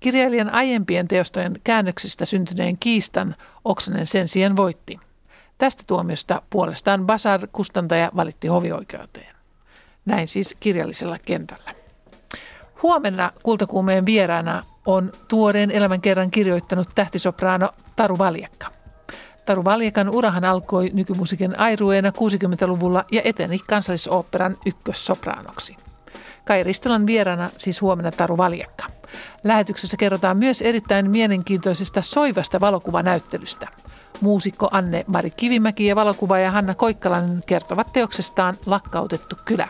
Kirjailijan 0.00 0.54
aiempien 0.54 1.08
teostojen 1.08 1.56
käännöksistä 1.64 2.24
syntyneen 2.24 2.78
kiistan 2.78 3.34
Oksanen 3.64 4.06
sen 4.06 4.28
sijaan 4.28 4.56
voitti. 4.56 5.00
Tästä 5.58 5.82
tuomiosta 5.86 6.42
puolestaan 6.50 7.06
Basar-kustantaja 7.06 8.10
valitti 8.16 8.48
hovioikeuteen. 8.48 9.36
Näin 10.06 10.28
siis 10.28 10.56
kirjallisella 10.60 11.18
kentällä. 11.18 11.70
Huomenna 12.82 13.32
kultakuumeen 13.42 14.06
vieraana 14.06 14.62
on 14.88 15.12
tuoreen 15.28 15.70
elämän 15.70 16.00
kerran 16.00 16.30
kirjoittanut 16.30 16.88
tähtisopraano 16.94 17.68
Taru 17.96 18.18
Valjakka. 18.18 18.66
Taru 19.46 19.64
Valjakan 19.64 20.08
urahan 20.08 20.44
alkoi 20.44 20.90
nykymusiikin 20.94 21.58
airueena 21.60 22.10
60-luvulla 22.10 23.04
ja 23.12 23.22
eteni 23.24 23.58
kansallisoopperan 23.58 24.56
ykkössopraanoksi. 24.66 25.76
Kai 26.44 26.62
Ristolan 26.62 27.06
vieraana 27.06 27.50
siis 27.56 27.80
huomenna 27.82 28.12
Taru 28.12 28.36
Valjakka. 28.36 28.84
Lähetyksessä 29.44 29.96
kerrotaan 29.96 30.38
myös 30.38 30.62
erittäin 30.62 31.10
mielenkiintoisesta 31.10 32.02
soivasta 32.02 32.60
valokuvanäyttelystä. 32.60 33.68
Muusikko 34.20 34.68
Anne 34.72 35.04
Mari 35.06 35.30
Kivimäki 35.30 35.86
ja 35.86 35.96
valokuvaaja 35.96 36.50
Hanna 36.50 36.74
Koikkalainen 36.74 37.40
kertovat 37.46 37.92
teoksestaan 37.92 38.56
Lakkautettu 38.66 39.36
kylä. 39.44 39.68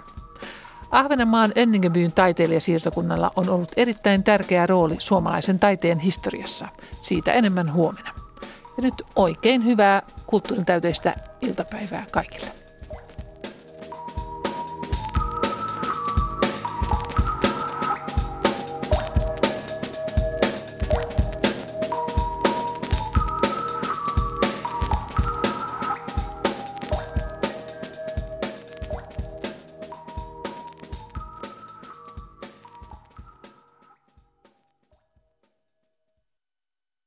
Ahvenanmaan 0.90 1.52
Önningebyyn 1.58 2.12
taiteilijasiirtokunnalla 2.12 3.30
on 3.36 3.48
ollut 3.48 3.72
erittäin 3.76 4.24
tärkeä 4.24 4.66
rooli 4.66 4.96
suomalaisen 4.98 5.58
taiteen 5.58 5.98
historiassa. 5.98 6.68
Siitä 7.00 7.32
enemmän 7.32 7.72
huomenna. 7.72 8.10
Ja 8.76 8.82
nyt 8.82 8.94
oikein 9.16 9.64
hyvää 9.64 10.02
kulttuurin 10.26 10.64
täyteistä 10.64 11.14
iltapäivää 11.40 12.06
kaikille. 12.10 12.67